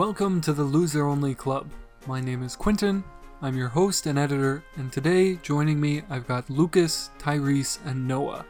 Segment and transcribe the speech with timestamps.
[0.00, 1.70] Welcome to the Loser Only Club.
[2.06, 3.04] My name is Quentin.
[3.42, 8.46] I'm your host and editor, and today joining me I've got Lucas, Tyrese, and Noah.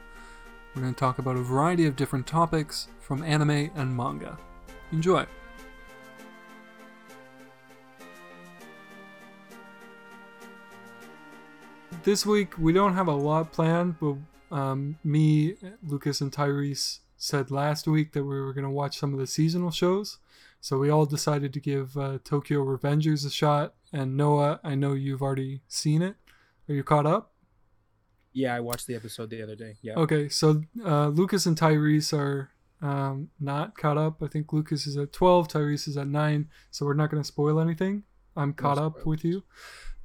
[0.72, 4.38] We're going to talk about a variety of different topics from anime and manga.
[4.92, 5.26] Enjoy.
[12.04, 14.18] This week we don't have a lot planned, but
[14.52, 19.12] um, me, Lucas, and Tyrese said last week that we were going to watch some
[19.12, 20.18] of the seasonal shows.
[20.60, 23.74] So we all decided to give uh, Tokyo Revengers a shot.
[23.92, 26.16] And Noah, I know you've already seen it.
[26.68, 27.32] Are you caught up?
[28.32, 29.76] Yeah, I watched the episode the other day.
[29.82, 29.94] Yeah.
[29.94, 32.50] Okay, so uh, Lucas and Tyrese are
[32.80, 34.22] um, not caught up.
[34.22, 36.48] I think Lucas is at 12, Tyrese is at 9.
[36.70, 38.04] So we're not going to spoil anything.
[38.36, 39.42] I'm caught up with you.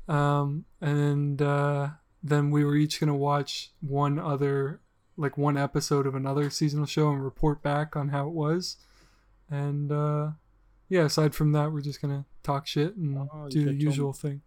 [0.08, 1.90] Um, and uh,
[2.24, 4.82] then we were each going to watch one other,
[5.18, 8.78] like one episode of another seasonal show and report back on how it was.
[9.50, 10.32] And uh,
[10.90, 13.78] yeah, aside from that, we're just going to talk shit and Oh, do the should've
[13.78, 13.84] me.
[13.84, 14.42] usual thing.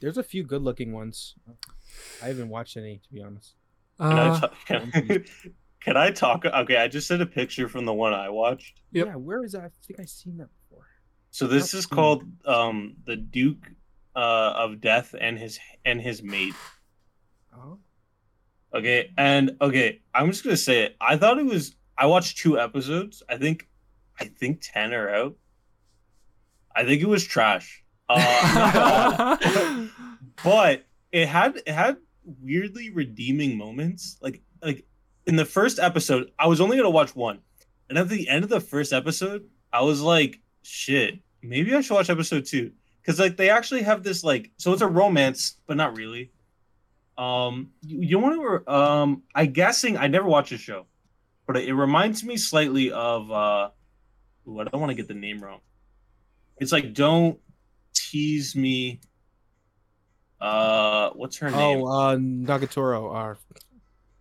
[0.00, 1.34] There's a few good looking ones.
[2.22, 3.54] I haven't watched any to be honest.
[3.98, 5.24] Can, I Uh, ta- can,
[5.80, 6.44] can I talk?
[6.44, 8.82] Okay, I just sent a picture from the one I watched.
[8.92, 9.06] Yep.
[9.06, 9.62] Yeah, where is that?
[9.64, 10.86] I think I've seen that before.
[11.30, 13.70] So this is called um the Duke
[14.14, 16.54] uh, of Death and his and his maid.
[17.56, 17.78] Oh.
[18.74, 20.96] Okay, and okay, I'm just gonna say it.
[21.00, 21.74] I thought it was.
[21.96, 23.22] I watched two episodes.
[23.30, 23.66] I think,
[24.20, 25.36] I think ten are out.
[26.76, 27.82] I think it was trash.
[28.08, 29.36] Uh,
[30.44, 31.96] but it had it had
[32.40, 34.16] weirdly redeeming moments.
[34.20, 34.84] Like like
[35.26, 37.40] in the first episode, I was only gonna watch one,
[37.88, 41.94] and at the end of the first episode, I was like, "Shit, maybe I should
[41.94, 42.72] watch episode two.
[43.00, 46.32] Because like they actually have this like, so it's a romance, but not really.
[47.16, 48.72] Um, you, you want to?
[48.72, 50.86] Um, I guessing I never watched the show,
[51.46, 53.30] but it, reminds me slightly of.
[53.30, 53.70] uh
[54.48, 55.60] ooh, I don't want to get the name wrong.
[56.58, 57.38] It's like don't
[57.94, 59.00] tease me.
[60.40, 61.82] Uh, what's her name?
[61.82, 63.02] Oh, uh, Nagatoro.
[63.02, 63.38] Or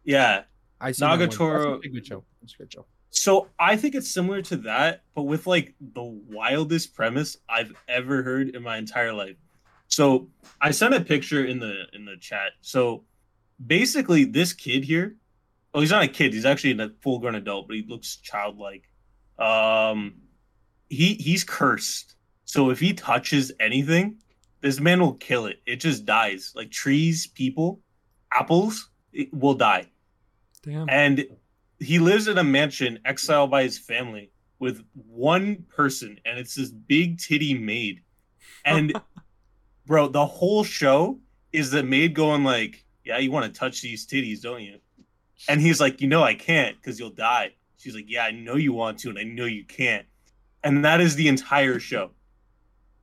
[0.03, 0.43] yeah.
[0.79, 1.03] I see.
[1.03, 2.23] Nagatoro- That's a good show.
[2.41, 2.85] That's a good show.
[3.09, 8.23] So I think it's similar to that, but with like the wildest premise I've ever
[8.23, 9.37] heard in my entire life.
[9.87, 10.29] So
[10.59, 12.51] I sent a picture in the in the chat.
[12.61, 13.05] So
[13.65, 15.15] basically, this kid here,
[15.73, 16.33] oh, he's not a kid.
[16.33, 18.83] He's actually a full grown adult, but he looks childlike.
[19.39, 20.15] Um,
[20.89, 22.15] he he's cursed.
[22.45, 24.17] So if he touches anything,
[24.61, 25.61] this man will kill it.
[25.65, 26.53] It just dies.
[26.55, 27.81] Like trees, people,
[28.31, 29.87] apples, it will die
[30.61, 30.89] Damn.
[30.89, 31.25] and
[31.79, 36.69] he lives in a mansion exiled by his family with one person and it's this
[36.69, 38.01] big titty maid
[38.65, 38.93] and
[39.85, 41.19] bro the whole show
[41.51, 44.77] is the maid going like yeah you want to touch these titties don't you
[45.47, 48.55] and he's like you know i can't because you'll die she's like yeah i know
[48.55, 50.05] you want to and i know you can't
[50.63, 52.11] and that is the entire show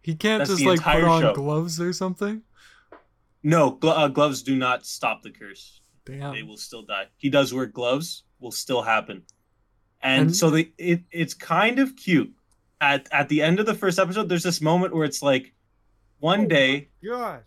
[0.02, 1.34] He can't That's just like put on show.
[1.34, 2.42] gloves or something.
[3.42, 6.34] no glo- uh, gloves do not stop the curse Damn.
[6.34, 7.06] they will still die.
[7.16, 9.22] He does wear gloves, will still happen.
[10.02, 12.32] And, And- so they it it's kind of cute.
[12.80, 15.54] At at the end of the first episode, there's this moment where it's like
[16.18, 17.46] one day Gosh.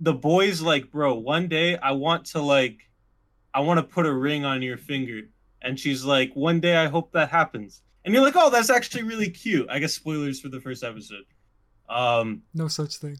[0.00, 2.78] the boy's like, bro, one day I want to like
[3.54, 5.22] I want to put a ring on your finger.
[5.62, 7.80] And she's like, one day I hope that happens.
[8.04, 9.66] And you're like, oh, that's actually really cute.
[9.70, 11.24] I guess spoilers for the first episode.
[11.88, 13.18] Um No such thing.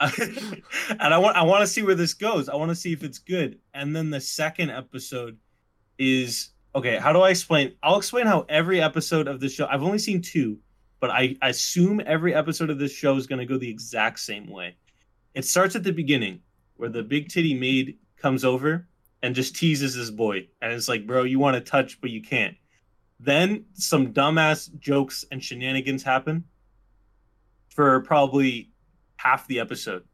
[0.00, 0.62] and
[1.00, 2.48] I want I want to see where this goes.
[2.48, 3.58] I want to see if it's good.
[3.74, 5.36] And then the second episode
[5.98, 6.96] is okay.
[6.96, 7.74] How do I explain?
[7.82, 9.66] I'll explain how every episode of this show.
[9.66, 10.58] I've only seen two,
[11.00, 14.20] but I, I assume every episode of this show is going to go the exact
[14.20, 14.76] same way.
[15.34, 16.40] It starts at the beginning
[16.76, 18.88] where the big titty maid comes over
[19.22, 22.22] and just teases this boy, and it's like, bro, you want to touch, but you
[22.22, 22.56] can't.
[23.18, 26.44] Then some dumbass jokes and shenanigans happen
[27.80, 28.70] for probably
[29.16, 30.04] half the episode.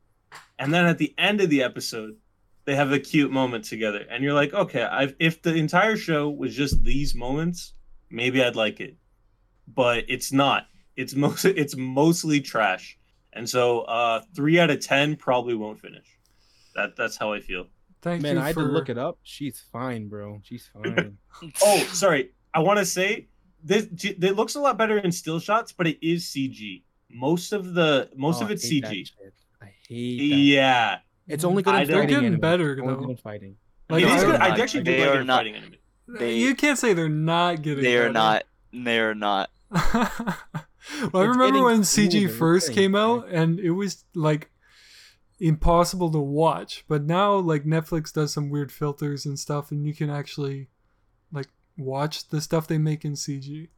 [0.56, 2.15] And then at the end of the episode,
[2.65, 4.06] they have a cute moment together.
[4.09, 7.75] And you're like, okay, I've, if the entire show was just these moments,
[8.08, 8.96] maybe I'd like it.
[9.67, 10.69] But it's not.
[10.94, 12.96] It's most it's mostly trash.
[13.32, 16.06] And so uh 3 out of 10 probably won't finish.
[16.76, 17.67] That that's how I feel.
[18.00, 19.19] Thank Man, you I had for to look it up.
[19.25, 20.41] She's fine, bro.
[20.44, 21.19] She's fine.
[21.64, 22.31] Oh, sorry.
[22.55, 23.26] I want to say
[23.64, 26.85] this it looks a lot better in still shots, but it is CG.
[27.11, 29.11] Most of the most Oh, of I it's hate CG.
[29.62, 30.37] I hate that.
[30.37, 30.99] Yeah.
[31.29, 32.41] It's only good I in They're getting anime.
[32.41, 33.06] better, Only though.
[33.06, 33.56] good fighting.
[33.88, 34.35] Like, it is I- good.
[34.41, 35.75] I not- actually do they like are not- fighting anime.
[36.08, 37.82] They- you can't say they're not getting.
[37.82, 38.12] They are better.
[38.12, 38.44] not.
[38.73, 39.50] They are not.
[39.70, 43.37] well, I remember when CG it's first getting came out, better.
[43.37, 44.50] and it was like
[45.41, 46.85] impossible to watch.
[46.88, 50.69] But now, like Netflix does some weird filters and stuff, and you can actually
[51.32, 53.69] like watch the stuff they make in CG.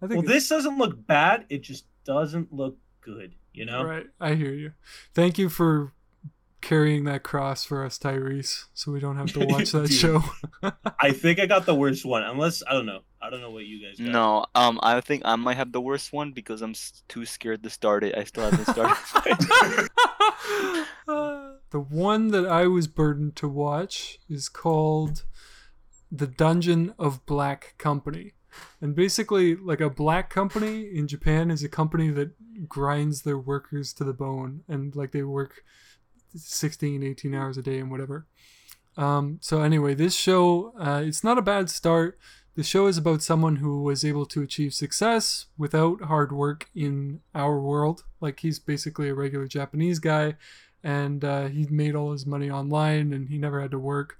[0.00, 1.44] I think Well, this doesn't look bad.
[1.50, 3.34] It just doesn't look good.
[3.52, 4.06] You know, Right.
[4.20, 4.72] I hear you.
[5.14, 5.92] Thank you for
[6.60, 9.92] carrying that cross for us, Tyrese, so we don't have to watch that Dude.
[9.92, 10.22] show.
[11.00, 12.22] I think I got the worst one.
[12.22, 13.00] Unless I don't know.
[13.20, 14.08] I don't know what you guys got.
[14.12, 16.74] No, um, I think I might have the worst one because I'm
[17.08, 18.16] too scared to start it.
[18.16, 19.88] I still haven't started.
[21.06, 25.24] the one that I was burdened to watch is called
[26.12, 28.34] The Dungeon of Black Company.
[28.80, 33.92] And basically, like a black company in Japan is a company that grinds their workers
[33.94, 35.64] to the bone and like they work
[36.34, 38.26] 16, 18 hours a day and whatever.
[38.96, 42.18] Um, so, anyway, this show, uh, it's not a bad start.
[42.56, 47.20] The show is about someone who was able to achieve success without hard work in
[47.32, 48.02] our world.
[48.20, 50.34] Like he's basically a regular Japanese guy,
[50.82, 54.18] and uh, he made all his money online, and he never had to work.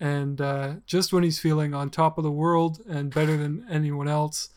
[0.00, 4.08] And uh, just when he's feeling on top of the world and better than anyone
[4.08, 4.50] else,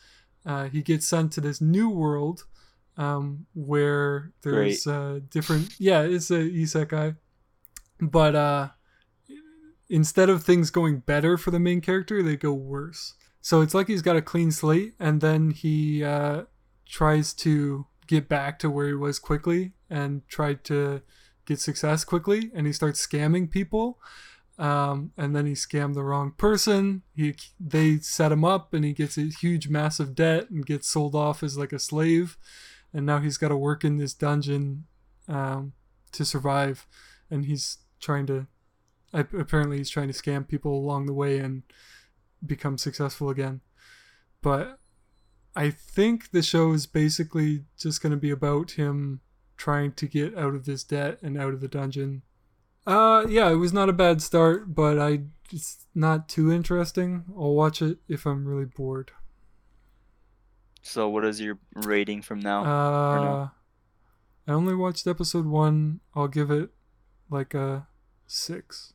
[0.46, 2.46] uh, he gets sent to this new world
[2.98, 5.74] um, where there's uh, different.
[5.80, 7.16] Yeah, it's a isekai,
[8.00, 8.70] but uh,
[9.90, 13.16] instead of things going better for the main character, they go worse.
[13.42, 16.44] So it's like he's got a clean slate, and then he uh,
[16.88, 21.02] tries to get back to where he was quickly and try to
[21.46, 24.00] get success quickly, and he starts scamming people.
[24.62, 27.02] Um, and then he scammed the wrong person.
[27.16, 31.16] He they set him up, and he gets a huge, massive debt and gets sold
[31.16, 32.38] off as like a slave.
[32.94, 34.86] And now he's got to work in this dungeon
[35.28, 35.74] um,
[36.12, 36.86] to survive,
[37.32, 38.46] and he's trying to
[39.14, 41.64] apparently he's trying to scam people along the way and
[42.46, 43.62] become successful again.
[44.44, 44.78] But
[45.56, 49.22] I think the show is basically just going to be about him
[49.58, 52.22] trying to get out of this debt and out of the dungeon.
[52.86, 57.26] Uh yeah, it was not a bad start, but I it's not too interesting.
[57.38, 59.12] I'll watch it if I'm really bored.
[60.82, 62.64] so, what is your rating from now?
[62.66, 63.50] Uh
[64.48, 66.00] I only watched episode 1.
[66.16, 66.72] I'll give it
[67.30, 67.88] like a
[68.28, 68.94] 6.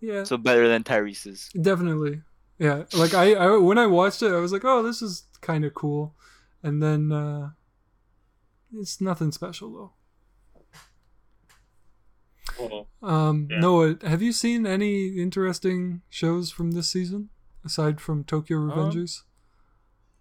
[0.00, 0.24] Yeah.
[0.24, 1.50] so better than Tyrese's.
[1.60, 2.22] Definitely.
[2.58, 2.84] Yeah.
[2.94, 5.72] Like I, I when I watched it, I was like, "Oh, this is kind of
[5.74, 6.14] cool."
[6.62, 7.50] And then uh
[8.74, 9.92] it's nothing special though.
[12.60, 13.60] Well, Um Yeah.
[13.60, 17.30] Noah, have you seen any interesting shows from this season
[17.64, 19.22] aside from Tokyo Revengers?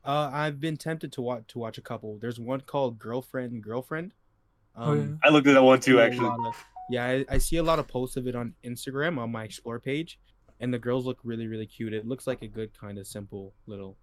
[0.03, 2.17] Uh, I've been tempted to watch to watch a couple.
[2.19, 4.13] There's one called Girlfriend Girlfriend.
[4.75, 5.07] Oh, yeah.
[5.23, 6.27] I looked at that one too, actually.
[6.29, 9.43] of- yeah, I, I see a lot of posts of it on Instagram on my
[9.43, 10.17] explore page,
[10.59, 11.93] and the girls look really really cute.
[11.93, 13.97] It looks like a good kind of simple little,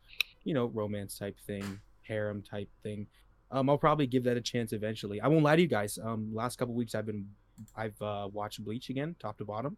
[0.44, 3.06] you know, romance type thing, harem type thing.
[3.50, 5.20] Um, I'll probably give that a chance eventually.
[5.20, 5.98] I won't lie to you guys.
[6.02, 7.26] Um, last couple weeks I've been
[7.76, 9.76] I've uh, watched Bleach again, top to bottom.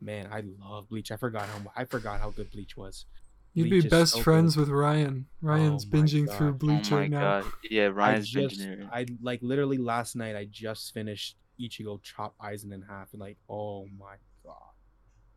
[0.00, 1.10] Man, I love Bleach.
[1.10, 3.04] I forgot how I forgot how good Bleach was.
[3.52, 4.62] You'd Bleach be best so friends good.
[4.62, 5.26] with Ryan.
[5.42, 7.42] Ryan's Oh my binging through Bleach oh my right now.
[7.68, 8.88] Yeah, Ryan's I just, binging.
[8.92, 10.36] I like literally last night.
[10.36, 14.14] I just finished Ichigo chop Aizen in half, and like, oh my
[14.44, 14.54] god,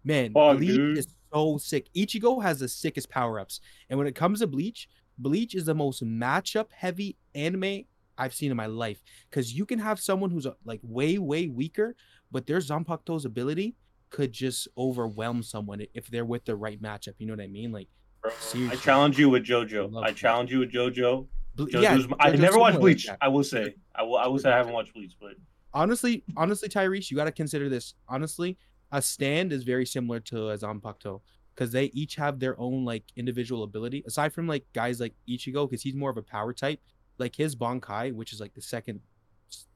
[0.03, 0.97] man, Fuck, Bleach dude.
[0.97, 1.87] is so sick.
[1.95, 3.59] Ichigo has the sickest power ups,
[3.89, 4.87] and when it comes to Bleach,
[5.17, 7.85] Bleach is the most matchup heavy anime
[8.17, 9.01] I've seen in my life.
[9.29, 11.95] Because you can have someone who's uh, like way way weaker,
[12.31, 13.75] but their Zanpakuto's ability
[14.09, 17.13] could just overwhelm someone if they're with the right matchup.
[17.17, 17.71] You know what I mean?
[17.71, 17.87] Like,
[18.23, 19.91] I challenge you with JoJo.
[19.91, 21.27] love I challenge you with JoJo.
[21.55, 23.07] Ble- JoJo's, I JoJo's never watched similar like Bleach.
[23.21, 23.75] I will say.
[23.95, 24.17] I will.
[24.17, 25.33] I will say I haven't watched Bleach, but
[25.73, 27.95] honestly, honestly, Tyrese, you got to consider this.
[28.07, 28.57] Honestly,
[28.91, 31.21] a stand is very similar to a Zanpakuto
[31.55, 34.03] because they each have their own like individual ability.
[34.05, 36.79] Aside from like guys like Ichigo, because he's more of a power type.
[37.17, 38.99] Like his Bankai, which is like the second,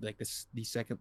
[0.01, 0.99] like this the second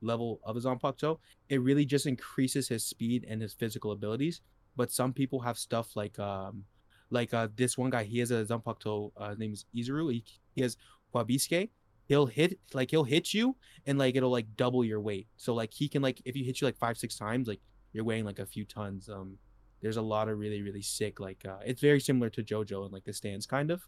[0.00, 4.40] level of his Zanpakuto, it really just increases his speed and his physical abilities.
[4.76, 6.64] But some people have stuff like um,
[7.10, 9.12] like uh this one guy, he has a Zanpakuto.
[9.16, 10.12] Uh, his name is Izuru.
[10.12, 10.76] He, he has
[11.14, 11.70] Wabisuke.
[12.06, 15.26] He'll hit like he'll hit you and like it'll like double your weight.
[15.36, 17.60] So like he can like if you hit you like five six times, like
[17.92, 19.08] you're weighing like a few tons.
[19.08, 19.38] Um,
[19.80, 22.92] there's a lot of really really sick like uh, it's very similar to JoJo and
[22.92, 23.82] like the stands kind of,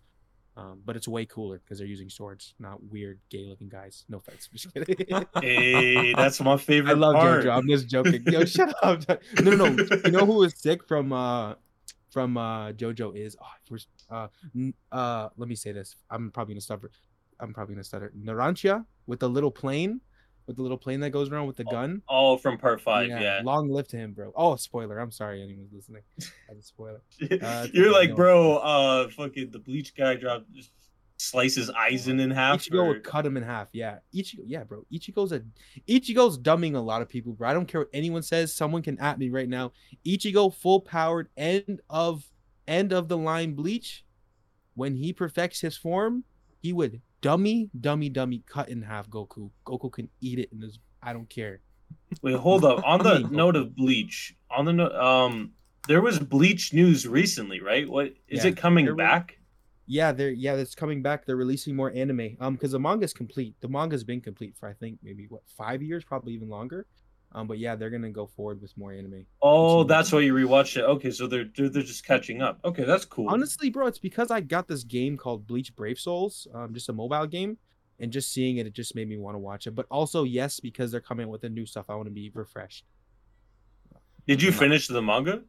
[0.56, 4.04] um, but it's way cooler because they're using swords, not weird gay looking guys.
[4.08, 4.48] No offense.
[4.52, 5.06] Just kidding.
[5.42, 7.44] hey, that's my favorite I love part.
[7.44, 7.56] JoJo.
[7.56, 8.22] I'm just joking.
[8.26, 9.06] Yo, shut up.
[9.42, 9.86] No, no, no.
[10.04, 11.54] You know who is sick from uh
[12.10, 13.36] from uh JoJo is
[13.70, 13.76] oh,
[14.10, 14.28] uh
[14.92, 15.96] uh let me say this.
[16.10, 16.90] I'm probably gonna stutter.
[17.38, 18.12] I'm probably gonna stutter.
[18.18, 20.00] Narancia with the little plane,
[20.46, 22.02] with the little plane that goes around with the Oh, gun.
[22.08, 23.40] Oh, from part Five, yeah.
[23.44, 24.32] Long live to him, bro.
[24.36, 24.98] Oh, spoiler.
[24.98, 26.02] I'm sorry, anyone's listening.
[26.18, 27.00] That's a spoiler.
[27.42, 30.46] Uh, You're like, bro, uh, fucking the Bleach guy dropped
[31.18, 32.60] slices Aizen in half.
[32.62, 33.68] Ichigo or- would cut him in half.
[33.72, 34.40] Yeah, Ichigo.
[34.46, 34.84] Yeah, bro.
[34.92, 35.42] Ichigo's a
[35.88, 37.48] Ichigo's dumbing a lot of people, bro.
[37.48, 38.54] I don't care what anyone says.
[38.54, 39.72] Someone can at me right now.
[40.06, 42.24] Ichigo, full powered, end of
[42.68, 44.04] end of the line bleach.
[44.74, 46.24] When he perfects his form,
[46.60, 49.50] he would dummy, dummy, dummy, cut in half Goku.
[49.66, 50.78] Goku can eat it in his.
[51.02, 51.60] I don't care.
[52.22, 52.82] Wait, hold up.
[52.84, 55.52] On the note of Bleach, on the no- um,
[55.88, 57.88] there was Bleach news recently, right?
[57.88, 59.38] What is Yeah, it coming back?
[59.88, 61.26] Yeah, they're yeah, it's coming back.
[61.26, 62.36] They're releasing more anime.
[62.40, 63.54] Um, because the manga's complete.
[63.60, 66.86] The manga's been complete for I think maybe what five years, probably even longer.
[67.32, 69.26] Um, but yeah, they're gonna go forward with more anime.
[69.42, 70.84] Oh, that's why you rewatched it.
[70.84, 72.60] Okay, so they're they're, they're just catching up.
[72.64, 73.28] Okay, that's cool.
[73.28, 76.92] Honestly, bro, it's because I got this game called Bleach Brave Souls, um, just a
[76.92, 77.58] mobile game,
[78.00, 79.72] and just seeing it, it just made me want to watch it.
[79.72, 82.84] But also, yes, because they're coming with the new stuff, I want to be refreshed.
[84.26, 85.42] Did you finish the manga?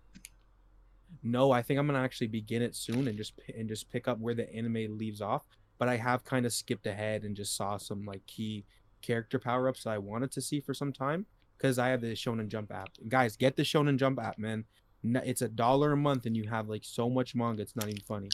[1.24, 4.20] No, I think I'm gonna actually begin it soon and just and just pick up
[4.20, 5.46] where the anime leaves off.
[5.78, 8.66] But I have kind of skipped ahead and just saw some like key
[9.02, 11.26] character power ups that I wanted to see for some time
[11.58, 12.90] because I have the Shonen Jump app.
[13.08, 14.66] Guys, get the Shonen Jump app, man.
[15.04, 17.62] It's a dollar a month and you have like so much manga.
[17.62, 18.30] It's not even funny.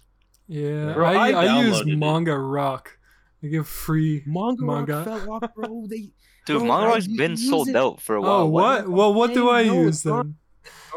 [0.48, 1.98] Yeah, Bro, I, I I, use downloaded it.
[1.98, 2.98] Manga Rock.
[3.44, 4.24] I give free.
[4.26, 5.04] Manga, Rock Manga.
[5.04, 5.86] fell off, bro.
[5.90, 6.12] They
[6.46, 7.76] Dude, Bro, Manga Rock's been use sold it.
[7.76, 8.32] out for a while.
[8.42, 8.90] Oh, what?
[8.90, 9.64] Well, what do I?
[9.64, 10.36] No, use then?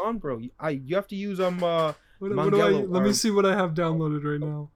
[0.03, 0.41] on, bro.
[0.59, 2.69] I you have to use um uh What, what do I?
[2.69, 4.69] Let me see what I have downloaded right now.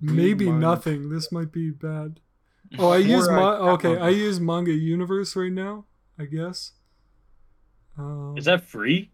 [0.00, 0.60] Maybe manga.
[0.60, 1.08] nothing.
[1.08, 2.20] This might be bad.
[2.78, 3.96] Oh, I use ma- okay.
[3.98, 5.84] I use Manga Universe right now.
[6.18, 6.72] I guess.
[7.98, 9.10] Um, Is that free?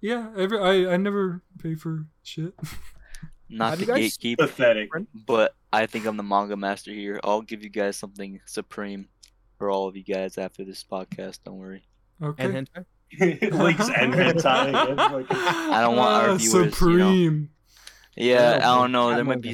[0.00, 2.54] Yeah, every I I never pay for shit.
[3.48, 4.90] Not Have to you guys- gatekeep, Pathetic.
[5.26, 7.20] but I think I'm the manga master here.
[7.22, 9.08] I'll give you guys something supreme
[9.58, 11.40] for all of you guys after this podcast.
[11.44, 11.84] Don't worry.
[12.22, 12.44] Okay.
[12.44, 13.52] and hentai.
[13.52, 14.68] Links and hentai.
[14.70, 16.70] again, like- I don't want our viewers, you know.
[16.70, 17.50] Supreme.
[18.16, 19.14] Yeah, know, I don't know.
[19.14, 19.52] There might be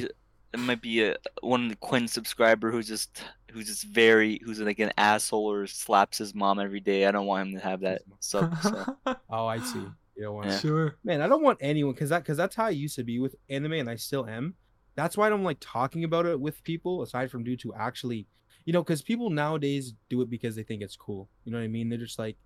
[0.53, 4.59] there might be a one in the Quinn subscriber who's just who's just very who's
[4.59, 7.05] like an asshole or slaps his mom every day.
[7.05, 8.57] I don't want him to have that sub.
[8.61, 8.97] So.
[9.29, 9.85] oh, I see.
[10.15, 10.59] Yeah, yeah.
[10.59, 10.95] sure.
[11.03, 13.35] Man, I don't want anyone because that because that's how I used to be with
[13.49, 14.55] anime, and I still am.
[14.95, 18.27] That's why I don't like talking about it with people, aside from due to actually,
[18.65, 21.29] you know, because people nowadays do it because they think it's cool.
[21.45, 21.89] You know what I mean?
[21.89, 22.37] They're just like,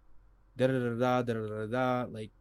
[0.57, 2.31] da da da da da da da, like,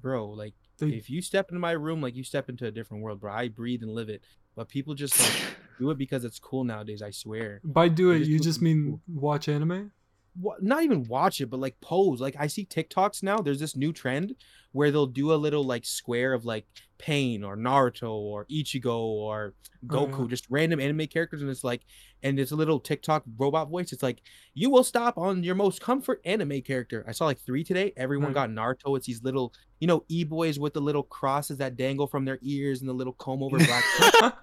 [0.00, 0.54] bro, like.
[0.78, 0.88] They...
[0.88, 3.32] If you step into my room, like you step into a different world, bro.
[3.32, 4.22] I breathe and live it.
[4.56, 5.42] But people just like
[5.78, 7.02] do it because it's cool nowadays.
[7.02, 7.60] I swear.
[7.64, 8.64] by do it, just you just cool.
[8.64, 9.92] mean watch anime.
[10.40, 12.20] What, not even watch it, but like pose.
[12.20, 13.38] Like I see TikToks now.
[13.38, 14.34] There's this new trend
[14.72, 16.66] where they'll do a little like square of like
[17.04, 19.52] Pain or Naruto or Ichigo or
[19.86, 20.26] Goku, yeah.
[20.28, 21.82] just random anime characters, and it's like,
[22.22, 23.92] and it's a little TikTok robot voice.
[23.92, 24.22] It's like,
[24.54, 27.04] you will stop on your most comfort anime character.
[27.06, 27.92] I saw like three today.
[27.98, 28.34] Everyone Right.
[28.34, 28.96] got Naruto.
[28.96, 32.38] It's these little, you know, e boys with the little crosses that dangle from their
[32.40, 33.84] ears and the little comb over black.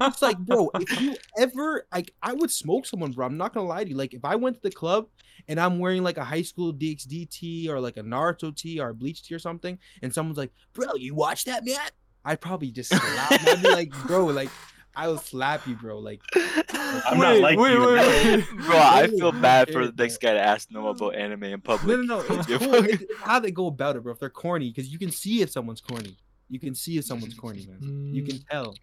[0.02, 3.26] it's like, bro, if you ever like, I would smoke someone, bro.
[3.26, 3.96] I'm not gonna lie to you.
[3.98, 5.08] Like, if I went to the club
[5.48, 8.90] and I'm wearing like a high school DxD tee or like a Naruto tee or
[8.90, 11.80] a Bleach tee or something, and someone's like, "Bro, you watch that, man?"
[12.26, 13.30] I'd probably just slap.
[13.30, 13.40] them.
[13.48, 14.50] I'd be like, "Bro, like,
[14.96, 16.22] I will slap you, bro." Like,
[16.74, 17.80] I'm not like wait, you.
[17.86, 18.46] wait, wait.
[18.66, 21.62] Bro, I feel bad for weird, the next guy to ask Noah about anime in
[21.62, 22.00] public.
[22.00, 22.40] no, no, no.
[22.40, 22.58] It's cool.
[22.74, 22.86] fuck.
[22.90, 24.12] It's it's how they go about it, bro.
[24.14, 26.18] If they're corny, because you can see if someone's corny.
[26.50, 28.14] You can see if someone's corny, man.
[28.14, 28.76] You can tell.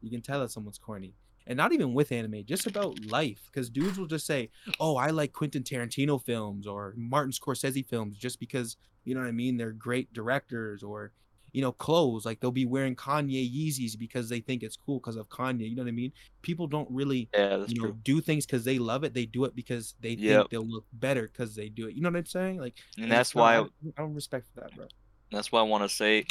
[0.00, 1.14] You can tell if someone's corny.
[1.48, 3.40] And not even with anime, just about life.
[3.46, 8.16] Because dudes will just say, Oh, I like Quentin Tarantino films or Martin Scorsese films
[8.18, 9.56] just because, you know what I mean?
[9.56, 11.10] They're great directors or,
[11.52, 12.24] you know, clothes.
[12.24, 15.68] Like they'll be wearing Kanye Yeezys because they think it's cool because of Kanye.
[15.68, 16.12] You know what I mean?
[16.42, 17.98] People don't really, yeah, that's you know, true.
[18.02, 19.14] do things because they love it.
[19.14, 21.94] They do it because they think they'll look better because they do it.
[21.94, 22.60] You know what I'm saying?
[22.60, 24.86] Like, And that's why I, I don't respect that, bro.
[25.30, 26.24] That's why I want to say,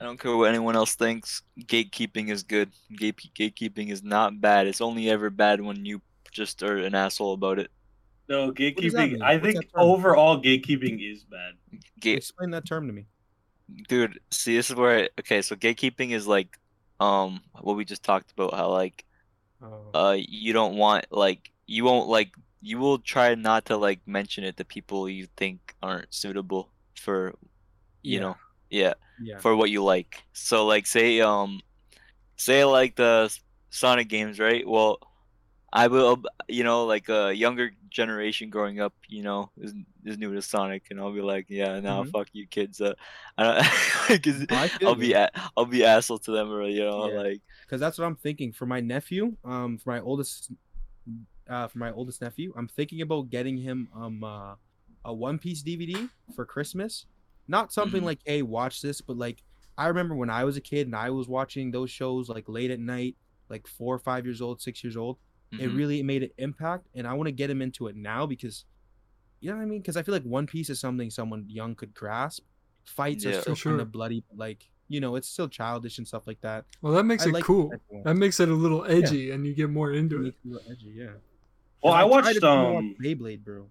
[0.00, 1.42] I don't care what anyone else thinks.
[1.60, 2.70] Gatekeeping is good.
[2.96, 4.66] Gate gatekeeping is not bad.
[4.66, 7.70] It's only ever bad when you just are an asshole about it.
[8.28, 9.22] No, gatekeeping.
[9.22, 11.54] I What's think overall gatekeeping is bad.
[11.98, 13.06] Gate, Explain that term to me.
[13.88, 14.20] Dude.
[14.30, 15.42] See, this is where okay.
[15.42, 16.58] So gatekeeping is like,
[17.00, 18.54] um, what we just talked about.
[18.54, 19.04] How like,
[19.62, 19.90] Oh.
[19.94, 24.44] uh, you don't want like you won't like you will try not to like mention
[24.44, 27.34] it to people you think aren't suitable for,
[28.02, 28.20] you Yeah.
[28.20, 28.36] know,
[28.70, 28.94] yeah.
[29.20, 29.38] yeah.
[29.38, 30.22] for what you like.
[30.32, 31.60] So like say um
[32.36, 33.36] say like the
[33.70, 34.66] Sonic games, right?
[34.66, 34.98] Well,
[35.72, 40.32] I will you know like a younger generation growing up, you know, is is new
[40.34, 42.12] to Sonic and I'll be like, yeah, nah, Mhm.
[42.12, 42.80] fuck you kids.
[42.80, 42.94] Uh,
[43.36, 47.10] I don't I I'll be a- I'll be asshole to them or you know Yeah.
[47.10, 49.36] like because that's what I'm thinking for my nephew.
[49.44, 50.50] Um, for my oldest,
[51.48, 54.54] uh, for my oldest nephew, I'm thinking about getting him um uh,
[55.04, 57.06] a One Piece DVD for Christmas.
[57.46, 58.04] Not something Mhm.
[58.04, 59.42] like, hey, watch this, but like
[59.78, 62.70] I remember when I was a kid and I was watching those shows like late
[62.70, 63.16] at night,
[63.48, 65.18] like four or five years old, six years old.
[65.52, 65.76] It mhm.
[65.76, 68.64] really made an impact, and I want to get him into it now because,
[69.40, 69.80] you know what I mean?
[69.80, 72.44] Because I feel like One Piece is something someone young could grasp.
[72.84, 73.30] Fights Yeah.
[73.32, 76.26] are still For kind of bloody, but like you know, it's still childish and stuff
[76.26, 76.64] like that.
[76.80, 77.68] Well, that makes I it like cool.
[77.68, 78.04] that.
[78.04, 80.22] That makes it a little edgy, and you get more into It it.
[80.24, 81.10] makes it a little edgy, yeah.
[81.82, 82.96] Well, I tried watched to come off um.
[83.02, 83.68] Beyblade, bro.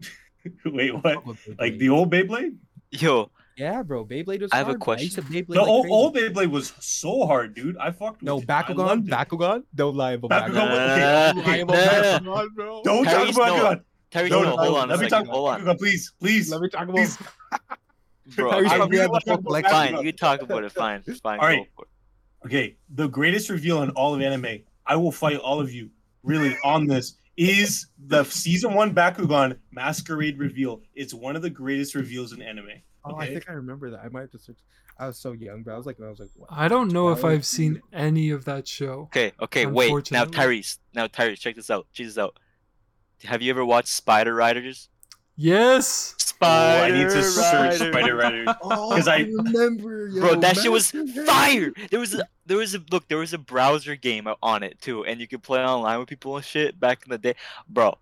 [0.64, 1.24] Wait, what?
[1.58, 2.56] Like the old Beyblade?
[2.90, 4.04] Yo, yeah, bro.
[4.04, 4.50] Beyblade was.
[4.52, 4.94] I have a hard, bro.
[4.94, 5.24] used question.
[5.24, 5.94] Beyblade The like old, crazy.
[5.94, 7.76] old Beyblade was so hard, dude.
[7.78, 8.46] I fucked No, it.
[8.46, 9.10] Bakugan, it.
[9.10, 9.62] Bakugan.
[9.74, 10.68] Don't lie about Bakugan Bakugan.
[10.70, 12.42] was- Nah, uh, Don't lie about nah.
[12.44, 12.84] Bakugan.
[12.84, 13.36] Don't talk about.
[13.52, 13.84] Bakugan.
[14.10, 16.50] Terry, No, no, no, hold on Let me talk Hold on, Bakugan, please, please.
[16.50, 16.96] Let me talk about.
[16.96, 17.18] Please.
[18.36, 18.50] bro.
[18.50, 19.70] I I- really want to talk collection.
[19.72, 20.72] about fine, you talk about it.
[20.72, 21.38] Fine, It's fine.
[21.38, 21.58] All right.
[21.64, 22.46] go for it.
[22.46, 25.90] Okay, the greatest reveal in all of anime, I will fight all of you
[26.22, 30.80] really on this, is the season one Bakugan masquerade reveal.
[30.94, 32.68] It's one of the greatest reveals in anime.
[33.04, 34.00] Oh, I think I remember that.
[34.04, 34.58] I might have to search.
[34.98, 36.48] I was so young, but I was like, I was like, what?
[36.52, 39.02] I don't know if I've seen any of that show.
[39.04, 39.88] Okay, okay, wait.
[40.10, 40.58] Now, Unfortunately.
[40.60, 40.78] Tyrese.
[40.94, 41.86] Now, Tyrese, check this out.
[41.92, 42.38] Check this out.
[43.24, 44.88] Have you ever watched Spider Riders?
[45.36, 46.14] Yes.
[46.42, 47.94] Oh, I need to Spider search Riders.
[47.94, 48.48] Spider Riders.
[48.62, 51.72] Oh, 'Cause I- remember, Bro, yo, that shit was fire.
[51.90, 53.08] There was a, there was a look.
[53.08, 56.36] There was a browser game on it too, and you could play online with people
[56.36, 57.34] and shit back in the day,
[57.68, 57.96] bro.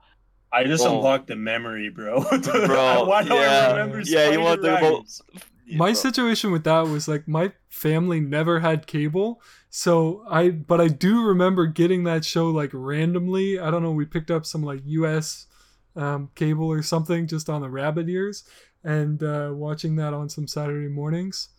[0.52, 0.96] I just Oh.
[0.96, 2.22] unlocked the memory, bro.
[2.42, 3.70] Bro, Why do I yeah.
[3.72, 4.90] remember Yeah, you want to Spider talk
[5.34, 5.42] about?
[5.66, 5.94] Yeah, my bro.
[5.94, 11.22] situation with that was like my family never had cable so i but i do
[11.22, 15.46] remember getting that show like randomly i don't know we picked up some like us
[15.94, 18.44] um, cable or something just on the rabbit ears
[18.82, 21.50] and uh, watching that on some saturday mornings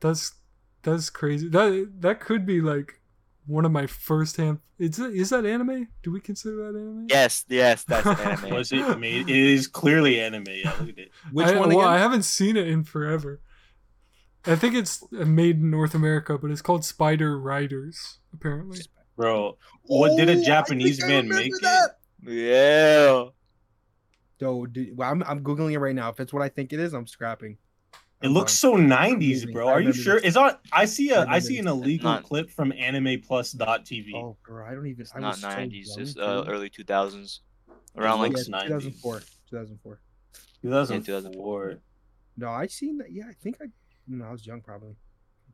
[0.00, 0.32] that's
[0.82, 2.98] that's crazy that that could be like
[3.46, 7.06] one of my first hand is, it, is that anime do we consider that anime
[7.08, 8.54] Yes, yes, that's an anime.
[8.54, 9.28] Was it made?
[9.28, 10.46] It is clearly anime.
[10.48, 11.10] Yeah, look at it.
[11.32, 11.92] Which I, one well, again?
[11.92, 13.40] I haven't seen it in forever.
[14.46, 18.80] I think it's made in North America, but it's called Spider Riders, apparently.
[19.16, 21.90] Bro, what did a Japanese man remember make it?
[22.26, 23.24] Yeah.
[24.40, 26.10] So, dude, well, I'm, I'm googling it right now.
[26.10, 27.56] If it's what I think it is, I'm scrapping.
[28.24, 29.68] It looks so 90s, bro.
[29.68, 30.14] Are you sure?
[30.14, 30.28] this.
[30.28, 30.56] It's on.
[30.72, 31.26] I see a.
[31.26, 34.14] I see an illegal Not- clip from AnimePlus.tv.
[34.14, 35.02] Oh, bro, I don't even.
[35.02, 35.88] It's I not was so nineties.
[35.96, 36.50] young, it's uh, too.
[36.50, 37.42] early two thousands.
[37.96, 38.68] Around like Yeah, Yes, 90s.
[38.68, 39.20] 2004.
[39.50, 40.00] 2004.
[40.62, 41.78] 2004.
[42.38, 43.12] No, I seen that.
[43.12, 43.66] Yeah, I think I.
[44.08, 44.96] No, I was young probably.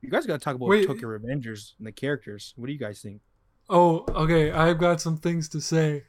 [0.01, 0.87] You guys got to talk about Wait.
[0.87, 2.55] Tokyo Revengers and the characters.
[2.57, 3.21] What do you guys think?
[3.69, 4.51] Oh, okay.
[4.51, 6.05] I've got some things to say.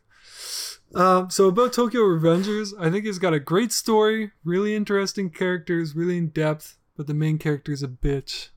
[0.93, 5.95] Um, so about Tokyo Revengers, I think it's got a great story, really interesting characters,
[5.95, 8.49] really in depth, but the main character is a bitch.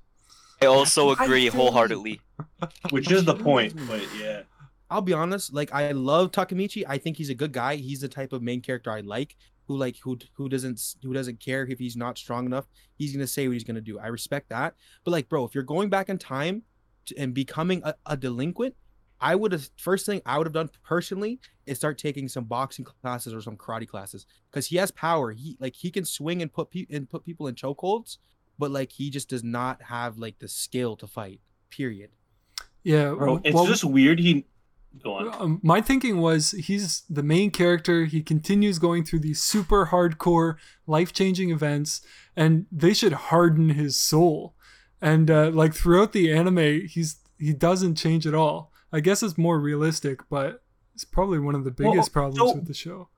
[0.61, 1.51] I also agree feel you.
[1.53, 2.21] wholeheartedly.
[2.91, 4.43] Which is the point, but yeah.
[4.91, 5.53] I'll be honest.
[5.53, 6.85] Like, I love Takemichi.
[6.87, 7.77] I think he's a good guy.
[7.77, 9.37] He's the type of main character I like.
[9.67, 12.67] Who like who who doesn't who doesn't care if he's not strong enough.
[12.97, 13.99] He's gonna say what he's gonna do.
[13.99, 14.75] I respect that.
[15.05, 16.65] But like, bro, if you're going back in time
[17.07, 18.75] to, and becoming a, a delinquent,
[19.21, 22.85] I would have first thing I would have done personally is start taking some boxing
[22.85, 25.33] classes or some karate classes because he has power.
[25.33, 28.19] He like he can swing and put pe- and put people in chokeholds,
[28.59, 31.41] but like he just does not have like the skill to fight.
[31.71, 32.11] Period.
[32.83, 34.19] Yeah, Bro, it's well, just weird.
[34.19, 34.47] He.
[35.03, 35.43] Go on.
[35.43, 38.05] um, my thinking was he's the main character.
[38.05, 40.55] He continues going through these super hardcore,
[40.87, 42.01] life changing events,
[42.37, 44.55] and they should harden his soul.
[45.03, 48.71] And uh, like throughout the anime, he's he doesn't change at all.
[48.95, 50.63] I guess it's more realistic, but
[50.95, 53.09] it's probably one of the Well, biggest problems so- with the show.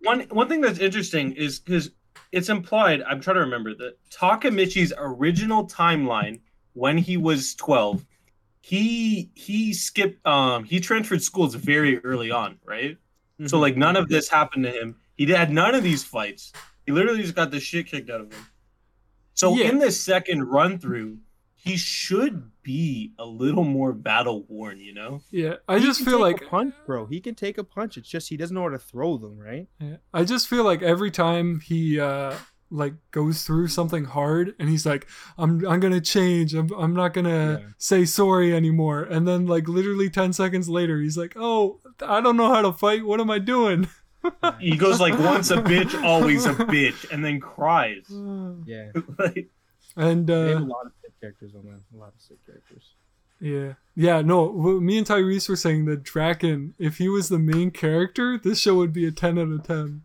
[0.00, 1.90] one one thing that's interesting is because
[2.32, 6.40] it's implied i'm trying to remember that takemichi's original timeline
[6.74, 8.04] when he was 12
[8.60, 12.98] he he skipped um he transferred schools very early on right?
[13.46, 14.96] So like none of this happened to him.
[15.16, 16.52] He had none of these fights.
[16.86, 18.44] He literally just got the shit kicked out of him.
[19.34, 19.68] So Yeah.
[19.70, 21.18] in this second run through
[21.54, 26.06] he should be a little more battle worn you know Yeah, I He just can
[26.06, 27.06] feel take a like punch, bro.
[27.06, 27.96] He can take a punch.
[27.96, 29.68] It's just he doesn't know how to throw them, right?
[29.80, 29.98] Yeah.
[30.12, 32.34] I just feel like every time he uh
[32.68, 35.06] like goes through something hard and he's like
[35.38, 36.52] I'm I'm going to change.
[36.54, 37.68] I'm I'm not going to Yeah.
[37.78, 39.02] say sorry anymore.
[39.04, 42.72] And then like literally 10 seconds later he's like, "Oh, I don't know how to
[42.72, 43.06] fight.
[43.06, 43.86] What am I doing?"
[44.58, 48.06] he goes like once a bitch always a bitch and then cries
[48.66, 48.90] Yeah.
[49.20, 49.46] like,
[49.98, 50.95] and They have a uh lot of sick
[51.26, 51.80] characters on that.
[51.96, 52.94] A lot of sick characters.
[53.40, 53.74] yeah.
[53.94, 58.38] Yeah, no, me and Tyrese were saying that Draken, if he was the main character,
[58.38, 60.02] this show would be a 10 out of 10.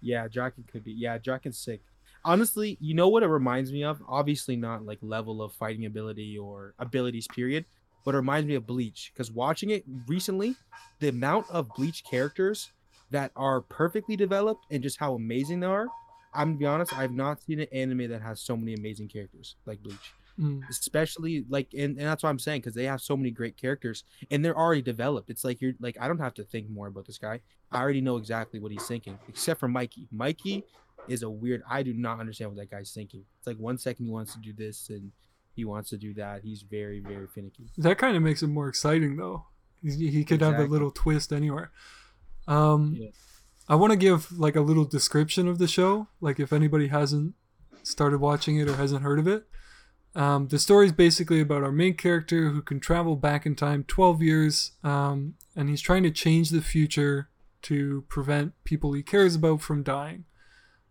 [0.00, 0.92] Yeah, Draken could be.
[0.92, 1.80] Yeah, Draken's sick.
[2.24, 4.02] Honestly, you know what it reminds me of?
[4.06, 7.64] Obviously, not like level of fighting ability or abilities, period.
[8.04, 10.56] But it reminds me of Bleach because watching it recently,
[11.00, 12.72] the amount of Bleach characters
[13.10, 15.88] that are perfectly developed and just how amazing they are.
[16.32, 19.56] I'm gonna be honest, I've not seen an anime that has so many amazing characters
[19.66, 20.14] like Bleach.
[20.40, 20.62] Mm.
[20.70, 24.04] especially like and, and that's what i'm saying because they have so many great characters
[24.30, 27.06] and they're already developed it's like you're like i don't have to think more about
[27.06, 30.64] this guy i already know exactly what he's thinking except for mikey mikey
[31.08, 34.06] is a weird i do not understand what that guy's thinking it's like one second
[34.06, 35.12] he wants to do this and
[35.54, 38.68] he wants to do that he's very very finicky That kind of makes it more
[38.68, 39.44] exciting, though.
[39.82, 41.70] He, he could have a little twist anywhere.
[42.46, 43.10] Um, Yeah.
[43.68, 47.34] I want to give like a little description of the show, like if anybody hasn't
[47.82, 49.44] started watching it or hasn't heard of it.
[50.14, 53.84] Um, the story is basically about our main character who can travel back in time
[53.84, 57.28] 12 years, um, and he's trying to change the future
[57.62, 60.24] to prevent people he cares about from dying.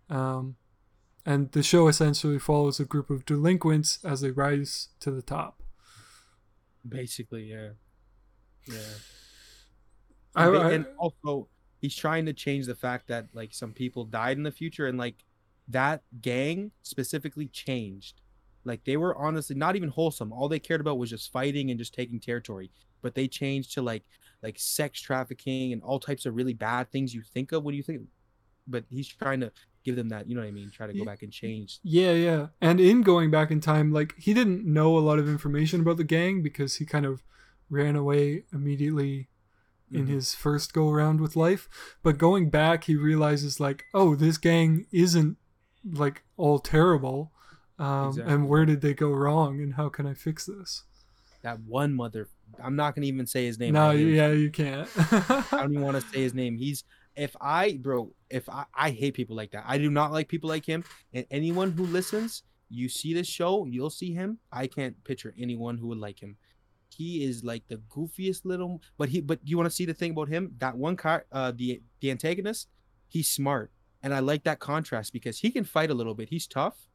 [0.09, 0.55] Um,
[1.25, 5.61] and the show essentially follows a group of delinquents as they rise to the top.
[6.87, 7.71] Basically, yeah.
[8.67, 8.75] Yeah.
[10.35, 11.49] I- and, I- and also
[11.81, 14.97] he's trying to change the fact that like some people died in the future and
[14.97, 15.25] like
[15.67, 18.21] that gang specifically changed
[18.69, 21.79] like they were honestly not even wholesome all they cared about was just fighting and
[21.79, 22.69] just taking territory
[23.01, 24.03] but they changed to like
[24.41, 27.83] like sex trafficking and all types of really bad things you think of when you
[27.83, 28.01] think
[28.67, 29.51] but he's trying to
[29.83, 32.11] give them that you know what i mean try to go back and change Yeah,
[32.11, 32.47] yeah.
[32.61, 35.97] And in going back in time, like he didn't know a lot of information about
[35.97, 37.23] the gang because he kind of
[37.69, 39.29] ran away immediately
[39.91, 40.09] in Mhm.
[40.09, 41.63] his first go around with life.
[42.03, 45.37] But going back, he realizes like, oh, this gang isn't
[46.03, 47.31] like all terrible.
[47.79, 48.33] Um, Exactly.
[48.33, 49.61] And where did they go wrong?
[49.61, 50.83] And how can I fix this?
[51.41, 52.27] that one mother
[52.61, 54.89] i'm not gonna even say his name no, yeah, you can't.
[54.97, 56.57] I don't even want to say his name.
[56.57, 56.83] He's
[57.15, 59.65] if I bro, if I, I hate people like that.
[59.67, 60.83] I do not like people like him.
[61.13, 64.39] And anyone who listens, you see this show, you'll see him.
[64.51, 66.37] I can't picture anyone who would like him.
[66.89, 70.11] He is like the goofiest little but he but you want to see the thing
[70.11, 70.55] about him?
[70.57, 72.67] That one car uh the the antagonist,
[73.07, 73.71] he's smart.
[74.01, 76.29] And I like that contrast because he can fight a little bit.
[76.29, 76.88] He's tough,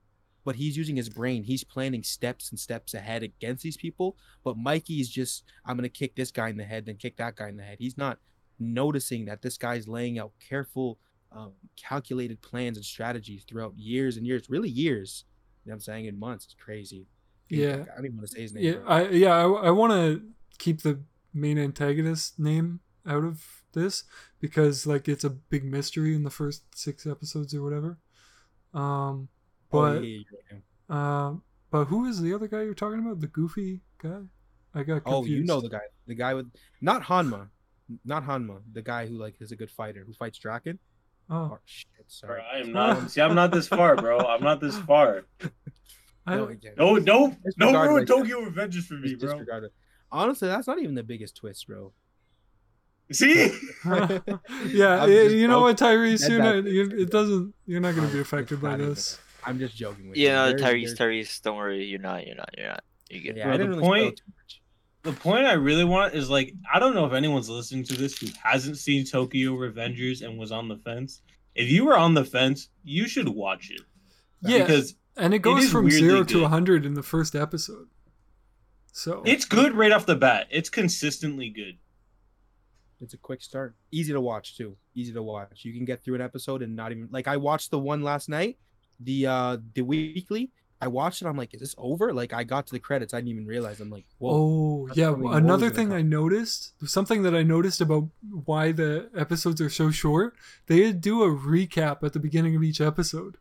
[0.44, 1.42] but he's using his brain.
[1.44, 4.16] He's planning steps and steps ahead against these people.
[4.42, 7.36] But Mikey is just, I'm gonna kick this guy in the head, then kick that
[7.36, 7.78] guy in the head.
[7.80, 8.18] He's not
[8.58, 10.98] noticing that this guy's laying out careful,
[11.32, 15.24] um, calculated plans and strategies throughout years and years, really years.
[15.64, 16.44] You know what I'm saying in months.
[16.44, 17.06] It's crazy.
[17.48, 17.84] Yeah.
[17.92, 18.64] I don't even want to say his name.
[18.64, 18.88] yeah, bro.
[18.88, 20.22] I yeah, I, I want to
[20.58, 21.00] keep the
[21.32, 24.04] main antagonist name out of this
[24.40, 27.98] because like it's a big mystery in the first six episodes or whatever.
[28.72, 29.28] Um,
[29.74, 30.18] but yeah,
[30.50, 30.58] yeah,
[30.90, 30.96] yeah.
[30.96, 31.34] uh,
[31.70, 33.20] but who is the other guy you're talking about?
[33.20, 34.20] The goofy guy?
[34.74, 35.06] I got confused.
[35.06, 37.48] Oh, you know the guy, the guy with not Hanma,
[38.04, 40.78] not Hanma, the guy who like is a good fighter who fights Draken.
[41.30, 42.42] Oh, Oh shit, Bro, sorry.
[42.52, 43.10] I am not.
[43.10, 44.18] see, I'm not this far, bro.
[44.18, 45.24] I'm not this far.
[46.26, 46.74] I, No, again.
[46.76, 49.40] No, no, no Disregard ruin like- Tokyo Revengers for me, bro.
[50.12, 51.92] Honestly, that's not even the biggest twist, bro.
[53.12, 53.34] See,
[53.84, 55.98] yeah, I'm y- just you know what, joking.
[55.98, 56.28] Tyrese?
[56.28, 56.64] You're not.
[56.64, 57.54] You're, it doesn't.
[57.66, 59.18] You're not going to be affected by not even- this.
[59.46, 60.24] I'm just joking with you.
[60.26, 62.84] Yeah, no, There's- Tyrese, there's- Tyrese, don't worry, you're not, you're not, you're not.
[63.10, 64.22] You get Yeah, Bro, the really point-
[65.02, 68.16] the point I really want is like I don't know if anyone's listening to this
[68.18, 71.20] who hasn't seen Tokyo Revengers and was on the fence.
[71.54, 73.82] If you were on the fence, you should watch it
[74.40, 76.42] Yeah, because and it goes is from zero to good.
[76.42, 77.88] 100 in the first episode.
[78.92, 80.46] So it's good right off the bat.
[80.50, 81.76] It's consistently good.
[83.00, 83.74] It's a quick start.
[83.90, 84.76] Easy to watch too.
[84.94, 85.64] Easy to watch.
[85.64, 88.28] You can get through an episode and not even like I watched the one last
[88.28, 88.56] night,
[89.04, 90.50] the uh the weekly.
[90.80, 91.26] I watched it.
[91.26, 92.12] I'm like, is this over?
[92.12, 93.14] Like I got to the credits.
[93.14, 93.80] I didn't even realize.
[93.80, 94.30] I'm like, whoa.
[94.34, 95.92] Oh yeah, another thing.
[95.94, 98.08] I noticed, something that I noticed about
[98.44, 100.34] why the episodes are so short,
[100.66, 103.38] they do a recap at the beginning of each episode.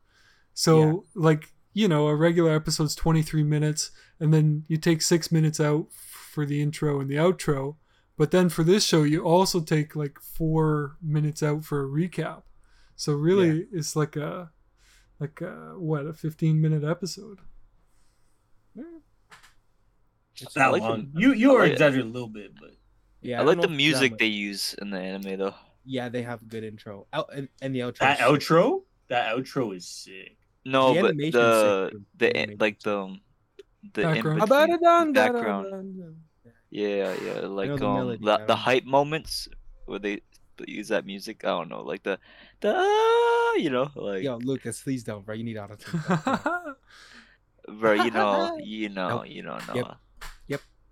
[0.53, 0.93] So Yeah.
[1.15, 5.87] like, you know, a regular episode's 23 minutes and then you take 6 minutes out
[5.91, 7.75] for the intro and the outro,
[8.15, 12.43] but then for this show you also take like 4 minutes out for a recap.
[12.95, 14.51] So really it's like a
[15.19, 17.39] like a, what, a 15 minute episode.
[20.41, 21.09] It's That like long.
[21.13, 21.73] the- you you I are like it.
[21.73, 22.71] exaggerating a little bit, but
[23.21, 23.39] yeah.
[23.39, 24.19] I like know the if that music much.
[24.19, 25.55] they use in the anime though.
[25.85, 27.07] Yeah, they have a good intro.
[27.13, 27.99] Out and, and the outro.
[27.99, 30.37] that outro, that outro is sick.
[30.65, 31.31] No, The but the
[32.17, 33.21] the The like the um,
[33.93, 34.39] the Background.
[34.41, 36.15] between- background.
[36.71, 39.47] Yeah, yeah, like the um melody, the, the hype moments
[39.85, 40.21] where they, they
[40.67, 41.43] use that music.
[41.43, 42.19] I don't know, like the
[42.61, 42.73] the
[43.57, 45.35] you know, like Yo, Lucas, please don't, bro.
[45.35, 45.75] You need auto
[47.79, 49.27] bro, you know, you know, Nope.
[49.27, 49.85] you don't Yep.
[49.87, 49.95] know.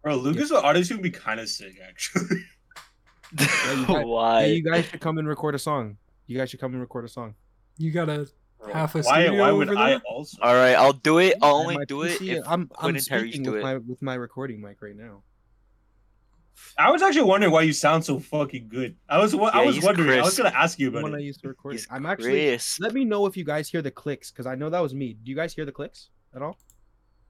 [0.03, 2.25] Bro, Lucas with Auto-Tune would be kind of sick, actually.
[3.39, 4.41] you got- Why?
[4.45, 5.97] Hey, you guys should come and record a song.
[6.25, 7.35] You guys should come and record a song.
[7.77, 8.27] you got to
[8.73, 9.21] Half a why?
[9.25, 10.37] studio Why would I also?
[10.41, 11.35] All right, I'll do it.
[11.41, 13.63] I'll only do it PC if I'm I'm and Tyrese speaking do with it.
[13.63, 15.21] my with my recording mic right now.
[16.77, 18.95] I was actually wondering why you sound so fucking good.
[19.09, 19.35] I was.
[19.35, 20.19] wa- I was he's wondering.
[20.19, 21.23] I was gonna ask you The about one I it.
[21.23, 21.73] used to record.
[21.73, 22.47] He's I'm actually.
[22.49, 22.81] crisp.
[22.81, 25.13] Let me know if you guys hear the clicks because I know that was me.
[25.13, 26.57] Do you guys hear the clicks at all?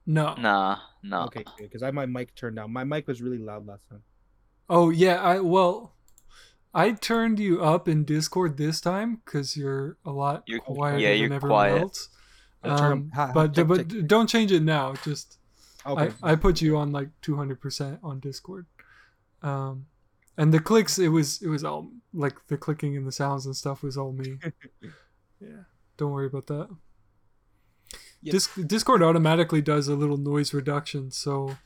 [0.06, 0.34] No.
[0.34, 1.24] Nah, nah.
[1.26, 2.72] Okay, because I had my mic turned down.
[2.72, 4.02] My mic was really loud last time.
[4.68, 5.94] Oh yeah, I well,
[6.74, 11.10] I turned you up in Discord this time because you're a lot You're- quieter yeah,
[11.10, 11.82] than you're everyone quiet.
[11.82, 12.08] else.
[12.64, 14.94] I'll turn 'em- Um, ha- ha- but but don't change it now.
[15.04, 15.38] Just
[15.84, 16.14] Okay.
[16.22, 18.66] I, I put you on like 200% on Discord.
[19.42, 19.86] Um,
[20.38, 23.54] And the clicks, it was it was all like the clicking and the sounds and
[23.56, 24.38] stuff was all me.
[25.40, 25.64] yeah,
[25.96, 26.68] don't worry about that.
[28.22, 28.32] Yep.
[28.32, 31.56] Dis- Discord automatically does a little noise reduction, so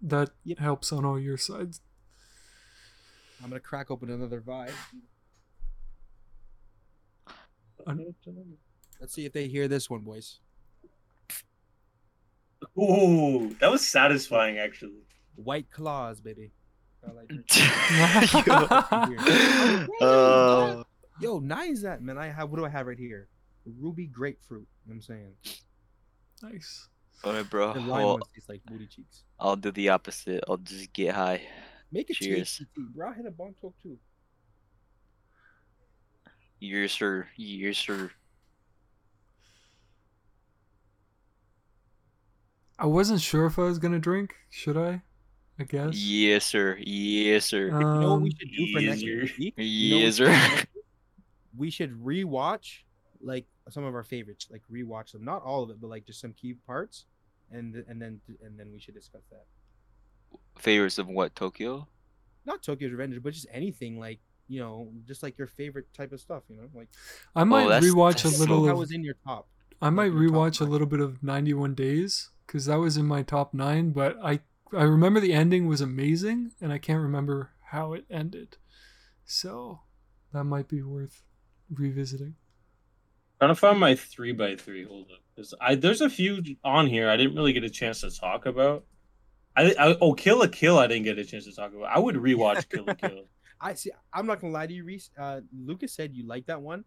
[0.00, 0.58] that Yep.
[0.58, 1.80] helps on all your sides.
[3.42, 4.72] I'm gonna crack open another vibe.
[9.00, 10.40] Let's see if they hear this one, boys.
[12.76, 15.02] Ooh, that was satisfying actually.
[15.36, 16.50] White claws, baby.
[17.08, 17.26] I like
[20.00, 20.02] it.
[20.02, 20.84] uh,
[21.20, 22.18] Yo, nice that man.
[22.18, 23.28] I have what do I have right here?
[23.80, 24.66] Ruby grapefruit.
[24.86, 25.32] You know what I'm saying.
[26.42, 26.88] Nice.
[27.24, 27.72] alright, bro.
[27.74, 29.24] The lime Well, ones like booty cheeks.
[29.40, 30.44] I'll do the opposite.
[30.48, 31.42] I'll just get high.
[31.90, 32.60] Make it Cheers.
[32.76, 33.08] THC, bro.
[33.10, 33.98] I hit a bong talk too.
[36.60, 37.28] Yes, sir.
[37.36, 38.10] Yes, sir.
[42.78, 44.34] I wasn't sure if I was gonna drink.
[44.50, 45.02] Should I?
[45.58, 45.94] I guess.
[45.96, 46.78] Yes, sir.
[46.80, 47.66] Yes, sir.
[47.66, 49.28] You know what we Um, should do for next easier.
[49.38, 49.54] week?
[49.56, 50.64] You know yes, sir.
[51.56, 52.82] We should rewatch
[53.20, 55.24] like some of our favorites, like rewatch them.
[55.24, 57.06] Not all of it, but like just some key parts,
[57.50, 59.44] and and then and then we should discuss that.
[60.56, 61.34] Favorites of what?
[61.34, 61.88] Tokyo?
[62.44, 66.20] Not Tokyo's Revenge, but just anything like you know, just like your favorite type of
[66.20, 66.44] stuff.
[66.48, 66.88] You know, like
[67.34, 69.48] I might that's- rewatch that's a little that was in your top.
[69.82, 73.06] I might your top rewatch a little bit of 91 Days because that was in
[73.06, 73.90] my top nine.
[73.90, 74.40] But I
[74.76, 78.56] I remember the ending was amazing, and I can't remember how it ended.
[79.24, 79.80] So
[80.32, 81.22] that might be worth
[81.70, 82.36] revisiting.
[83.38, 84.84] Trying to find my three by three.
[84.84, 88.00] Hold up, 'Cause I there's a few on here I didn't really get a chance
[88.00, 88.84] to talk about.
[89.56, 91.84] I, I oh Kill la Kill I didn't get a chance to talk about.
[91.94, 93.24] I would rewatch Kill la Kill.
[93.60, 93.90] I see.
[94.12, 95.10] I'm not gonna lie to you, Reese.
[95.18, 96.84] Uh, Lucas said you like that one.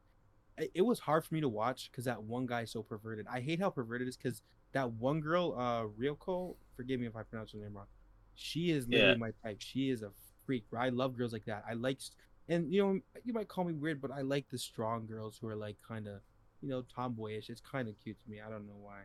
[0.57, 3.27] It, it was hard for me to watch because that one guy is so perverted.
[3.31, 4.41] I hate how perverted it is because
[4.73, 6.55] that one girl, uh, Ryoko.
[6.75, 7.85] Forgive me if I pronounce her name wrong.
[8.35, 9.17] She is literally Yeah.
[9.17, 9.57] my type.
[9.59, 10.11] She is a
[10.45, 10.69] freak.
[10.69, 10.81] Bro.
[10.81, 11.63] I love girls like that.
[11.69, 11.99] I like,
[12.49, 15.47] and you know, you might call me weird, but I like the strong girls who
[15.47, 16.21] are like kind of,
[16.61, 17.49] you know, tomboyish.
[17.49, 18.39] It's kind of cute to me.
[18.39, 19.01] I don't know why.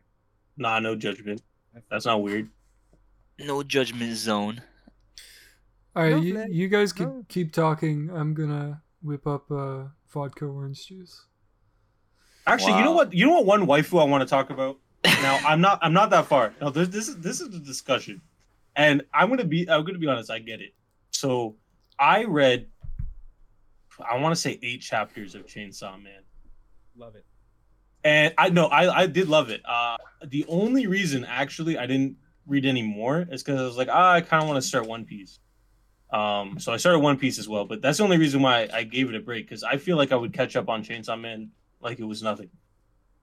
[0.57, 1.43] Nah, no judgment.
[1.91, 2.49] That's not weird.
[3.39, 4.63] No judgment zone.
[5.95, 6.55] All right, No, you, Flag.
[6.55, 7.25] you guys keep No.
[7.29, 8.11] keep talking.
[8.11, 11.27] I'm gonna whip up uh, vodka orange juice.
[12.47, 13.13] Actually, you know what?
[13.13, 13.47] You know what?
[13.47, 14.79] One waifu I want to talk about.
[15.23, 15.79] Now I'm not.
[15.83, 16.55] I'm not that far.
[16.61, 18.21] No, this, this is this is a discussion,
[18.77, 19.69] and I'm gonna be.
[19.69, 20.31] I'm gonna be honest.
[20.31, 20.75] I get it.
[21.11, 21.57] So
[21.99, 22.69] I read.
[24.11, 26.23] I want to say eight chapters of Chainsaw Man.
[26.97, 27.25] Love it.
[28.05, 29.63] and I know I I did love it.
[29.67, 32.17] Uh, the only reason actually I didn't
[32.47, 34.87] read any more is because I was like, ah, I kind of want to start
[34.87, 35.41] One Piece.
[36.13, 38.85] Um, so I started One Piece as well, but that's the only reason why I
[38.85, 41.51] gave it a break because I feel like I would catch up on Chainsaw Man
[41.81, 42.51] like it was nothing.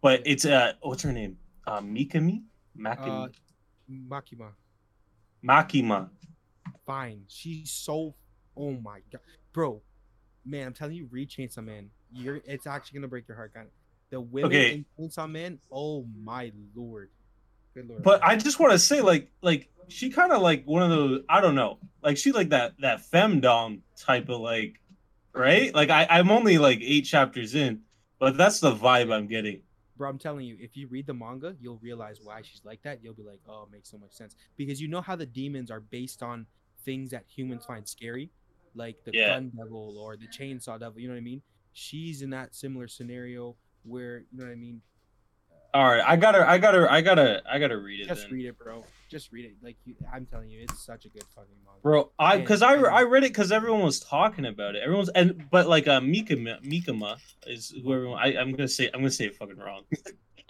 [0.01, 1.37] But it's uh, what's her name?
[1.65, 2.43] Uh, Mikami,
[2.77, 3.29] Makimi, Uh,
[3.89, 4.51] Makima.
[5.45, 6.09] Makima.
[6.85, 7.23] fine.
[7.27, 8.15] She's so
[8.57, 9.21] oh my god.
[9.53, 9.81] Bro,
[10.45, 11.89] man, I'm telling you, read Chainsaw Man.
[12.11, 13.71] You're it's actually gonna break your heart, kind of.
[14.09, 14.71] The women Okay.
[14.73, 17.09] in Chainsaw Man, oh my lord.
[17.73, 18.03] Good lord.
[18.03, 21.21] But I just want to say, like, like she kind of like one of those.
[21.29, 24.79] I don't know, like she like that that femdom type of like,
[25.33, 25.73] right?
[25.73, 27.81] Like I I'm only like eight chapters in,
[28.19, 29.61] but that's the vibe I'm getting.
[29.95, 33.03] Bro, I'm telling you, if you read the manga, you'll realize why she's like that.
[33.03, 34.35] You'll be like, oh, it makes so much sense.
[34.57, 36.47] Because you know how the demons are based on
[36.83, 38.31] things that humans find scary,
[38.75, 39.27] like the Yeah.
[39.27, 40.99] gun devil or the chainsaw devil.
[40.99, 41.43] You know what I mean?
[41.73, 44.81] She's in that similar scenario where you know what I mean.
[45.73, 48.07] All right, I gotta, I gotta, I gotta, I gotta read it.
[48.07, 48.31] Just then.
[48.33, 48.85] read it, bro.
[49.13, 49.53] Just read it.
[49.61, 51.79] Like you, I'm telling you, it's such a good fucking manga.
[51.81, 54.81] Bro, I because I I read it because everyone was talking about it.
[54.83, 59.01] Everyone's and but like uh Mikama Mikama is who everyone I I'm gonna say I'm
[59.01, 59.83] gonna say it fucking wrong.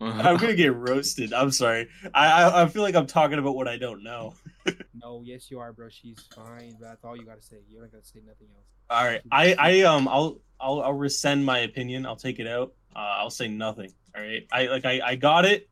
[0.01, 1.33] I'm gonna get roasted.
[1.33, 1.87] I'm sorry.
[2.13, 4.33] I, I I feel like I'm talking about what I don't know.
[4.95, 5.89] No, yes, you are, bro.
[5.89, 6.77] She's fine.
[6.79, 7.57] But that's all you gotta say.
[7.67, 8.65] You don't gotta say nothing else.
[8.89, 12.05] All right, I I um I'll I'll I'll rescind my opinion.
[12.05, 12.71] I'll take it out.
[12.95, 13.91] Uh, I'll say nothing.
[14.15, 14.47] All right.
[14.49, 15.67] I like I I got it,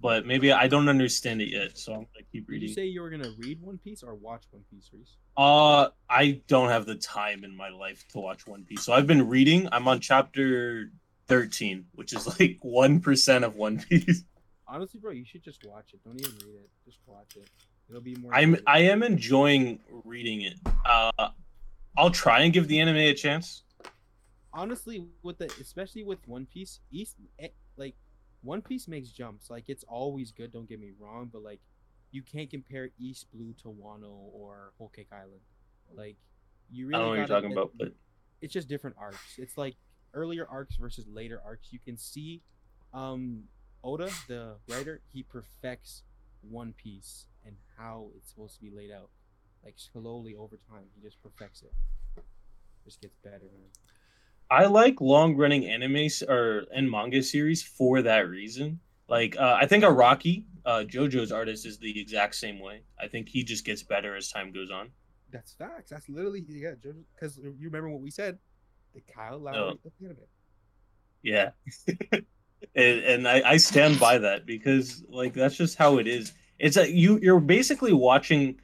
[0.00, 1.76] but maybe I don't understand it yet.
[1.78, 2.68] So I'm gonna keep reading.
[2.68, 5.16] Did you say you were gonna read One Piece or watch One Piece, Reese?
[5.36, 8.82] Uh, I don't have the time in my life to watch One Piece.
[8.82, 9.68] So I've been reading.
[9.72, 10.90] I'm on chapter
[11.28, 14.24] 13, which is like 1% of One Piece.
[14.66, 16.00] Honestly, bro, you should just watch it.
[16.04, 16.70] Don't even read it.
[16.84, 17.48] Just watch it.
[17.88, 18.32] It'll be more.
[18.34, 18.56] I'm.
[18.66, 20.54] I am enjoying reading it.
[20.84, 21.30] Uh
[21.98, 23.64] I'll try and give the anime a chance.
[24.52, 27.94] honestly with the especially with One Piece, East eh, like
[28.42, 29.50] One Piece makes jumps.
[29.50, 30.52] Like it's always good.
[30.52, 31.60] Don't get me wrong, but like
[32.10, 35.40] you can't compare East Blue to Wano or Whole Cake Island.
[35.94, 36.16] Like
[36.70, 37.92] you really I don't know what you're talking about, but
[38.40, 39.38] it's just different arcs.
[39.38, 39.76] It's like
[40.14, 41.68] earlier arcs versus later arcs.
[41.72, 42.42] You can see
[42.94, 43.44] um
[43.82, 46.02] Oda, the writer, he perfects
[46.42, 49.08] One Piece and how it's supposed to be laid out.
[49.64, 51.72] like slowly over time, he just perfects it.
[52.84, 53.70] Just gets better, man.
[54.50, 58.80] I like long running anime or and manga series for that reason.
[59.08, 62.82] Like uh, I think Araki, uh, JoJo's artist, is the exact same way.
[63.00, 64.90] I think he just gets better as time goes on.
[65.30, 65.90] That's facts.
[65.90, 66.72] That's literally yeah.
[67.14, 68.38] Because you remember what we said,
[68.94, 69.90] the Kyle Lowry Oh.
[70.04, 70.16] anime.
[71.22, 71.50] Yeah,
[72.74, 76.32] and, and I, I stand by that because like that's just how it is.
[76.58, 78.60] It's that you you're basically watching,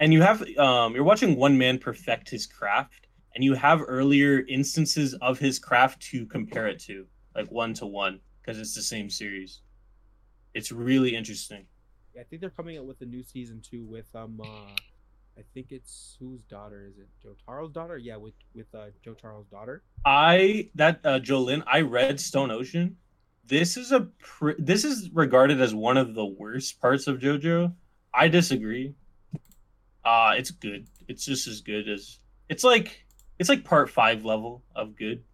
[0.00, 4.44] and you have um you're watching one man perfect his craft, and you have earlier
[4.48, 8.82] instances of his craft to compare it to, like one to one, because it's the
[8.82, 9.60] same series.
[10.54, 11.66] It's really interesting.
[12.14, 14.74] Yeah, I think they're coming out with a new season two with um uh
[15.38, 17.08] I think it's whose daughter is it?
[17.22, 17.96] Joe Taro's daughter?
[17.96, 19.82] Yeah, with with uh Jotaro's daughter.
[20.04, 22.96] I that uh, Jolyne, I read Stone Ocean.
[23.46, 27.72] This is a pr- this is regarded as one of the worst parts of JoJo.
[28.12, 28.94] I disagree.
[30.04, 30.88] Uh it's good.
[31.06, 33.06] It's just as good as it's like
[33.40, 35.24] it's like part five level of good.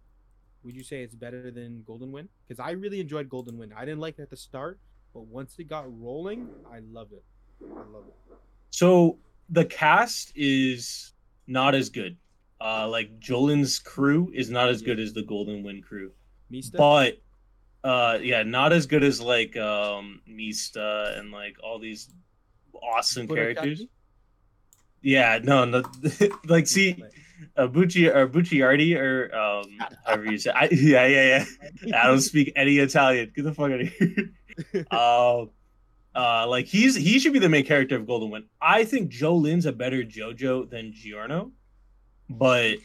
[0.63, 2.29] Would you say it's better than Golden Wind?
[2.47, 3.73] Because I really enjoyed Golden Wind.
[3.75, 4.79] I didn't like it at the start,
[5.13, 7.23] but once it got rolling, I loved it.
[7.61, 8.37] I love it.
[8.69, 9.17] So
[9.49, 11.13] the cast is
[11.47, 12.15] not as good.
[12.61, 16.11] Uh like Jolyne's crew is not as good as the Golden Wind crew.
[16.49, 16.77] Mista?
[16.77, 17.17] but
[17.83, 22.09] uh yeah not as good as like um mista and like all these
[22.73, 23.83] awesome characters
[25.01, 25.83] yeah no no
[26.47, 27.03] like see
[27.55, 29.65] uh, Bucci or Bucciardi or um
[30.05, 31.45] however you say I, yeah yeah
[31.83, 32.01] yeah.
[32.03, 33.31] I don't speak any Italian.
[33.35, 34.31] Get the fuck out of here.
[34.89, 35.51] Um
[36.15, 38.45] uh like he's he should be the main character of Golden Wind.
[38.59, 41.51] I think Jolyne's a better JoJo than Giorno
[42.29, 42.77] but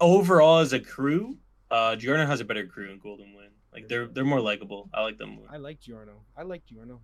[0.00, 1.38] overall as a crew
[1.70, 3.52] uh Giorno has a better crew in Golden Wind.
[3.72, 4.90] Like they're they're more likable.
[4.92, 5.46] I like them more.
[5.50, 6.24] I like Giorno.
[6.36, 7.00] I like Giorno.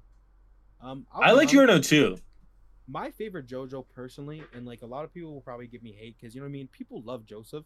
[0.82, 2.18] Um, I'll I like Giorno too
[2.90, 6.16] My favorite JoJo personally, and like a lot of people will probably give me hate
[6.18, 6.68] because you know what I mean.
[6.68, 7.64] People love Joseph,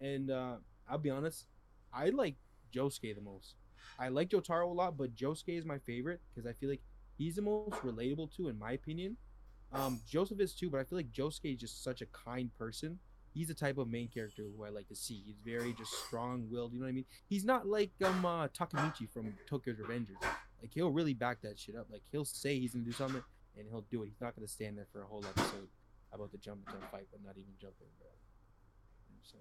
[0.00, 0.54] and uh,
[0.88, 1.44] I'll be honest,
[1.92, 2.36] I like
[2.74, 3.54] Josuke the most.
[3.98, 6.82] I like Jotaro a lot, but Josuke is my favorite because I feel like
[7.18, 9.16] he's the most relatable to, in my opinion.
[9.72, 12.98] Um, Joseph is too, but I feel like Josuke is just such a kind person.
[13.34, 15.22] He's the type of main character who I like to see.
[15.26, 16.72] He's very just strong-willed.
[16.72, 17.04] You know what I mean?
[17.28, 20.22] He's not like um uh, Takemichi from Tokyo's Revengers.
[20.62, 21.88] Like he'll really back that shit up.
[21.90, 23.22] Like he'll say he's gonna do something
[23.56, 24.06] and he'll do it.
[24.06, 25.68] He's not gonna stand there for a whole episode
[26.12, 28.08] about the jump into a fight, but not even jumping, bro.
[29.10, 29.40] You I'm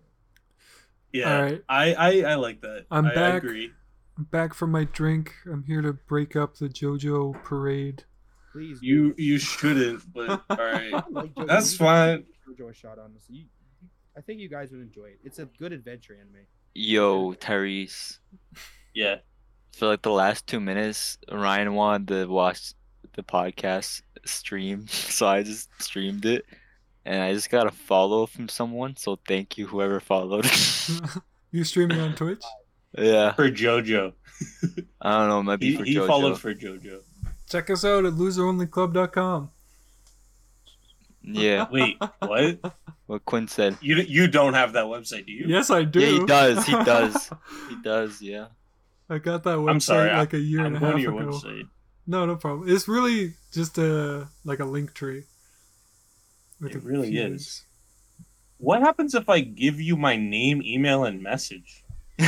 [1.14, 1.64] yeah All right.
[1.70, 3.44] I, I I like that I'm I, I back.
[3.44, 3.72] agree
[4.18, 5.34] I'm back from my drink.
[5.46, 8.06] I'm here to break up the JoJo parade.
[8.54, 9.22] Please, you do.
[9.22, 11.48] you shouldn't but all right like JoJo.
[11.48, 12.26] That's fine.
[12.50, 13.36] JoJo shot, honestly.
[13.36, 15.20] You, you- I think you guys would enjoy it.
[15.26, 16.46] It's a good adventure anime.
[16.74, 18.20] Yo, Tyrese.
[18.94, 19.18] yeah
[19.74, 22.74] For like the last two minutes, Ryan wanted to watch
[23.16, 26.46] the podcast stream, so I just streamed it,
[27.06, 28.96] and I just got a follow from someone.
[28.98, 30.46] So thank you, whoever followed.
[31.52, 32.44] you streaming on Twitch?
[32.98, 34.14] yeah, for JoJo
[35.02, 36.08] I don't know, it might be he, for he JoJo.
[36.08, 37.02] followed for JoJo
[37.50, 39.52] Check us out at loseronlyclub.com.
[41.24, 42.60] Yeah, wait what
[43.08, 43.78] what Quinn said.
[43.82, 46.00] you you don't have that website do you Yes, I do.
[46.00, 47.30] Yeah, he does, he does.
[47.70, 48.48] He does, yeah.
[49.10, 51.02] I got that website I'm sorry like a year I'm and a going half to
[51.04, 51.32] your ago.
[51.32, 51.68] website
[52.08, 52.70] No, no problem.
[52.70, 55.24] It's really just a like a link tree.
[56.62, 57.66] It really few is.
[58.58, 61.84] what happens if I give you my name email and message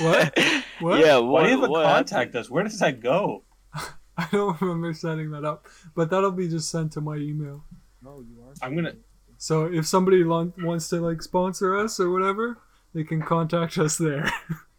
[0.00, 0.36] What?
[0.80, 0.98] What?
[1.00, 3.44] Yeah, why what, do you have a what contact us where does that go
[4.18, 7.62] I don't remember setting that up, but that'll be just sent to my email.
[8.02, 8.52] No, you are.
[8.62, 8.96] I'm gonna-
[9.38, 12.58] So if somebody long, wants to like sponsor us or whatever,
[12.94, 14.28] they can contact us there.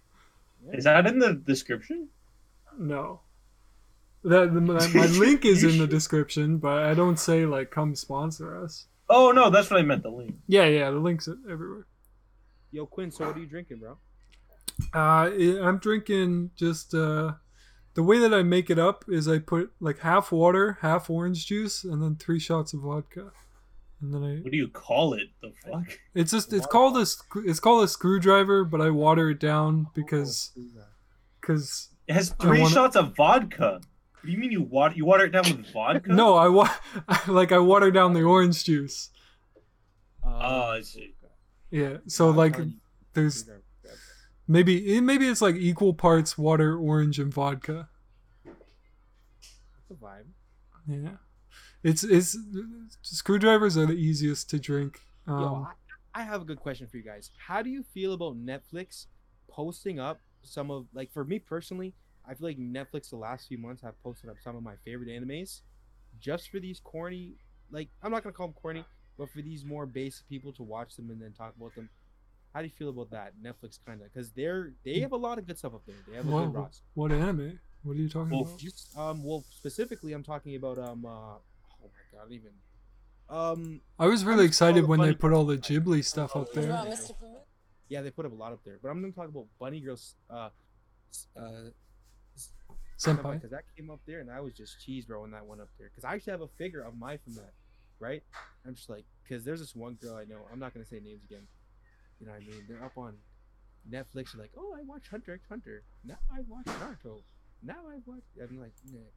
[0.73, 2.09] is that in the description
[2.77, 3.21] no,
[4.23, 8.61] that my, my link is in the description, but I don't say like come sponsor
[8.63, 8.85] us.
[9.09, 11.85] oh no that's what I meant the link Yeah, yeah, the links everywhere.
[12.71, 13.97] Yo, Quinn, so what are you drinking, bro?
[14.93, 17.33] Uh, I- I'm drinking just uh,
[17.95, 21.45] the way that I make it up is I put like half water, half orange
[21.47, 23.31] juice, and then three shots of vodka,
[24.01, 24.35] and then I.
[24.41, 27.83] what do you call it the fuck It's just it's called a sc- it's called
[27.83, 30.51] a screwdriver, but I water it down because
[31.41, 33.81] because It has three wanna- shots of vodka.
[34.21, 36.09] What do you mean you water you water it down with vodka?
[36.11, 36.69] no I wa-
[37.27, 39.09] like I water down the orange juice.
[40.23, 41.13] Uh, Oh, I see.
[41.71, 42.57] Yeah, so I'm like
[43.13, 43.99] there's screwdriver, grab that.
[44.47, 47.89] maybe maybe it's like equal parts water, orange, and vodka.
[48.45, 50.25] That's a vibe.
[50.87, 51.17] Yeah,
[51.83, 52.37] it's it's
[53.01, 55.01] screwdrivers are the easiest to drink.
[55.27, 55.67] Yo, Um,
[56.15, 57.29] I, I have a good question for you guys.
[57.37, 59.05] How do you feel about Netflix
[59.49, 61.93] posting up some of like for me personally,
[62.29, 65.09] I feel like Netflix the last few months have posted up some of my favorite
[65.09, 65.61] animes
[66.19, 67.35] just for these corny
[67.71, 68.83] like I'm not gonna call them corny.
[69.17, 71.89] but for these more basic people to watch them and then talk about them,
[72.53, 73.33] how do you feel about that?
[73.43, 75.95] Netflix kind of because they're they have a lot of good stuff up there.
[76.07, 76.83] They have a Whoa, good roster.
[76.93, 77.59] what anime?
[77.83, 78.57] What are you talking Well, about?
[78.59, 81.39] Just um, well, specifically, I'm talking about um, uh, oh
[81.81, 82.51] my god, I even
[83.29, 85.67] um, I was I'm really just excited when they put all the Girls.
[85.67, 86.71] Ghibli stuff up there.
[87.87, 90.15] yeah, they put up a lot up there, but I'm gonna talk about Bunny Girls,
[90.29, 90.49] uh,
[91.37, 91.69] uh,
[92.99, 93.33] Senpai.
[93.33, 95.69] because that came up there and I was just cheese bro when that went up
[95.77, 97.53] there because I actually have a figure of mine from that,
[97.99, 98.21] right?
[98.67, 100.39] I'm just like because there's this one girl I know.
[100.51, 101.47] I'm not gonna say names again.
[102.19, 102.65] You know what I mean?
[102.67, 103.15] They're up on
[103.89, 104.33] Netflix.
[104.33, 105.83] They're like, oh, I watch Hunter x Hunter.
[106.03, 107.21] Now I watch Naruto.
[107.63, 108.23] Now I watch.
[108.41, 109.13] I'm like, Nick.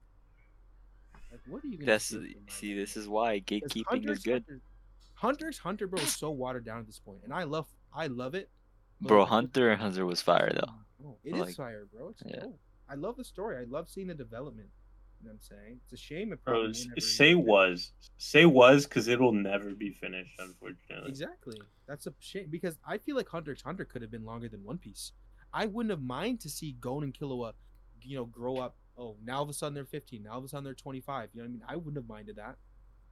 [1.30, 4.44] Like, what are you gonna That's do see, this is why gatekeeping Hunter is good,
[4.46, 4.60] Hunter,
[5.14, 8.06] Hunter x Hunter, bro, is so watered down at this point, and I love, I
[8.08, 8.50] love it.
[9.00, 9.24] bro.
[9.24, 10.72] Hunter x Hunter was fire though.
[11.08, 12.10] Oh, it is Like, fire, bro.
[12.10, 12.40] It's yeah.
[12.40, 12.60] dope.
[12.88, 13.56] I love the story.
[13.56, 14.68] I love seeing the development.
[15.20, 15.80] You know what I'm saying?
[15.84, 17.92] It's a shame it probably s- won't say was.
[18.18, 21.08] Say was because it'll never be finished, unfortunately.
[21.08, 21.58] Exactly.
[21.86, 24.64] That's a shame because I feel like Hunter x Hunter could have been longer than
[24.64, 25.12] One Piece.
[25.54, 27.52] I wouldn't have mind to see Gon and Killua,
[28.02, 28.76] you know, grow up.
[28.98, 30.24] Oh, now all of a sudden they're 15.
[30.24, 31.28] Now all of a sudden they're 25.
[31.32, 31.62] You know what I mean?
[31.68, 32.56] I wouldn't have minded that.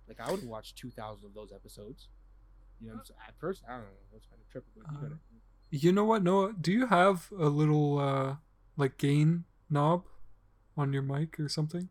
[0.08, 2.08] Like I would have watched 2,000 of those episodes.
[2.80, 3.20] You know, what I'm saying?
[3.28, 3.86] at first I don't know.
[4.12, 5.18] That's kind of trippy, but you know, Uh,
[5.70, 6.54] You know what, Noah?
[6.60, 8.36] Do you have a little uh
[8.76, 10.04] like gain knob
[10.76, 11.88] on your mic or something?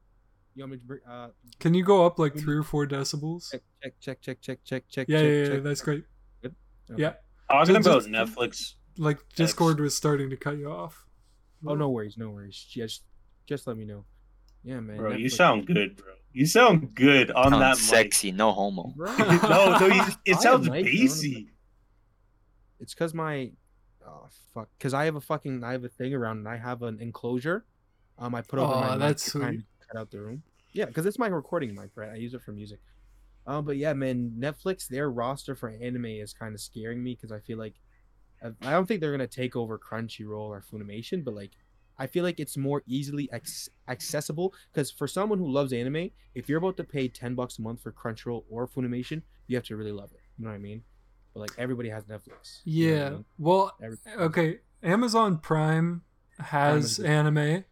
[0.56, 1.00] you want me to bring?
[1.10, 3.52] Uh, Can you go up like three or four decibels?
[3.52, 5.06] check, check, check, check, check, check, check.
[5.08, 5.64] Yeah, check, yeah, yeah, check.
[5.64, 6.04] that's great.
[6.42, 6.56] Good?
[6.98, 7.14] Yeah,
[7.50, 8.74] Talking Just- about just- Netflix.
[8.98, 11.06] like Discord was starting to cut you off.
[11.66, 12.56] Oh no worries, no worries.
[12.70, 13.04] Just,
[13.46, 14.06] just let me know.
[14.64, 14.98] Yeah, man.
[14.98, 16.14] Bro, you sound good, bro.
[16.34, 18.94] You sound good on Sounds that sexy, no homo.
[18.98, 21.50] No, no, you, it sounds nice, bassy.
[22.80, 23.52] It's because my,
[24.10, 26.82] oh fuck, because I have a fucking, I have a thing around, and I have
[26.82, 27.66] an enclosure.
[28.18, 28.92] Um, I put over Aw, my.
[28.94, 29.62] mic that's to sweet.
[29.88, 30.44] Cut out the room.
[30.74, 32.10] Yeah, because it's my recording mic, right?
[32.12, 32.80] I use it for music.
[33.48, 37.32] Um, but yeah, man, Netflix, their roster for anime is kind of scaring me because
[37.32, 37.76] I feel like,
[38.44, 41.54] I I don't think they're gonna take over Crunchyroll or Funimation, but like,
[41.98, 46.48] I feel like it's more easily ac- accessible because for someone who loves anime, if
[46.48, 49.76] you're about to pay ten bucks a month for Crunchyroll or Funimation, you have to
[49.76, 50.22] really love it.
[50.38, 50.84] You know what I mean?
[51.34, 52.62] But like everybody has Netflix.
[52.66, 53.10] you know I Yeah.
[53.12, 53.26] mean?
[53.38, 54.60] Well, Everybody- eh, okay.
[54.84, 56.02] Amazon Prime
[56.40, 57.06] has good.
[57.06, 57.66] anime.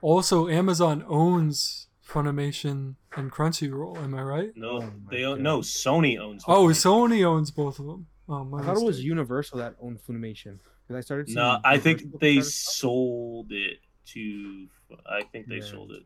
[0.00, 3.96] Also, Amazon owns Funimation and Crunchyroll.
[3.98, 4.52] Am I right?
[4.56, 6.44] No, Oh they own, no Sony owns.
[6.46, 7.08] Oh, Funimation.
[7.10, 8.06] Sony owns both of them.
[8.28, 9.02] Oh, my I thought it was.
[9.04, 11.26] Universal that owned Funimation because I started.
[11.28, 14.68] Seeing No, I think they start- sold it to.
[15.06, 15.62] I think they Yeah.
[15.64, 16.02] sold it.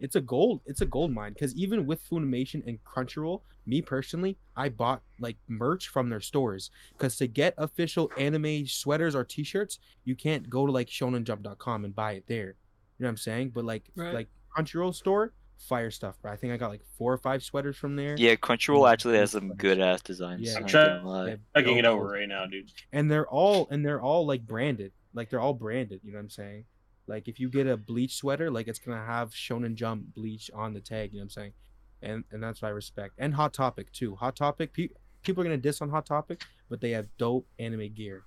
[0.00, 0.60] It's a gold.
[0.66, 5.36] It's a gold mine because even with Funimation and Crunchyroll, me personally, I bought like
[5.48, 10.66] merch from their stores because to get official anime sweaters or T-shirts, you can't go
[10.66, 12.56] to like ShonenJump.com and buy it there.
[12.98, 13.50] You know what I'm saying?
[13.54, 14.14] But like Right.
[14.14, 16.16] like Crunchyroll store, fire stuff.
[16.20, 16.32] Bro.
[16.32, 18.14] I think I got like four or five sweaters from there.
[18.18, 20.42] Yeah, Crunchyroll Yeah, actually has some good ass designs.
[20.42, 20.56] Yeah.
[20.56, 21.24] I'm I'm trying- gonna lie.
[21.24, 22.70] They have Checking it dope over right now, dude.
[22.92, 26.22] and they're all and they're all like branded like they're all branded you know what
[26.24, 26.64] i'm saying
[27.06, 30.72] like if you get a bleach sweater like it's gonna have shonen jump bleach on
[30.72, 31.52] the tag you know what i'm saying?
[32.02, 33.14] And and that's what i respect.
[33.18, 34.14] And hot topic too.
[34.16, 34.88] Hot topic pe-
[35.22, 38.22] people are gonna diss on hot topic but they have dope anime gear.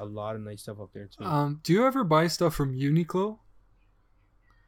[0.00, 1.24] A lot of nice stuff up there too.
[1.24, 3.38] Um, do you ever buy stuff from Uniqlo?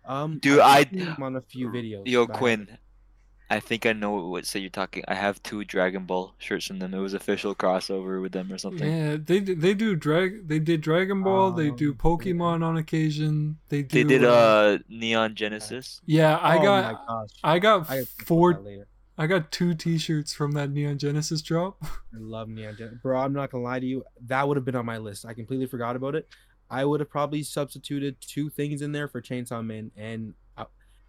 [0.04, 2.78] um Dude, I've I- seen them on a few videos Yo, Quinn, haven't-
[3.52, 5.02] I think I know what set you're talking.
[5.08, 6.94] I have two Dragon Ball shirts from them.
[6.94, 8.88] It was official crossover with them or something.
[8.88, 10.46] Yeah, they they do drag.
[10.46, 11.50] They did Dragon Ball.
[11.50, 13.58] they do Um, Pokemon on occasion.
[13.68, 14.04] They do.
[14.04, 16.00] They did uh Neon Genesis.
[16.06, 16.84] Yeah, I Oh got.
[16.84, 17.28] my gosh.
[17.42, 18.64] I got I gotta think about four.
[19.18, 21.76] I got two T-shirts from that Neon Genesis drop.
[21.82, 21.88] I
[22.18, 24.04] love Neon Gen- Bro, I'm not gonna lie to you.
[24.26, 25.26] That would have been on my list.
[25.26, 26.26] I completely forgot about it.
[26.70, 30.66] I would have probably substituted two things in there for Chainsaw Man and uh,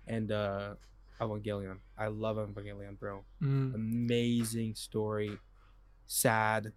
[0.08, 0.74] and uh
[1.22, 1.78] Evangelion.
[1.98, 3.24] I love Evangelion, bro.
[3.42, 3.76] Mm.
[3.76, 5.38] Amazing story.
[6.08, 6.74] Sad.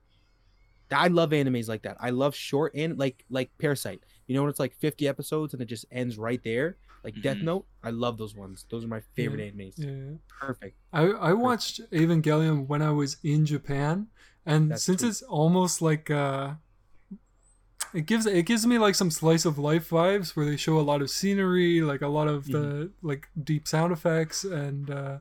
[0.93, 1.97] I love animes like that.
[1.99, 4.01] I love short and like like Parasyte.
[4.27, 7.39] You know when it's like 50 episodes and it just ends right there, like Death
[7.39, 7.43] Mhm.
[7.45, 7.67] Note.
[7.83, 8.65] I love those ones.
[8.71, 9.75] Those are my favorite animes.
[9.77, 10.19] Yeah.
[10.29, 10.77] Perfect.
[10.93, 14.09] I I watched Evangelion when I was in Japan,
[14.47, 15.11] and That's since cool.
[15.11, 16.55] it's almost like uh,
[17.95, 20.83] it gives it gives me like some slice of life vibes where they show a
[20.83, 23.07] lot of scenery, like a lot of the Mm-hmm.
[23.09, 25.19] like deep sound effects and uh,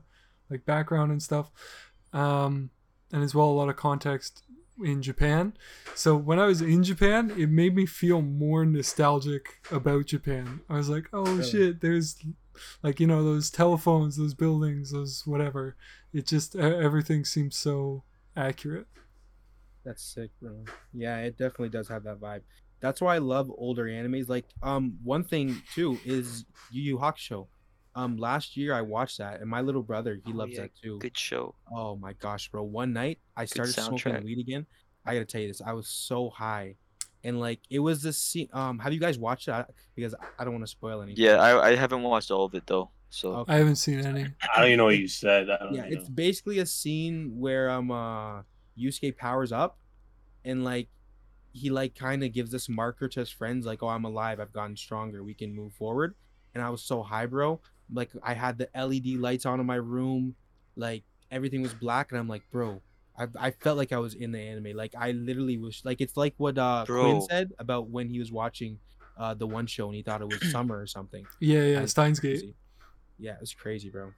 [0.50, 1.50] like background and stuff,
[2.12, 2.70] um,
[3.12, 4.42] and as well a lot of context
[4.82, 5.54] in Japan.
[5.94, 10.60] So when I was in Japan, it made me feel more nostalgic about Japan.
[10.68, 11.44] I was like, oh Really?
[11.48, 12.16] shit, there's
[12.82, 15.76] like you know those telephones, those buildings, those whatever.
[16.12, 18.02] It just everything seems so
[18.36, 18.86] accurate.
[19.84, 20.64] That's sick, bro.
[20.92, 22.40] Yeah, it definitely does have that vibe.
[22.84, 24.28] That's why I love older animes.
[24.28, 27.46] Like, um, one thing too is Yu Yu Hakusho.
[27.94, 30.72] Um, last year I watched that, and my little brother he Oh, loves yeah, that
[30.82, 30.98] too.
[30.98, 31.54] Good show.
[31.74, 32.62] Oh my gosh, bro!
[32.62, 34.66] One night I started smoking weed again.
[35.06, 36.76] I gotta tell you this, I was so high,
[37.22, 38.48] and like it was this scene.
[38.52, 39.66] Um, have you guys watched it?
[39.94, 41.24] Because I don't want to spoil anything.
[41.24, 42.90] Yeah, I I haven't watched all of it though.
[43.08, 43.54] So Okay.
[43.54, 44.26] I haven't seen any.
[44.54, 45.48] I don't even know what you said.
[45.48, 46.14] I don't yeah, even it's know.
[46.14, 48.42] basically a scene where um uh
[48.76, 49.78] Yusuke powers up,
[50.44, 50.88] and like
[51.54, 54.40] he like kind of gives this marker to his friends like, oh, I'm alive.
[54.40, 55.22] I've gotten stronger.
[55.24, 56.14] We can move forward.
[56.54, 57.60] And I was so high, bro.
[57.92, 60.34] Like I had the LED lights on in my room,
[60.76, 62.82] like everything was black, and I'm like, bro.
[63.16, 64.76] I, I felt like I was in the anime.
[64.76, 68.32] Like I literally was like it's like what uh Quinn said about when he was
[68.32, 68.80] watching
[69.16, 71.24] uh the one show and he thought it was summer or something.
[71.38, 72.56] Yeah, yeah, I- Steins Gate.
[73.16, 74.12] Yeah, it was crazy, bro.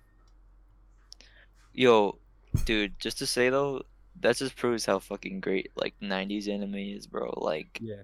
[1.75, 2.19] yo,
[2.65, 3.83] dude, just to say though,
[4.21, 7.33] that just proves how fucking great like '90s anime is, bro.
[7.37, 8.03] Like, Yeah.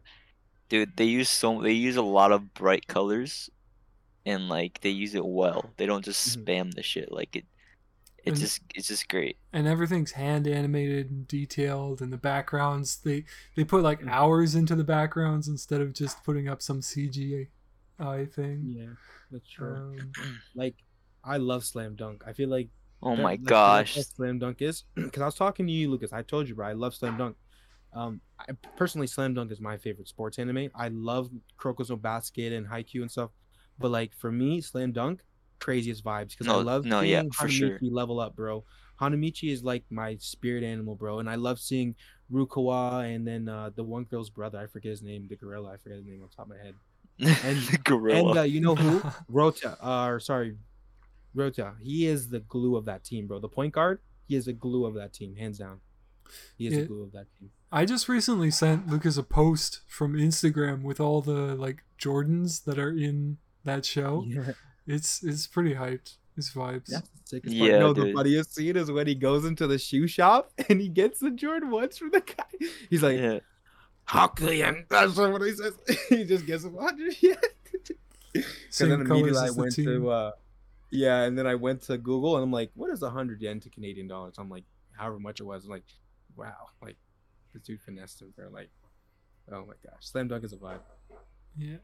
[0.68, 3.50] dude, they use so they use a lot of bright colors,
[4.26, 5.70] and like they use it well.
[5.76, 6.44] They don't just Mhm.
[6.44, 7.10] spam the shit.
[7.12, 7.44] Like it,
[8.18, 9.36] it's And- just it's just great.
[9.52, 13.24] and everything's hand animated and detailed and the backgrounds they
[13.56, 14.08] they put like Mhm.
[14.10, 17.48] hours into the backgrounds instead of just putting up some cgi
[18.32, 18.94] thing Yeah,
[19.30, 19.74] that's true.
[19.74, 20.12] um,
[20.54, 20.76] like
[21.24, 22.22] I love slam dunk.
[22.26, 22.68] I feel like
[23.02, 26.12] Oh that- my that's gosh, slam dunk is because I was talking to you, Lucas.
[26.12, 26.68] I told you, bro.
[26.68, 27.36] I love slam dunk.
[27.94, 30.70] Um, I personally, slam dunk is my favorite sports anime.
[30.74, 31.30] I love
[31.60, 33.30] Kuroko no Basket and Haikyuu and stuff,
[33.78, 35.20] but like for me, slam dunk
[35.60, 37.78] craziest vibes because I love no, yeah, seeing sure.
[37.78, 38.64] Hanamichi level up, bro.
[39.00, 41.94] Hanamichi is like my spirit animal, bro, and I love seeing
[42.32, 44.58] Rukawa and then uh, the one girl's brother.
[44.58, 45.72] I forget his name, the gorilla.
[45.72, 46.74] I forget his name on top of my head.
[47.44, 48.30] and- the gorilla.
[48.30, 49.00] And uh, you know who?
[49.32, 50.56] Ryota, uh, or sorry,
[51.36, 51.74] Ryota.
[51.80, 53.38] He is the glue of that team, bro.
[53.38, 54.00] The point guard.
[54.28, 55.80] He is the glue of that team, hands down.
[56.56, 56.80] He is Yeah.
[56.80, 57.50] the glue of that team.
[57.70, 62.78] i just recently sent lucas a post from instagram with all the like jordans that
[62.78, 64.52] are in that show Yeah,
[64.86, 67.70] it's it's pretty hyped it's vibes that's the sickest part.
[67.70, 70.88] Yeah, no, the funniest scene is when he goes into the shoe shop and he
[70.88, 72.66] gets the Jordan ones from the guy.
[72.90, 73.40] He's like, yeah.
[74.08, 74.88] Hakuyan.
[74.88, 75.74] That's what he says.
[76.08, 77.36] he just gets a 100 yen.
[78.32, 79.84] Because Same then immediately colors I as the went team.
[79.86, 80.30] to, uh,
[80.92, 83.70] yeah, and then I went to Google and I'm like, what is 100 yen to
[83.70, 84.34] Canadian dollars?
[84.38, 84.64] I'm like,
[84.96, 85.64] however much it was.
[85.64, 85.84] I'm like,
[86.36, 86.96] wow, like
[87.52, 88.32] this dude finessed him.
[88.36, 88.70] They're like,
[89.50, 90.80] oh my gosh, slam dunk is a vibe.
[91.56, 91.78] Yeah.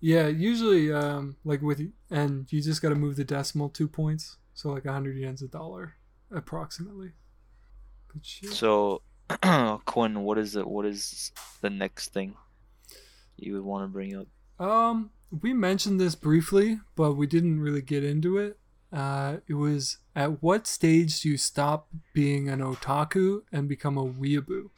[0.00, 1.80] Yeah, usually um like with
[2.10, 4.36] and you just got to move the decimal 2 points.
[4.52, 5.94] So like 100 yen's a dollar
[6.30, 7.12] approximately.
[8.08, 8.52] Good.
[8.52, 9.02] So,
[9.86, 10.66] Quinn, what is it?
[10.66, 12.34] What is the next thing
[13.36, 14.26] you would want to bring up?
[14.58, 15.10] Um
[15.42, 18.58] we mentioned this briefly, but we didn't really get into it.
[18.92, 24.04] Uh it was at what stage do you stop being an otaku and become a
[24.04, 24.70] weeaboo?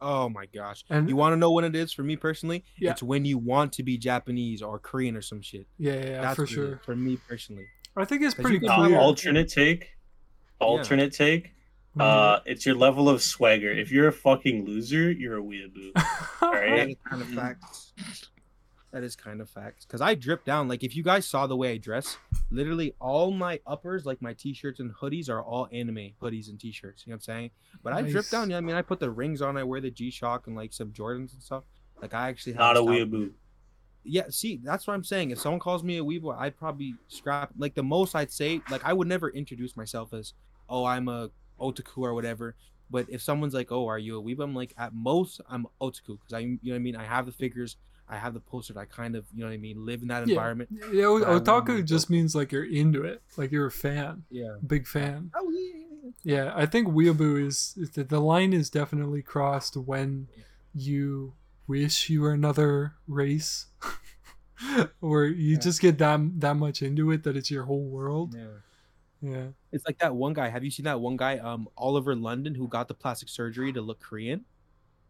[0.00, 0.84] Oh my gosh.
[0.90, 2.64] And You want to know when it is for me personally?
[2.78, 2.90] Yeah.
[2.90, 5.66] It's when you want to be Japanese or Korean or some shit.
[5.78, 6.80] yeah, yeah, yeah, That's for what it is, sure.
[6.84, 7.66] For me personally.
[7.96, 8.98] I think it's pretty you Uh, clear.
[8.98, 9.92] alternate take.
[10.60, 11.52] Alternate take.
[11.98, 13.70] Uh, it's your level of swagger.
[13.70, 15.92] If you're a fucking loser, you're a weeaboo.
[16.42, 16.98] All right.
[17.08, 17.92] Kind of facts.
[18.94, 19.84] That is kind of facts.
[19.86, 20.68] Cause I drip down.
[20.68, 22.16] Like if you guys saw the way I dress,
[22.52, 27.04] literally all my uppers, like my t-shirts and hoodies, are all anime hoodies and t-shirts.
[27.04, 27.50] You know what I'm saying?
[27.82, 28.30] But I drip Nice.
[28.30, 28.50] down.
[28.50, 29.56] Yeah, I mean, I put the rings on.
[29.56, 31.64] I wear the G-Shock and like some Jordans and stuff.
[32.00, 32.86] Like I actually have Not a style.
[32.88, 33.30] weeaboo.
[34.04, 35.30] Yeah, see, that's what I'm saying.
[35.32, 37.50] If someone calls me a weeble, I'd probably scrap.
[37.58, 40.34] Like the most I'd say, like I would never introduce myself as,
[40.68, 41.30] oh, I'm a
[41.60, 42.54] otaku or whatever.
[42.90, 44.44] But if someone's like, oh, are you a weeble?
[44.44, 46.94] I'm like, at most, I'm otaku because I, you know what I mean.
[46.96, 47.76] I have the figures,
[48.08, 48.78] I have the poster.
[48.78, 50.34] I kind of, you know what I mean, live in that Yeah.
[50.34, 50.70] environment.
[50.92, 51.40] Yeah, o- But I wanna
[51.80, 52.10] otaku just otaku.
[52.10, 54.56] means like you're into it, like you're a fan, Yeah.
[54.66, 55.30] big fan.
[55.34, 55.70] Oh yeah.
[56.22, 60.28] Yeah, I think weeaboo is is the, the line is definitely crossed when
[60.74, 61.32] you
[61.66, 63.66] wish you were another race,
[65.00, 65.58] or you Yeah.
[65.58, 68.34] just get that that much into it that it's your whole world.
[68.34, 68.46] Yeah.
[69.22, 70.50] Yeah, It's like that one guy.
[70.50, 73.80] Have you seen that one guy, um, Oliver London, who got the plastic surgery to
[73.80, 74.44] look Korean?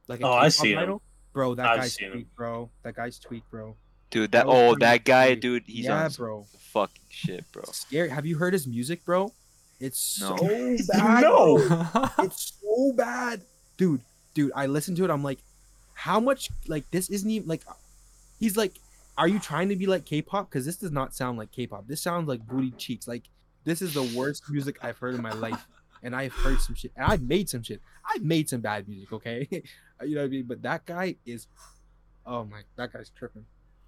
[0.07, 1.01] Like a Oh, I K-pop see him.
[1.35, 1.43] Idol?
[1.43, 2.27] Bro, that I've guy's seen him.
[2.37, 2.71] bro.
[2.83, 3.77] That guy's tweak, bro.
[4.11, 5.41] Dude, That that was oh, pretty that guy, crazy.
[5.41, 6.47] dude, he's yeah, on some bro.
[6.73, 7.65] fucking shit, bro.
[7.73, 8.09] Scary.
[8.09, 9.33] Have you heard his music, bro?
[9.81, 10.37] It's No.
[10.37, 11.21] so bad.
[11.23, 11.57] No.
[11.69, 12.09] bro.
[12.25, 13.43] It's so bad,
[13.77, 14.01] dude.
[14.35, 15.11] Dude, I listened to it.
[15.11, 15.39] I'm like,
[15.95, 16.51] how much?
[16.69, 17.63] Like, this isn't even like.
[18.41, 18.75] He's like,
[19.17, 20.49] are you trying to be like K-pop?
[20.51, 21.87] Because this does not sound like K-pop.
[21.87, 23.07] This sounds like booty cheeks.
[23.09, 23.23] Like,
[23.65, 25.67] this is the worst music I've heard in my life.
[26.05, 26.93] And I've heard some shit.
[26.97, 27.81] And I've made some shit.
[28.15, 29.13] I've made some bad music.
[29.13, 29.49] Okay,
[30.03, 30.45] you know what I mean.
[30.47, 31.49] But that guy is,
[32.25, 33.47] oh my, that guy's tripping.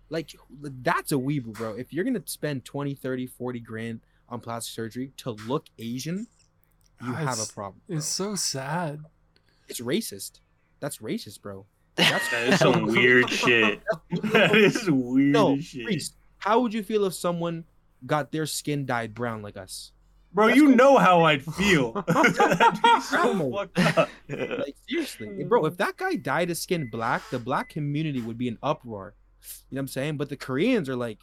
[0.08, 0.34] Like,
[0.82, 1.74] that's a weeble, bro.
[1.74, 6.26] If you're gonna spend 20, 30, 40 grand on plastic surgery to look Asian,
[7.02, 7.80] you ah, have a problem.
[7.86, 7.96] bro.
[7.96, 9.00] it's so sad.
[9.68, 10.40] It's racist.
[10.80, 11.66] That's racist, bro.
[11.96, 13.82] That is some weird shit.
[14.32, 15.86] That is weird No, shit.
[15.86, 17.64] Reese, how would you feel if someone
[18.04, 19.92] got their skin dyed brown like us.
[20.36, 20.76] Bro, That's you cool.
[20.76, 21.92] know how I'd feel.
[23.02, 23.52] So Bro.
[23.52, 23.78] fucked.
[24.28, 25.64] Like seriously, bro.
[25.64, 29.14] If that guy dyed his skin black, the black community would be an uproar.
[29.70, 30.16] You know what I'm saying?
[30.18, 31.20] But the Koreans are like,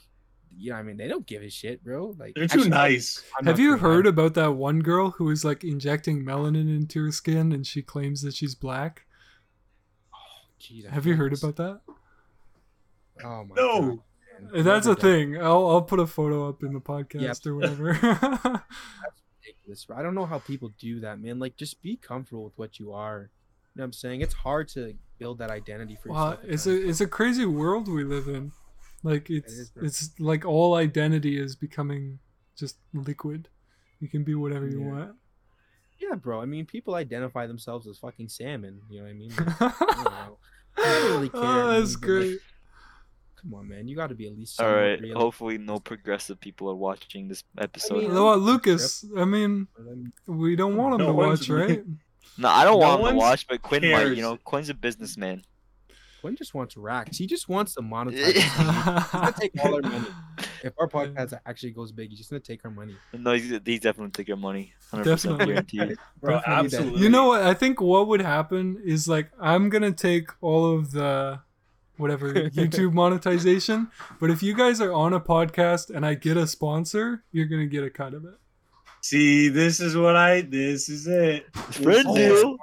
[0.58, 2.16] you know, what I mean, they don't give a shit, bro.
[2.18, 3.24] Like They're too actually, nice.
[3.38, 3.80] I'm Have you Korean.
[3.98, 7.82] heard about that one girl who was like injecting melanin into her skin and she
[7.84, 9.06] claims that she's black?
[10.14, 10.18] Oh,
[10.60, 11.82] Jeez, I Have you heard about that?
[13.24, 13.82] Oh my No.
[13.82, 14.00] god.
[14.54, 15.38] That's a thing.
[15.38, 18.64] I'll I'll put a photo up in the podcast or whatever.
[19.42, 19.88] ridiculous.
[19.96, 21.40] I don't know how people do that, man.
[21.40, 23.30] Like, just be comfortable with what you are.
[23.76, 24.22] You know what I'm saying?
[24.22, 26.46] It's hard to build that identity for wow, yourself.
[26.48, 28.52] it's a it's a crazy world we live in.
[29.02, 32.20] Like it's is, it's like all identity is becoming
[32.56, 33.50] just liquid.
[34.00, 34.92] You can be whatever you Yeah.
[34.92, 35.12] want.
[36.00, 36.42] yeah, bro.
[36.42, 38.82] I mean, people identify themselves as fucking salmon.
[38.90, 39.32] You know what I mean?
[39.36, 40.38] Like, I know.
[40.78, 41.64] I don't really ah, care.
[41.64, 42.40] Oh, I that's mean, but, like, great.
[43.44, 43.88] Come on, man.
[43.88, 44.62] You got to be at least.
[44.62, 45.00] All right.
[45.02, 45.18] real.
[45.18, 48.04] Hopefully, no progressive people are watching this episode.
[48.04, 49.68] mean, Well, Lucas, I mean,
[50.26, 51.84] we don't want him No to watch, really- right?
[52.38, 54.16] no, I don't No want him to watch, but Quinn might.
[54.16, 55.44] You know, Quinn's a businessman.
[56.22, 57.18] Quinn just wants racks.
[57.18, 58.14] He just wants to monetize.
[58.30, 58.36] it.
[58.38, 58.58] He's
[59.12, 60.08] gonna take all our money.
[60.64, 62.96] If our podcast actually goes big, he's just gonna take our money.
[63.12, 64.72] No, he's, he's definitely take your money.
[64.94, 65.46] 100% Definitely.
[65.48, 65.98] guaranteed.
[66.22, 67.02] Bro, Definitely absolutely.
[67.02, 67.42] You know what?
[67.42, 71.42] I think what would happen is like I'm gonna take all of the
[71.98, 73.90] whatever YouTube monetization,
[74.20, 77.66] but if you guys are on a podcast and I get a sponsor, you're gonna
[77.68, 78.36] get a cut of it.
[79.02, 80.42] See, this is what I.
[80.42, 81.54] This is it.
[81.56, 82.58] Friend Oh, deal.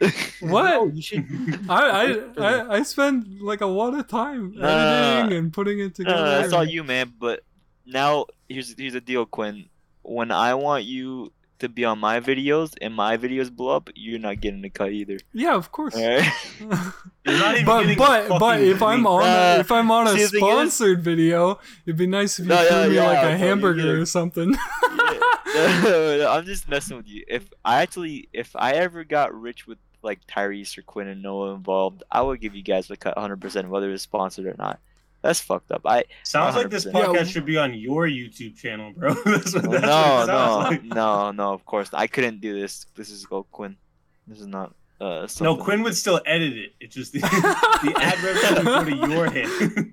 [0.40, 0.92] What?
[0.92, 0.92] No.
[1.68, 4.68] I, I I I spend like a lot of time Nah.
[4.68, 6.16] editing and putting it together.
[6.24, 7.12] no, that's all you, man.
[7.18, 7.40] But
[7.84, 9.68] now here's here's the deal, Quinn.
[10.02, 14.18] When I want you to be on my videos and my videos blow up, you're
[14.18, 15.18] not getting a cut either.
[15.32, 15.94] Yeah, of course.
[15.96, 16.32] All right.
[17.24, 20.20] You're not even but but but if I'm on Uh, if I'm on a see,
[20.22, 23.32] is- sponsored video, it'd be nice if you No, threw yeah, me yeah, like bro,
[23.32, 24.54] a hamburger or something.
[25.54, 26.28] Yeah.
[26.30, 27.24] I'm just messing with you.
[27.26, 31.54] If I actually, if I ever got rich with like Tyrese or Quinn and Noah
[31.54, 34.78] involved, I would give you guys a cut 100%, whether it's sponsored or not.
[35.22, 35.82] That's fucked up.
[35.84, 37.24] I Sounds like this podcast Yeah.
[37.24, 39.14] should be on your YouTube channel, bro.
[39.24, 40.84] that's what, that's no, what no, like.
[40.84, 41.52] no, no.
[41.52, 42.86] Of course, I couldn't do this.
[42.94, 43.76] This is go Quinn.
[44.26, 44.74] This is not.
[45.00, 46.72] Uh, No, Quinn would still edit it.
[46.80, 49.92] It's just the, the ad revenue would go to your head.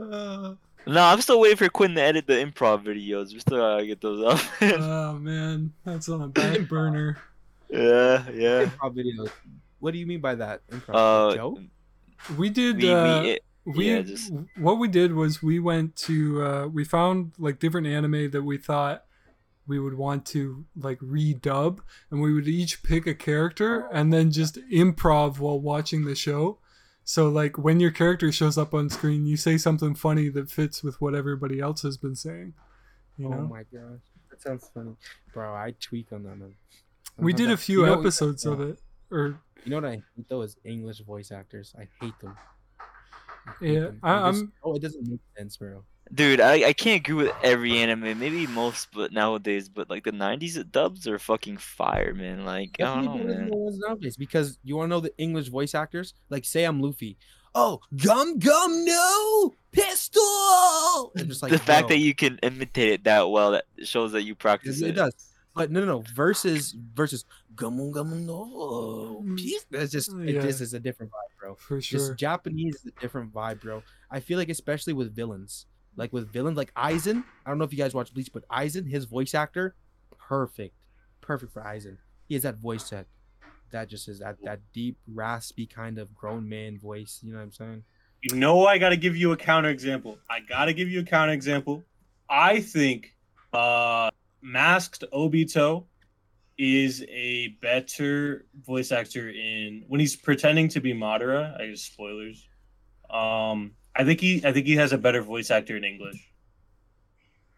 [0.00, 0.54] Uh,
[0.86, 3.32] No, I'm still waiting for Quinn to edit the improv videos.
[3.34, 4.40] We still gotta get those up.
[4.62, 7.18] oh man, that's on a back burner.
[7.68, 8.64] yeah, yeah.
[8.64, 9.30] Improv videos.
[9.78, 10.66] What do you mean by that?
[10.68, 10.94] Improv?
[11.32, 11.58] Uh, Joe?
[12.38, 12.78] We did.
[12.78, 16.66] we, uh, we, it, we yeah, just- what we did was we went to uh,
[16.66, 19.04] we found like different anime that we thought
[19.66, 21.78] we would want to like redub
[22.10, 26.58] and we would each pick a character and then just improv while watching the show
[27.04, 30.82] so like when your character shows up on screen you say something funny that fits
[30.82, 32.52] with what everybody else has been saying
[33.16, 34.00] you Oh know my gosh,
[34.30, 34.96] that sounds funny,
[35.34, 35.54] bro.
[35.54, 36.54] I tweak on that man.
[37.18, 38.78] We did have a few you know- episodes of it
[39.10, 41.74] or You know what I hate though is English voice actors.
[41.78, 42.36] I hate them.
[43.60, 43.90] I hate Yeah.
[44.02, 45.84] I- They just- I'm- Oh, it doesn't make sense, bro.
[46.12, 50.10] Dude, I, I can't agree with every anime, maybe most, but nowadays, but like the
[50.10, 52.44] '90s dubs are fucking fire, man.
[52.44, 53.50] Like I don't know, Definitely better than man.
[53.50, 56.14] the ones nowadays because you want to know the English voice actors?
[56.28, 57.16] Like, say I'm Luffy.
[57.54, 61.12] Oh, gum gum no pistol.
[61.16, 64.12] And just like the fact bro, that you can imitate it that well, that shows
[64.12, 64.90] that you practice it, it.
[64.90, 65.14] it does.
[65.54, 66.04] But no, no, no.
[66.14, 67.24] Versus versus
[67.56, 69.22] gum gum no.
[69.24, 69.36] Mm.
[69.36, 70.40] pis- That's just it, Yeah.
[70.42, 71.54] this is a different vibe, bro.
[71.56, 73.82] for Just sure Japanese is a different vibe, bro.
[74.10, 77.24] I feel like especially with villains, like with villains like Aizen.
[77.44, 79.74] I don't know if you guys watch Bleach, but Aizen, his voice actor,
[80.18, 80.74] perfect,
[81.20, 81.96] perfect for Aizen.
[82.28, 83.06] He has that voice set.
[83.72, 87.20] That just is that that deep, raspy kind of grown man voice.
[87.22, 87.84] You know what I'm saying?
[88.22, 90.18] You know, I got to give you a counterexample.
[90.28, 91.82] I got to give you a counterexample.
[92.28, 93.14] I think
[93.52, 94.10] uh,
[94.42, 95.84] Masked Obito
[96.58, 101.58] is a better voice actor in when he's pretending to be Madara.
[101.60, 102.46] I guess spoilers.
[103.08, 106.16] Um, I think he, I think he has a better voice actor in English.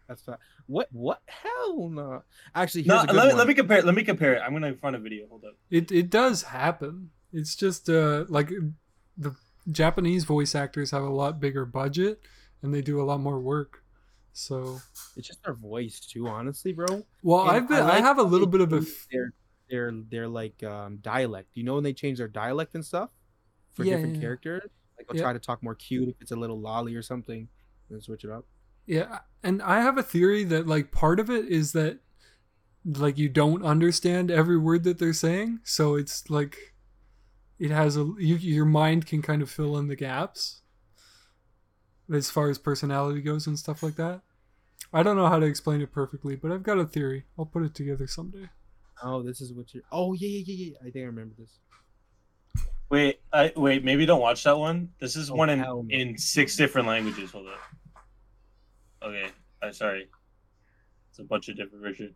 [0.07, 2.23] That's fa- what what hell no.
[2.55, 3.37] Actually, here's No, a good let me one.
[3.37, 3.81] let me compare.
[3.81, 4.41] Let me compare it.
[4.41, 5.27] I'm gonna find a video.
[5.27, 5.55] Hold up.
[5.69, 7.11] It it does happen.
[7.31, 8.51] It's just uh like
[9.17, 9.35] the
[9.71, 12.19] Japanese voice actors have a lot bigger budget
[12.61, 13.82] and they do a lot more work.
[14.33, 14.81] So
[15.15, 17.05] It's just their voice too, honestly, bro.
[17.21, 19.33] well, And I've been I, like have a little bit of a f- their
[19.69, 21.49] their their like um dialect.
[21.53, 23.09] You know when they change their dialect and stuff
[23.73, 24.21] for Yeah, different yeah.
[24.21, 24.69] characters?
[24.97, 25.23] Like they'll Yeah.
[25.23, 27.47] try to talk more cute if it's a little loli or something,
[27.89, 28.45] and switch it up.
[28.85, 31.99] yeah, and I have a theory that like part of it is that
[32.85, 36.75] like you don't understand every word that they're saying, so it's like
[37.59, 40.62] it has a you, your mind can kind of fill in the gaps
[42.11, 44.21] as far as personality goes and stuff like that.
[44.91, 47.23] I don't know how to explain it perfectly, but I've got a theory.
[47.37, 48.49] I'll put it together someday.
[49.01, 49.83] Oh, this is what you're.
[49.91, 50.77] Oh yeah, yeah, yeah, yeah.
[50.81, 51.59] I think I remember this.
[52.89, 53.83] Wait, I wait.
[53.83, 54.89] Maybe don't watch that one.
[54.99, 55.85] This is Oh, one in no.
[55.89, 57.31] in six different languages.
[57.31, 57.59] Hold up.
[59.01, 59.27] Okay,
[59.63, 60.09] I'm sorry.
[61.09, 62.15] It's a bunch of different versions.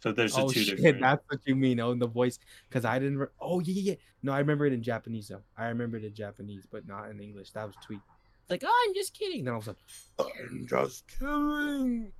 [0.00, 1.00] So there's the oh two shit, different.
[1.00, 1.78] that's what you mean.
[1.80, 2.38] Oh, in the voice,
[2.68, 3.18] because I didn't.
[3.18, 3.98] Re- oh yeah, yeah, yeah.
[4.22, 5.42] No, I remember it in Japanese though.
[5.58, 7.50] I remember it in Japanese, but not in English.
[7.52, 8.00] That was tweet.
[8.48, 9.44] Like, oh, I'm just kidding.
[9.44, 9.76] Then I was like,
[10.18, 12.12] oh, I'm just kidding.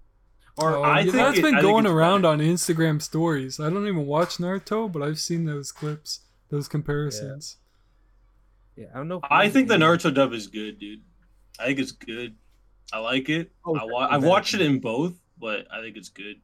[0.58, 2.34] Or Oh, I yeah, think that's it- been I going it's around better.
[2.34, 3.58] on Instagram stories.
[3.58, 6.20] I don't even watch Naruto, but I've seen those clips,
[6.50, 7.56] those comparisons.
[8.76, 9.20] yeah, I don't know.
[9.30, 11.00] I think the was- Naruto dub is good, dude.
[11.58, 12.36] I think it's good.
[12.92, 13.52] I like it.
[13.64, 16.36] Oh, I wa- I've better watched it in both, but I think it's good.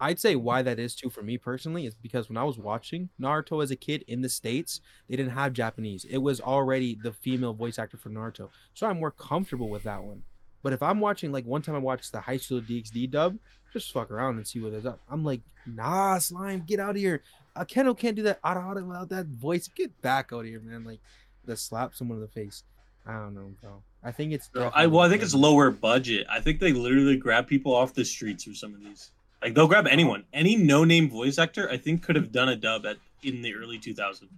[0.00, 3.08] I'd say why that is too for me personally is because when I was watching
[3.20, 6.04] Naruto as a kid in the states, they didn't have Japanese.
[6.04, 10.02] It was already the female voice actor for Naruto, so I'm more comfortable with that
[10.02, 10.22] one.
[10.62, 13.38] But if I'm watching, like one time I watched the High School DxD dub,
[13.72, 15.00] just fuck around and see what is up.
[15.10, 17.22] I'm like, nah, slime, get out of here.
[17.56, 19.68] Uh, Keno can't do that out of without that voice.
[19.68, 20.84] Get back out of here, man.
[20.84, 21.00] Like,
[21.46, 22.64] to slap someone in the face.
[23.06, 23.82] I don't know, bro.
[24.02, 24.48] I think it's.
[24.56, 26.26] I well, I think it's lower budget.
[26.30, 29.10] I think they literally grab people off the streets for some of these.
[29.44, 31.70] Like they'll grab anyone, any no-name voice actor.
[31.70, 34.28] I think could have done a dub at in the early 2000s.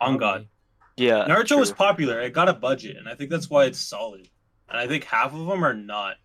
[0.00, 0.46] On God,
[0.96, 1.26] Yeah.
[1.28, 2.20] Naruto was popular.
[2.20, 4.28] It got a budget, and I think that's why it's solid.
[4.68, 6.16] And I think half of them are not.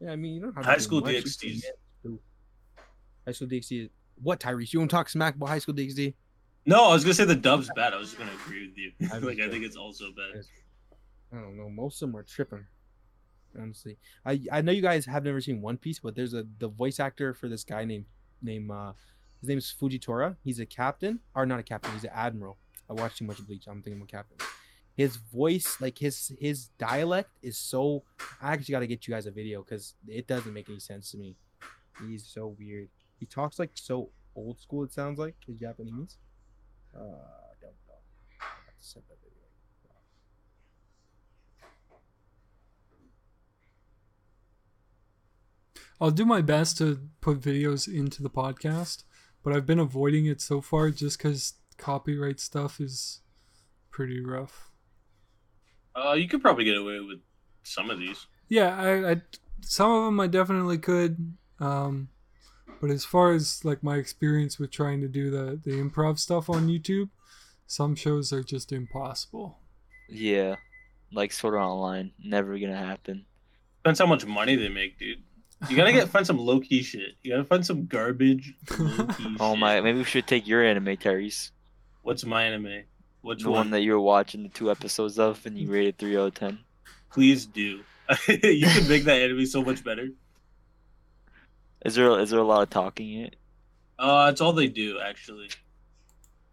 [0.00, 1.64] Yeah, I mean, you don't have High School much, DxD 's-
[3.26, 3.90] High School DxD.
[4.22, 4.72] What, Tyrese?
[4.72, 6.14] You want to talk smack about High School DxD?
[6.66, 7.94] No, I was gonna say the dub's bad.
[7.94, 8.92] I was just gonna agree with you.
[9.10, 10.44] I was like I think it's also bad.
[11.32, 11.70] I don't know.
[11.70, 12.66] Most of them are tripping.
[13.58, 16.68] Honestly, I I know you guys have never seen One Piece, but there's a the
[16.68, 18.06] voice actor for this guy named
[18.42, 18.92] name uh
[19.40, 20.36] his name is Fujitora.
[20.44, 21.92] He's a captain, or not a captain.
[21.92, 22.58] He's an admiral.
[22.88, 23.66] I watched too much Bleach.
[23.66, 24.36] I'm thinking of a captain.
[24.96, 28.04] His voice, like his his dialect, is so.
[28.42, 31.10] I actually got to get you guys a video because it doesn't make any sense
[31.12, 31.36] to me.
[32.06, 32.88] He's so weird.
[33.18, 34.84] He talks like so old school.
[34.84, 36.18] It sounds like his Japanese.
[36.94, 37.00] Uh,
[37.60, 38.00] don't know.
[38.40, 39.30] I have to send that video.
[46.00, 49.04] I'll do my best to put videos into the podcast,
[49.44, 53.20] but I've been avoiding it so far just because copyright stuff is
[53.90, 54.70] pretty rough.
[55.94, 57.18] Uh, you could probably get away with
[57.62, 58.26] some of these.
[58.48, 59.22] Yeah, I, I
[59.60, 62.08] some of them I definitely could, um,
[62.80, 66.48] but as far as like my experience with trying to do the the improv stuff
[66.48, 67.10] on YouTube,
[67.66, 69.58] some shows are just impossible.
[70.08, 70.56] Yeah.
[71.12, 72.12] Like sort of Online.
[72.22, 73.26] Never gonna happen.
[73.78, 75.22] Depends how much money they make, dude.
[75.68, 77.16] You gotta get find some low key shit.
[77.22, 79.06] You gotta find some garbage low
[79.40, 79.58] Oh shit.
[79.60, 79.80] my!
[79.80, 81.50] Maybe we should take your anime, Tyrese.
[82.02, 82.84] What's my anime?
[83.22, 83.58] Which The one?
[83.58, 86.34] one that you were watching the two episodes of, and you rated three out of
[86.34, 86.60] ten.
[87.12, 87.80] Please do.
[88.28, 90.08] you can make that anime so much better.
[91.84, 93.36] Is there is there a lot of talking in it?
[93.98, 95.50] Uh, it's all they do actually.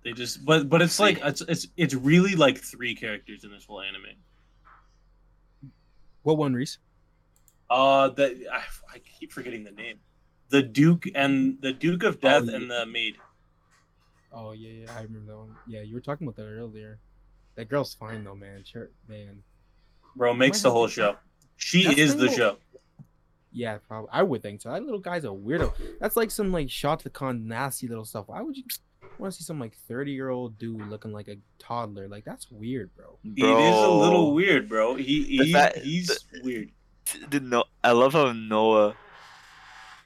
[0.04, 3.64] They just, but but it's like it's it's it's really like three characters in this
[3.66, 4.18] whole anime.
[6.24, 6.78] What one, Reese?
[7.70, 8.62] Uh, that I,
[8.94, 10.00] I keep forgetting the name.
[10.50, 12.56] The Duke and the Duke of Death yeah.
[12.56, 13.18] and the Maid.
[14.32, 15.56] Oh yeah, yeah, I remember that one.
[15.68, 17.00] Yeah, you were talking about that earlier.
[17.56, 18.64] That girl's fine though, man.
[18.64, 19.44] Sure, man.
[20.16, 21.16] Bro makes the whole show.
[21.58, 22.58] She That's is the the show.
[23.52, 24.10] Yeah, probably.
[24.12, 24.72] I would think so.
[24.72, 25.74] That little guy's a weirdo.
[26.00, 28.28] That's like some like shotacon nasty little stuff.
[28.28, 28.64] Why would you
[29.18, 32.08] want to see some like thirty year old dude looking like a toddler?
[32.08, 33.18] Like that's weird, bro.
[33.24, 34.96] It is a little weird, bro.
[34.96, 36.72] He, he fact- he's weird.
[37.30, 38.96] Did no, I love how Noah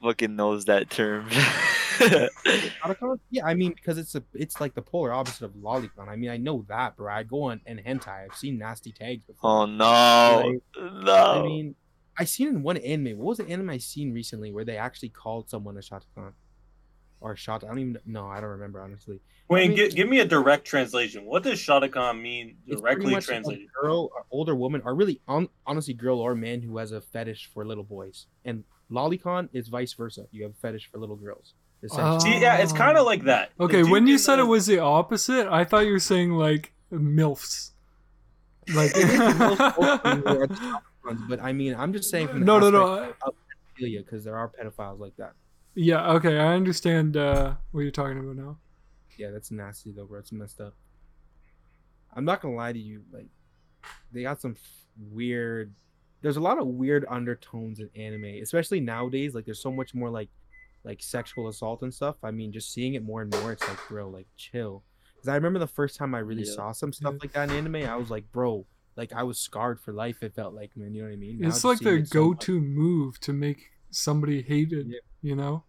[0.01, 1.29] fucking knows that term.
[3.29, 6.07] Yeah, I mean because it's a it's like the polar opposite of lolicon.
[6.07, 7.13] I mean I know that, bro.
[7.13, 8.25] I go on and hentai.
[8.25, 9.51] I've seen nasty tags before.
[9.51, 11.13] oh no, no.
[11.13, 11.75] I mean,
[12.17, 13.17] I seen in one anime.
[13.17, 16.33] What was the anime I seen recently where they actually called someone a Shotacon?
[17.21, 17.63] Or shot?
[17.63, 19.19] I don't even no, I don't remember honestly.
[19.47, 21.25] Wayne, mean- gi- give me a direct translation.
[21.25, 23.67] What does Shotacon mean directly much translated?
[23.67, 27.01] a girl, or older woman, or really on, honestly, girl or man who has a
[27.01, 28.25] fetish for little boys.
[28.45, 30.25] And lolicon is vice versa.
[30.31, 31.53] You have a fetish for little girls.
[31.83, 32.15] essentially.
[32.15, 32.19] Ah.
[32.19, 33.51] See, yeah, it's kind of like that.
[33.59, 36.73] Okay, when you said the- it was the opposite, I thought you were saying like
[36.91, 37.71] milfs.
[38.73, 38.93] Like
[41.27, 42.27] but I mean, I'm just saying.
[42.29, 43.19] From the no, no, aspect
[43.79, 43.79] no.
[43.79, 45.33] because there are pedophiles like that.
[45.75, 48.57] Yeah, okay, I understand uh, what you're talking about now.
[49.17, 50.19] Yeah, that's nasty though, bro.
[50.19, 50.73] It's messed up.
[52.13, 53.03] I'm not gonna lie to you.
[53.11, 53.27] Like,
[54.11, 55.73] they got some f- weird.
[56.21, 59.33] There's a lot of weird undertones in anime, especially nowadays.
[59.33, 60.29] Like, there's so much more like,
[60.83, 62.17] like sexual assault and stuff.
[62.23, 64.83] I mean, just seeing it more and more, it's like, bro, like chill.
[65.15, 66.53] Because I remember the first time I really Yeah.
[66.53, 67.19] saw some stuff Yeah.
[67.21, 68.65] like that in anime, I was like, bro,
[68.97, 70.21] like I was scarred for life.
[70.21, 71.39] It felt like, man, you know what I mean?
[71.39, 74.87] Now it's like seeing the it so go-to move to make somebody hated.
[74.87, 74.99] Yeah.
[75.21, 75.63] You know,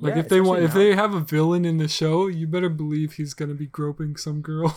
[0.00, 2.46] like Yeah, if they want, especially if they have a villain in the show, you
[2.46, 4.74] better believe he's gonna be groping some girl.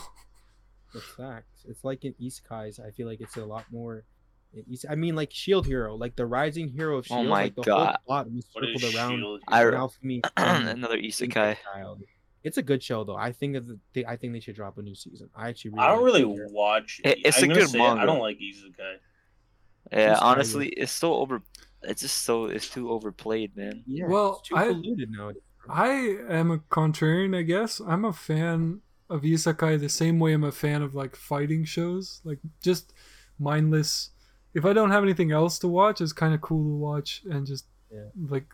[0.94, 1.66] That's facts.
[1.68, 2.80] It's like in East Isekais.
[2.86, 4.04] I feel like it's a lot more.
[4.54, 7.28] In I mean, like Shield Hero, like the rising hero of Shield.
[7.28, 7.86] Oh my like the God.
[7.86, 9.42] whole plot was circled around Shield?
[9.48, 11.58] I- Naofumi and Another isekai.
[11.74, 12.02] Child.
[12.44, 13.16] It's a good show though.
[13.18, 15.30] I think that they, I think they should drop a new season.
[15.36, 16.50] I actually really I don't really Shield Hero.
[16.52, 17.00] watch.
[17.04, 18.96] It- it's I'm a good say it, I don't like Isekai.
[19.92, 21.42] Yeah, honestly, it's so over.
[21.84, 23.84] It's just so it's too overplayed, man.
[23.88, 25.42] Yeah, Well, it's too I- polluted nowadays.
[25.70, 25.90] I
[26.30, 27.80] am a contrarian, I guess.
[27.80, 32.22] I'm a fan of isekai the same way I'm a fan of like fighting shows,
[32.24, 32.94] like just
[33.38, 34.10] mindless.
[34.54, 37.46] If I don't have anything else to watch, it's kind of cool to watch and
[37.46, 38.10] just Yeah.
[38.28, 38.48] like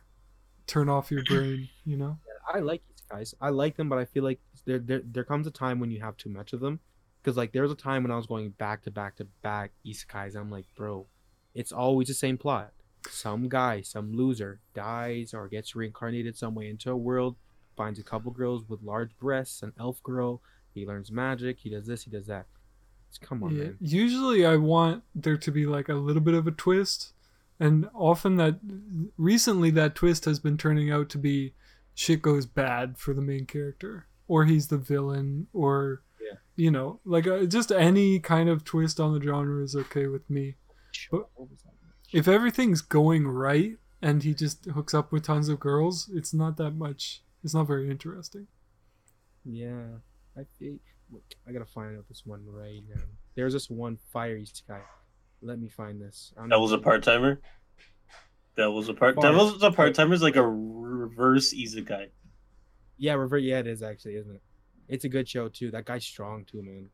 [0.68, 2.18] turn off your brain, you know.
[2.54, 3.34] I like Isekais.
[3.42, 6.02] I like them, but I feel like there there there comes a time when you
[6.02, 6.80] have too much of them.
[7.22, 9.72] Because like there was a time when I was going back to back to back
[9.86, 10.36] Isekais.
[10.36, 11.08] I'm like, bro,
[11.54, 12.72] it's always the same plot.
[13.10, 17.36] Some guy, some loser, dies or gets reincarnated some way into a world,
[17.78, 20.42] finds a couple girls with large breasts, an elf girl.
[20.74, 21.60] He learns magic.
[21.60, 22.04] He does this.
[22.04, 22.46] He does that.
[23.10, 23.78] It's, come on, Yeah, man.
[23.80, 27.14] usually I want there to be like a little bit of a twist,
[27.60, 28.60] and often that
[29.18, 31.54] recently that twist has been turning out to be
[31.94, 36.38] shit goes bad for the main character, or he's the villain, or Yeah.
[36.58, 40.30] you know, like uh, just any kind of twist on the genre is okay with
[40.30, 40.56] me.
[41.12, 41.65] But- What was that?
[42.16, 46.56] If everything's going right and he just hooks up with tons of girls, it's not
[46.56, 47.22] that much.
[47.44, 48.48] It's not very interesting.
[49.44, 49.84] Yeah,
[50.38, 50.78] I feel.
[51.46, 53.02] I gotta find out this one right now.
[53.36, 54.80] There's this one fire Isekai.
[55.42, 56.32] Let me find this.
[56.38, 57.42] I don't Devil's a part timer.
[58.56, 59.16] Devil's a part.
[59.16, 59.32] Fire.
[59.34, 62.08] Devil's a part timer is like a reverse Isekai.
[62.98, 63.44] Yeah, revert.
[63.44, 64.42] Yeah, it is actually, isn't it?
[64.88, 65.70] It's a good show too.
[65.70, 66.88] That guy's strong too, man.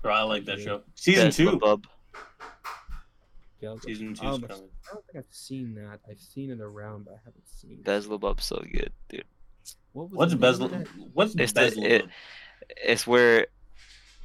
[0.00, 0.82] Bro, I like that show.
[0.94, 1.58] Season Best two.
[1.58, 1.88] Bub.
[3.60, 4.68] Yeah, Season two um, coming.
[4.88, 5.98] I don't think I've seen that.
[6.08, 7.72] I've seen it around, but I haven't seen.
[7.72, 7.84] it.
[7.84, 9.24] Beelzebub so good, dude.
[9.92, 10.68] What was What's the name of Bezel?
[10.68, 10.86] that?
[11.14, 12.06] What's It's the- it-
[12.84, 13.46] It's where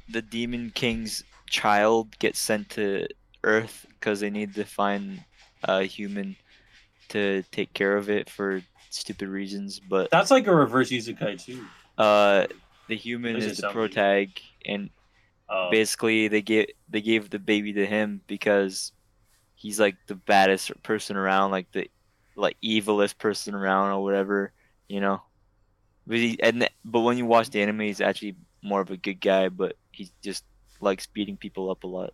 [0.08, 3.06] the Demon King's child gets sent to
[3.42, 5.24] Earth because they need to find
[5.64, 6.36] a human
[7.08, 9.80] to take care of it for stupid reasons.
[9.80, 11.64] But That's like a reverse Isekai too.
[11.98, 12.46] uh,
[12.88, 14.90] the human Does it is the sound pro tag, and
[15.48, 18.92] Uh, basically they gave they gave the baby to him because
[19.64, 21.88] he's like the baddest person around, like the
[22.36, 24.52] like evilest person around or whatever,
[24.88, 25.22] you know.
[26.06, 28.96] But he, and th- but when you watch the anime, he's actually more of a
[28.98, 30.44] good guy, but he just
[30.80, 32.12] likes beating people up a lot.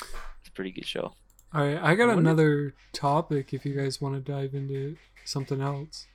[0.00, 1.14] It's a pretty good show.
[1.52, 4.96] All right, I got I wonder- another topic if you guys want to dive into
[5.24, 6.06] something else.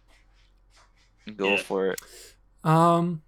[1.36, 1.58] Go Yeah.
[1.62, 2.02] for it.
[2.64, 3.24] Um,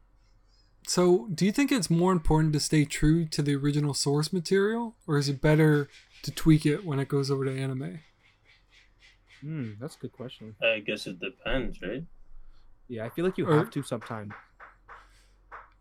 [0.87, 4.95] so do you think it's more important to stay true to the original source material,
[5.07, 5.89] or is it better
[6.23, 7.99] to tweak it when it goes over to anime?
[9.41, 10.55] Hmm, that's a good question.
[10.61, 12.03] I guess it depends, right?
[12.87, 14.33] Yeah, I feel like you Or- have to sometimes.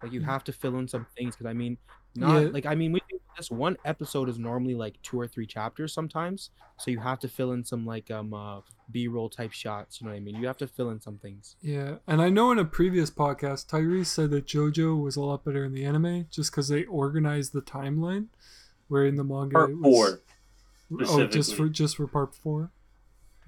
[0.03, 1.77] Like you have to fill in some things because I mean,
[2.15, 2.49] not Yeah.
[2.49, 3.01] like I mean, we
[3.39, 7.29] this one episode is normally like two or three chapters sometimes, so you have to
[7.29, 10.01] fill in some like um uh, B-roll type shots.
[10.01, 10.37] You know what I mean?
[10.37, 11.57] You have to fill in some things.
[11.63, 15.45] Yeah, and I know in a previous podcast, Tyrese said that JoJo was a lot
[15.45, 18.27] better in the anime just because they organized the timeline,
[18.89, 20.21] where in the manga Part it was, four.
[21.09, 22.71] Oh, just for just for part four.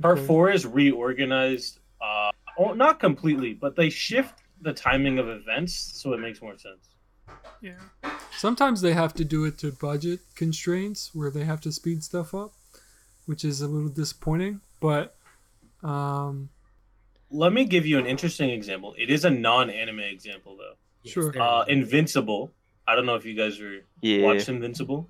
[0.01, 0.27] Part Okay.
[0.27, 1.79] four is reorganized.
[2.01, 6.57] Uh, oh, not completely, but they shift the timing of events so it makes more
[6.59, 6.89] sense.
[7.61, 7.75] Yeah.
[8.37, 12.35] Sometimes they have to do it to budget constraints where they have to speed stuff
[12.35, 12.53] up,
[13.27, 14.61] which is a little disappointing.
[14.81, 15.17] But
[15.83, 16.51] um,
[17.31, 18.95] Let me give you an interesting example.
[18.99, 20.75] It is a non-anime example though.
[21.09, 21.33] Sure.
[21.41, 21.65] Uh.
[21.69, 22.51] Invincible.
[22.87, 24.25] I don't know if you guys are Yeah.
[24.25, 25.09] watched Invincible.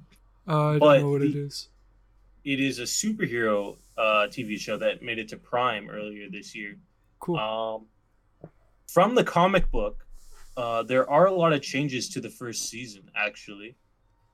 [0.48, 1.68] uh, I don't But know what it the- is.
[2.44, 6.76] It is a superhero uh, TV show that made it to Prime earlier this year.
[7.18, 7.38] Cool.
[7.38, 7.86] Um,
[8.86, 10.06] from the comic book,
[10.56, 13.76] uh, there are a lot of changes to the first season, actually.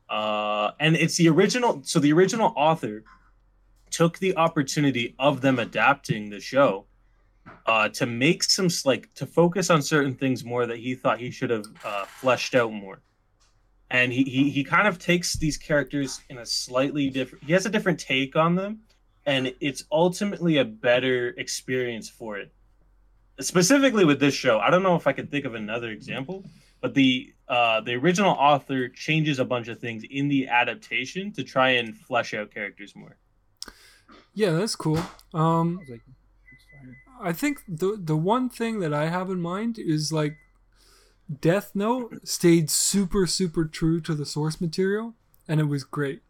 [0.09, 1.83] Uh, and it's the original.
[1.85, 3.05] So the original author
[3.91, 6.87] took the opportunity of them adapting the show
[7.67, 11.31] uh, to make some like to focus on certain things more that he thought he
[11.31, 13.01] should have uh, fleshed out more.
[13.91, 17.45] And he, he he kind of takes these characters in a slightly different.
[17.45, 18.81] He has a different take on them,
[19.27, 22.53] and it's ultimately a better experience for it
[23.41, 26.45] specifically with this show i don't know if i can think of another example
[26.81, 31.43] but the uh the original author changes a bunch of things in the adaptation to
[31.43, 33.17] try and flesh out characters more
[34.33, 34.99] yeah, that's cool.
[34.99, 36.03] I Um, was like,
[36.53, 36.97] it's fine.
[37.21, 40.37] I think the the one thing that I have in mind is like
[41.41, 45.15] Death Note stayed super super true to the source material,
[45.49, 46.23] and it was great.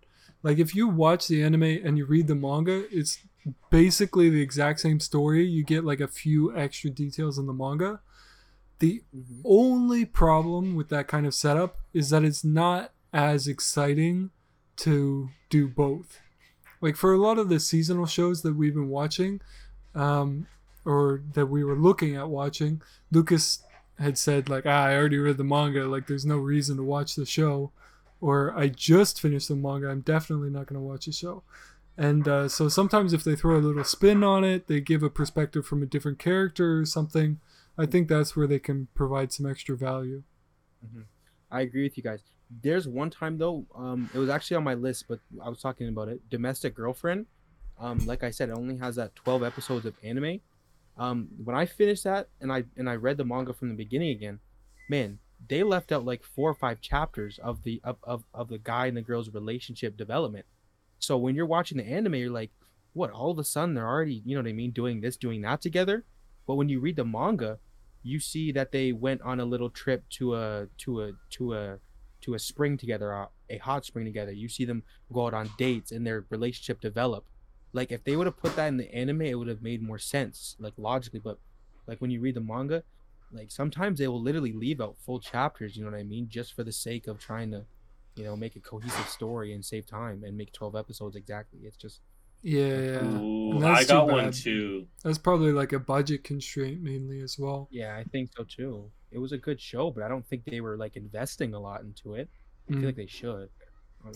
[0.43, 3.19] Like if you watch the anime and you read the manga, it's
[3.71, 5.45] basically the exact same story.
[5.45, 8.01] You get like a few extra details in the manga.
[8.79, 9.41] The Mhm.
[9.45, 14.31] only problem with that kind of setup is that it's not as exciting
[14.77, 16.19] to do both.
[16.81, 19.41] Like for a lot of the seasonal shows that we've been watching,
[19.95, 20.47] um,
[20.87, 22.81] or that we were looking at watching,
[23.11, 23.63] Lucas
[23.99, 25.87] had said like, ah, I already read the manga.
[25.87, 27.71] Like, there's no reason to watch the show,
[28.19, 29.91] or I just finished the manga.
[29.91, 31.43] I'm definitely not going to watch the show.
[32.01, 35.11] And uh, so sometimes if they throw a little spin on it, they give a
[35.11, 37.41] perspective from a different character or something.
[37.77, 40.23] I think that's where they can provide some extra value.
[41.51, 42.23] I agree with you guys.
[42.63, 45.89] There's one time though, um, it was actually on my list, but I was talking
[45.89, 46.27] about it.
[46.31, 47.27] Domestic Girlfriend.
[47.79, 50.41] Um, like I said, it only has that 12 episodes of anime.
[50.97, 54.11] Um, when I finished that and I and I read the manga from the beginning
[54.11, 54.41] again,
[54.89, 58.59] man, they left out like four or five chapters of the of, of, of the
[58.59, 60.47] guy and the girl's relationship development.
[61.01, 62.51] So when you're watching the anime, you're like,
[62.93, 63.11] what?
[63.11, 65.61] All of a sudden they're already, you know what I mean, doing this, doing that
[65.61, 66.05] together.
[66.47, 67.59] But when you read the manga,
[68.03, 71.79] you see that they went on a little trip to a to a to a
[72.23, 74.33] to a spring together, a, a hot spring together.
[74.33, 74.83] You see them
[75.13, 77.25] go out on dates and their relationship develop.
[77.73, 79.99] Like if they would have put that in the anime, it would have made more
[79.99, 81.21] sense, like logically.
[81.21, 81.39] But
[81.87, 82.83] like when you read the manga,
[83.33, 85.77] like sometimes they will literally leave out full chapters.
[85.77, 86.29] You know what I mean?
[86.29, 87.65] Just for the sake of trying to,
[88.21, 91.61] you know, make a cohesive story and save time and make twelve episodes exactly.
[91.65, 92.01] It's just
[92.43, 93.21] Yeah, yeah.
[93.23, 94.87] Ooh, And I got too one too.
[95.03, 97.69] That's probably like a budget constraint mainly as well.
[97.71, 98.91] yeah, I think so too.
[99.11, 101.81] It was a good show, but I don't think they were like investing a lot
[101.83, 102.29] into it.
[102.69, 103.49] I feel Mm, like they should.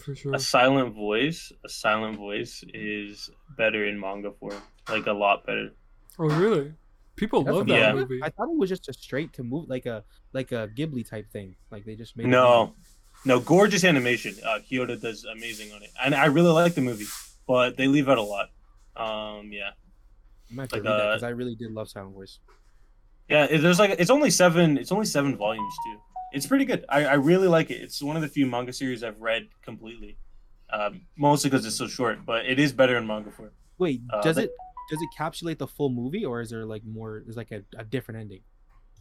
[0.01, 0.35] for sure.
[0.35, 5.71] A silent voice, a silent voice is better in manga form, like a lot better.
[6.19, 6.75] Oh, really?
[7.17, 7.93] People That's love that Yeah.
[7.95, 8.21] movie.
[8.23, 11.31] I thought it was just a straight to move like a like a Ghibli type
[11.31, 11.57] thing.
[11.71, 12.75] Like they just made it No,
[13.25, 14.35] no, gorgeous animation.
[14.45, 17.07] Uh, Kyoto does amazing on it, and I really like the movie,
[17.47, 18.51] but they leave out a lot.
[18.97, 19.71] Um, yeah,
[20.51, 22.39] I might like, read that uh, because I really did love Silent Voice.
[23.29, 23.45] yeah.
[23.51, 24.79] it- There's like it's only seven.
[24.79, 25.99] It's only seven volumes too.
[26.33, 26.85] It's pretty good.
[26.89, 27.81] I, I really like it.
[27.81, 30.17] It's one of the few manga series I've read completely,
[30.71, 32.27] um, mostly because it's so short.
[32.27, 33.51] But it is better in manga form.
[33.79, 34.51] Wait, uh, does they- it
[34.91, 37.23] does it capsulate the full movie or is there like more?
[37.27, 38.41] Is like a, a different ending?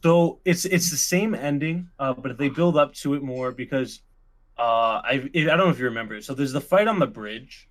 [0.02, 4.02] So it's it's the same ending, uh, but they build up to it more because
[4.58, 6.22] uh, I I don't know if you remember.
[6.22, 7.70] So there's the fight on the bridge.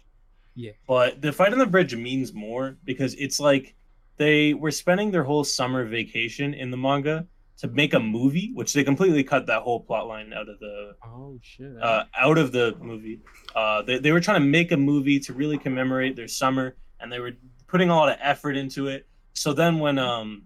[0.54, 0.72] Yeah.
[0.86, 3.74] But the fight on the bridge means more because it's like
[4.16, 7.26] they were spending their whole summer vacation in the manga
[7.58, 10.94] to make a movie, which they completely cut that whole plot line out of the
[11.04, 11.80] Oh shit!
[11.80, 13.20] uh, out of the movie.
[13.54, 17.10] Uh, they, they were trying to make a movie to really commemorate their summer, and
[17.10, 17.32] they were
[17.68, 19.06] putting a lot of effort into it.
[19.34, 20.42] So then when um,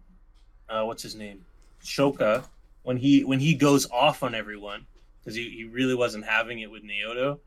[0.68, 1.44] uh, what's his name,
[1.82, 2.44] Shoka,
[2.82, 4.86] when he when he goes off on everyone
[5.26, 7.40] because he, he really wasn't having it with Naoto.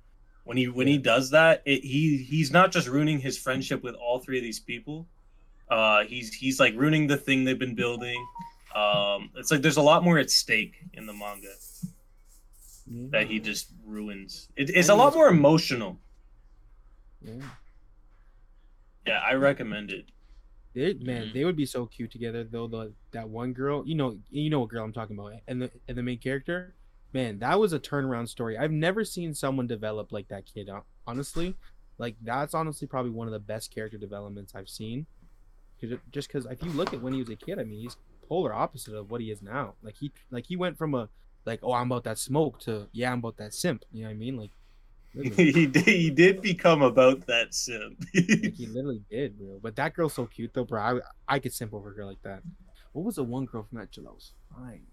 [0.44, 3.96] When he when he does that, it, he he's not just ruining his friendship with
[3.96, 5.08] all three of these people.
[5.70, 8.20] Uh, he's he's like ruining the thing they've been building.
[8.76, 11.54] Um, it's like there's a lot more at stake in the manga
[12.92, 14.50] Yeah, that he just ruins.
[14.58, 16.00] It, it's a lot more emotional.
[17.22, 17.34] yeah.
[19.08, 20.06] Yeah, I recommend it.
[20.74, 21.34] They, man, Mhm.
[21.34, 22.68] they would be so cute together though.
[22.68, 25.72] The that one girl, you know, you know what girl I'm talking about, and the
[25.88, 26.76] and the main character,
[27.14, 28.58] man, that was a turnaround story.
[28.58, 30.70] I've never seen someone develop like that kid.
[31.08, 31.56] Honestly,
[31.98, 35.06] like that's honestly probably one of the best character developments I've seen.
[36.12, 37.98] just because if you look at when he was a kid, I mean, he's
[38.28, 39.74] polar opposite of what he is now.
[39.82, 41.10] Like he like he went from a
[41.46, 43.84] like oh I'm about that smoke to yeah I'm about that simp.
[43.92, 44.38] You know what I mean?
[44.38, 44.52] Like,
[45.36, 48.06] he did, he did become about that simp.
[48.14, 49.60] Like he literally did, bro.
[49.62, 50.82] But that girl's so cute though, bro.
[50.82, 52.44] I I could simp over a girl like that.
[52.94, 54.32] What was the one girl from that Jalos?
[54.56, 54.84] Fine.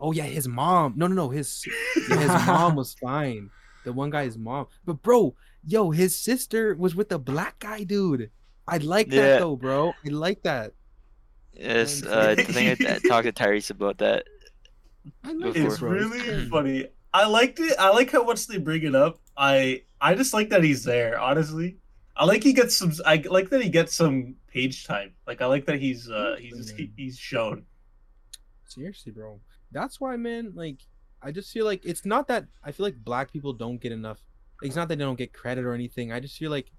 [0.00, 0.94] Oh yeah, his mom.
[0.96, 1.28] No, no, no.
[1.30, 1.64] His
[2.08, 3.50] yeah, his mom was fine.
[3.84, 4.66] The one guy's mom.
[4.84, 5.34] But bro,
[5.64, 8.30] yo, his sister was with the black guy, dude.
[8.68, 9.22] I like Yeah.
[9.22, 9.94] that though, bro.
[10.04, 10.72] I like that.
[11.52, 14.24] Yes, uh, I think I, I talked to Tyrese about that.
[15.24, 15.52] I Before.
[15.66, 16.88] it's really funny.
[17.14, 17.74] I liked it.
[17.78, 19.20] I like how much they bring it up.
[19.36, 21.18] I I just like that he's there.
[21.18, 21.78] Honestly,
[22.16, 22.92] I like he gets some.
[23.06, 25.12] I like that he gets some page time.
[25.26, 27.64] Like I like that he's uh he's he's shown.
[28.66, 29.40] Seriously, bro.
[29.72, 30.52] That's why, man.
[30.54, 30.80] Like,
[31.22, 34.20] I just feel like it's not that I feel like black people don't get enough.
[34.62, 36.12] It's not that they don't get credit or anything.
[36.12, 36.70] I just feel like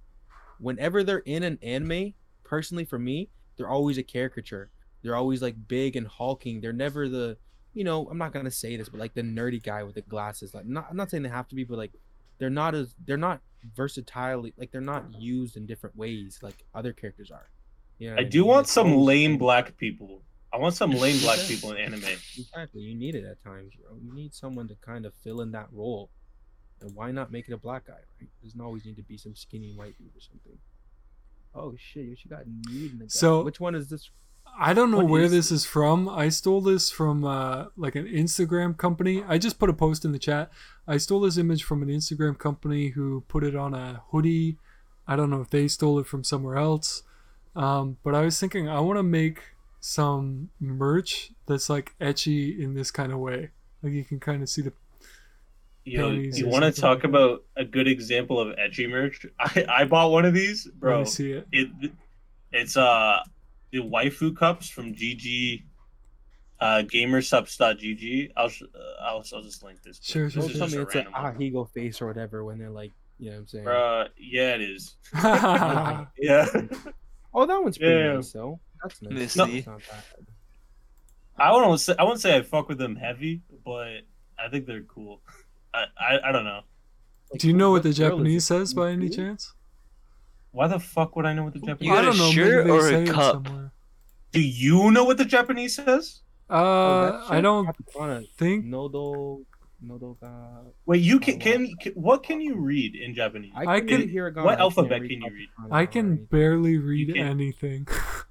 [0.60, 2.14] whenever they're in an anime,
[2.44, 4.72] personally for me, they're always a caricature.
[5.04, 6.62] They're always like big and hulking.
[6.62, 7.38] They're never the,
[7.74, 10.54] you know, I'm not gonna say this, but like the nerdy guy with the glasses.
[10.54, 11.94] Like, not, I'm not saying they have to be, but like,
[12.40, 13.42] they're not as they're not
[13.76, 14.44] versatile.
[14.58, 17.50] Like, they're not used in different ways like other characters are.
[18.00, 18.48] You know what I do mean?
[18.48, 20.22] want some lame black people
[20.54, 22.04] I want some lame black people in anime.
[22.38, 22.82] Exactly.
[22.82, 23.98] You need it at times, bro.
[24.02, 26.10] You need someone to kind of fill in that role.
[26.82, 28.02] And why not make it a black guy, right?
[28.22, 30.58] It Doesn't always need to be some skinny white dude or something.
[31.56, 33.10] Oh shit, you got need in the guy.
[33.10, 34.10] So- which one is this?
[34.60, 36.08] I don't know What where is this is from.
[36.08, 39.24] I stole this from uh, like an Instagram company.
[39.28, 40.50] I just put a post in the chat.
[40.88, 44.58] I stole this image from an Instagram company who put it on a hoodie.
[45.06, 47.04] I don't know if they stole it from somewhere else.
[47.56, 49.42] Um, but I was thinking I want to make
[49.80, 53.52] some merch that's like etchy in this kind of way.
[53.84, 54.74] Like you can kind of see the
[55.86, 59.26] You know, you want to something like talk about a good example of edgy merch?
[59.40, 61.00] I, I bought one of these, Let bro.
[61.00, 61.48] me see it.
[61.52, 61.92] It
[62.52, 63.20] it's uh
[63.72, 65.64] the waifu cups from GG
[66.60, 68.32] uh gamersupps.gg.
[68.36, 70.00] I'll sh- uh, I'll I'll just link this.
[70.02, 70.60] Sure, sure, This sure.
[70.68, 71.36] tell me it's an random one.
[71.36, 73.66] Ahegao face or whatever when they're like, you know what I'm saying?
[73.66, 74.96] Bruh, yeah, it is.
[76.18, 76.46] Yeah.
[77.34, 78.14] Oh, that one's pretty Yeah.
[78.14, 78.60] nice though.
[78.84, 79.14] That's nice.
[79.14, 80.26] Let's That's not bad.
[81.40, 84.02] I wouldn't say I wouldn't say I fuck with them heavy, but
[84.40, 85.22] I think they're cool.
[85.74, 86.62] I I, I don't know.
[87.38, 89.54] Do you know what the Japanese says by any chance?
[90.52, 91.82] Why the fuck would I know what the Japanese?
[91.90, 92.32] You got I a don't know.
[92.32, 93.46] shirt maybe they or a say it cup?
[93.46, 93.72] somewhere.
[94.32, 96.22] Do you know what the Japanese says?
[96.50, 98.26] Oh, Uh, that I don't Katakana.
[98.38, 98.66] think.
[98.66, 99.42] Nodo,
[99.84, 100.62] Nodo ga.
[100.86, 103.52] Wait, you can can, can what can you read in Japanese?
[103.56, 105.50] I I can, can- read hiragana, what alphabet can you read?
[105.72, 107.88] I can barely read anything.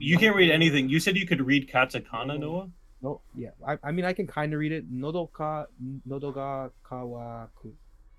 [0.00, 0.88] You can't read anything.
[0.88, 2.68] You said you could read katakana, Noah.
[3.02, 3.50] No, yeah.
[3.66, 4.90] I, I mean, I can kind of read it.
[4.90, 5.66] Nodo ka,
[6.08, 7.72] nodo ga kawaku.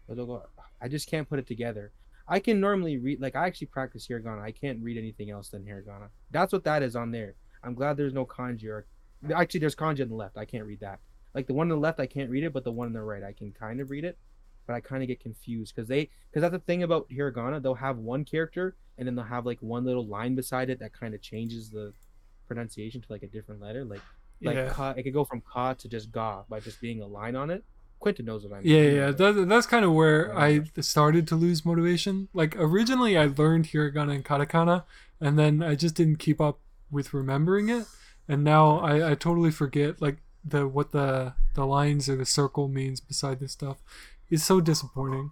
[0.09, 0.41] Nodo ga.
[0.81, 1.91] I just can't put it together.
[2.27, 4.41] I can normally read, like, I actually practice hiragana.
[4.41, 6.09] I can't read anything else than hiragana.
[6.31, 7.35] That's what that is on there.
[7.63, 8.85] I'm glad there's no kanji or.
[9.33, 10.37] Actually, there's kanji on the left.
[10.37, 10.99] I can't read that.
[11.33, 13.01] Like, the one on the left, I can't read it, but the one on the
[13.01, 14.17] right, I can kind of read it.
[14.67, 17.61] But I kind of get confused because they, because that's the thing about hiragana.
[17.61, 20.93] They'll have one character and then they'll have, like, one little line beside it that
[20.93, 21.93] kind of changes the
[22.47, 23.85] pronunciation to, like, a different letter.
[23.85, 24.01] Like,
[24.41, 24.69] like yeah.
[24.69, 27.49] ka, it could go from ka to just ga by just being a line on
[27.49, 27.63] it.
[27.99, 28.71] Quentin knows what I mean.
[28.71, 32.27] Yeah, yeah, that, that's kind of where I started to lose motivation.
[32.33, 34.83] Like originally, I learned hiragana and katakana,
[35.19, 36.59] and then I just didn't keep up
[36.91, 37.85] with remembering it,
[38.27, 42.67] and now I, I totally forget like the what the the lines or the circle
[42.67, 43.77] means beside this stuff.
[44.29, 45.31] It's so disappointing.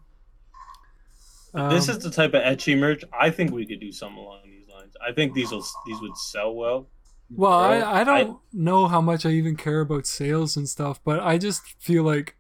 [1.54, 3.04] this Um, is the type of etchy merch.
[3.18, 4.94] I think we could do something along these lines.
[5.06, 6.88] I think these will these would sell well.
[7.30, 11.00] Well, Bro, I, I don't know how much I even care about sales and stuff,
[11.04, 12.36] but I just feel like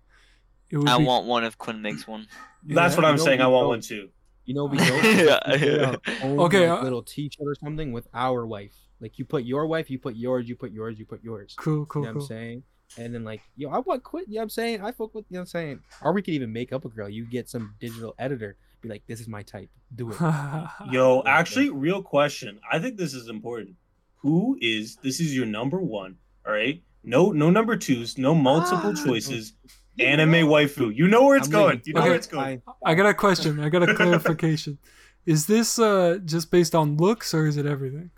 [0.69, 1.05] it would I be.
[1.05, 2.27] want one if Quinn makes one.
[2.63, 3.41] That's what I'm saying.
[3.41, 4.09] I want don't- one too.
[4.45, 5.03] You know, we don't.
[5.03, 5.95] Yeah, yeah.
[6.23, 6.67] Okay, okay.
[6.67, 8.75] uh, little T-shirt or something with our wife.
[9.01, 11.55] Like you put your wife, you put yours, you put yours, you put yours.
[11.57, 12.21] Cool, You cool, know what cool.
[12.21, 12.63] I'm saying?
[12.97, 14.27] And then like, yo, I want quit.
[14.27, 14.81] You know what I'm saying?
[14.81, 15.25] I fuck with.
[15.29, 15.79] You know what I'm saying?
[16.01, 17.09] Or we could even make up a girl.
[17.09, 18.55] You get some digital editor.
[18.81, 19.69] Be like, this is my type.
[19.95, 20.17] Do it.
[20.91, 22.59] Yo, actually, real question.
[22.71, 23.75] I think this is important.
[24.17, 25.19] Who is this?
[25.19, 26.17] Is your number one?
[26.45, 26.81] All right.
[27.03, 28.17] No, no number twos.
[28.17, 29.53] No multiple Ah, choices.
[29.95, 30.93] You Anime waifu.
[30.95, 31.69] You know where it's I'm going.
[31.77, 31.83] leaving.
[31.85, 32.09] You know Okay.
[32.09, 32.61] where it's going.
[32.61, 32.75] Fine.
[32.85, 33.59] I got a question.
[33.59, 34.77] I got a clarification.
[35.25, 38.11] Is this uh, just based on looks or is it everything?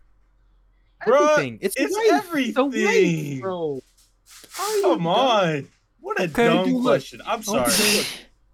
[1.05, 1.59] Bruh, Everything.
[1.61, 2.53] It's, it's wife.
[2.53, 3.39] The wife, everything.
[3.39, 3.82] bro.
[4.59, 5.67] Are you Come on.
[5.99, 6.83] What a Okay, dumb dude, look.
[6.83, 7.21] question.
[7.25, 7.63] I'm sorry.
[7.71, 8.03] Okay.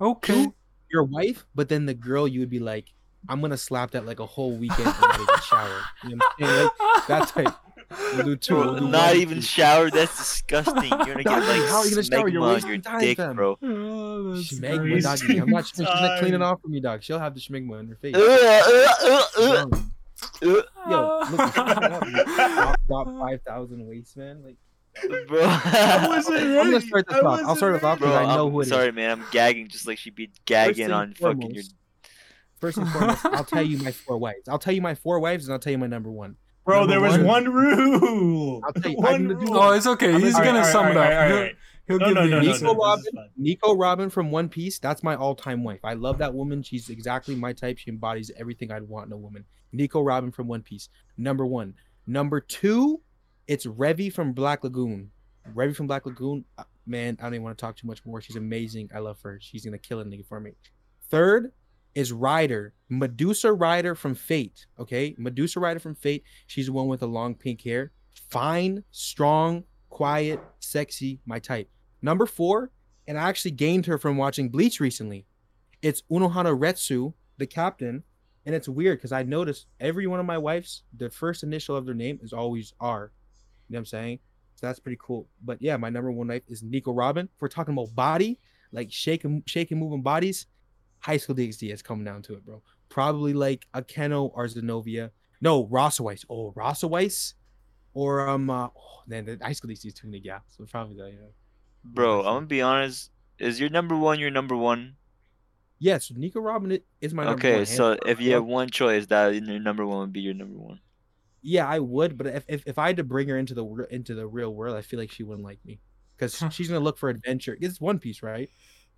[0.02, 0.42] Okay.
[0.42, 0.56] You-
[0.92, 2.86] your wife, but then the girl, you would be like,
[3.28, 5.82] I'm gonna slap that like a whole weekend and not even shower.
[6.04, 6.70] You know what I'm saying?
[6.70, 7.54] Like, that type.
[8.16, 8.56] We'll do two.
[8.56, 9.42] We'll do Not one, even two.
[9.42, 9.90] shower.
[9.90, 10.76] That's disgusting.
[10.84, 12.28] You're gonna get Doggy, like how are you gonna shower?
[12.28, 13.36] You're smegma on wasting your time, dick, fam.
[13.36, 13.58] bro.
[13.64, 15.04] Oh, that's Schmegma, great.
[15.04, 15.38] doggy.
[15.40, 15.66] I'm not.
[15.76, 17.02] She's gonna clean it off for me, dog.
[17.02, 18.16] She'll have the schmegma in her face.
[18.16, 19.92] Uh, uh, uh, Um,
[20.44, 20.62] uh,
[20.92, 24.44] Yo, look, shut up, you top, top five thousand waste man.
[24.44, 24.58] Like,
[25.28, 25.42] bro.
[25.44, 27.40] I wasn't I'm gonna start this I off.
[27.46, 28.70] I'll start it off because I know I'm who it is.
[28.70, 29.12] sorry, man.
[29.12, 31.64] I'm gagging just like she'd be gagging and on fucking your.
[31.64, 31.76] foremost,
[32.60, 34.48] First and foremost, I'll tell you my four wives.
[34.48, 36.36] I'll tell you my four wives, and I'll tell you my number one.
[36.66, 38.62] Bro, Number there was one- one rule.
[38.64, 39.58] I'll tell you, I One can do rule.
[39.58, 40.14] Oh, it's okay.
[40.14, 41.14] I'm He's gonna- gonna Alright, sum it alright, up.
[41.14, 41.56] alright, He'll- alright.
[41.86, 43.06] He'll No, give no, you no, no, Nico Robin.
[43.36, 44.80] Nico Robin from One Piece.
[44.80, 45.82] That's my all-time wife.
[45.84, 46.64] I love that woman.
[46.64, 47.78] She's exactly my type.
[47.78, 49.44] She embodies everything I'd want in a woman.
[49.74, 50.88] Nico Robin from One Piece.
[51.18, 51.74] Number one.
[52.08, 53.02] Number two,
[53.48, 55.12] it's Revy from Black Lagoon.
[55.54, 56.46] Revy from Black Lagoon.
[56.58, 58.20] uh, Man, I don't even want to talk too much more.
[58.20, 58.90] She's amazing.
[58.94, 59.40] I love her.
[59.42, 60.52] She's gonna kill a nigga for me.
[61.10, 61.54] Third
[61.96, 64.66] is Rider, Medusa Rider from Fate.
[64.80, 66.24] Okay, Medusa Rider from Fate.
[66.48, 67.92] She's the one with the long pink hair.
[68.30, 71.70] Fine, strong, quiet, sexy, my type.
[72.02, 72.72] Number four,
[73.08, 75.26] and I actually gained her from watching Bleach recently.
[75.82, 78.04] It's Unohana Retsu, the captain,
[78.46, 81.86] and it's weird because I noticed every one of my wives, the first initial of
[81.86, 83.12] their name is always R.
[83.74, 84.20] Know what I'm saying?
[84.56, 85.28] So that's pretty cool.
[85.44, 87.28] But yeah, my number one knife is Nico Robin.
[87.36, 88.40] If we're talking about body,
[88.72, 90.46] like shaking, shaking, moving bodies,
[91.00, 92.62] High School DxD is coming down to it, bro.
[92.90, 95.10] Probably like Akeno or Xenovia.
[95.42, 96.26] No, Rossweisse.
[96.30, 97.34] Oh, Rossweisse.
[97.94, 100.56] or um, uh, oh, man, the high school DxD is too many gaps.
[100.58, 101.28] So probably that, yeah.
[101.84, 103.12] Bro, I'm gonna be honest.
[103.40, 104.96] Is your number one your number one?
[105.80, 109.36] Yes, Nico Robin is my number Okay, one, so if you have one choice, that
[109.36, 110.80] your number one would be your number one.
[111.44, 114.16] Yeah, I would, but if, if if I had to bring her into the into
[114.16, 115.82] the real world, I feel like she wouldn't like me
[116.18, 116.50] because Huh.
[116.50, 117.58] she's gonna look for adventure.
[117.62, 118.50] It's One Piece, right?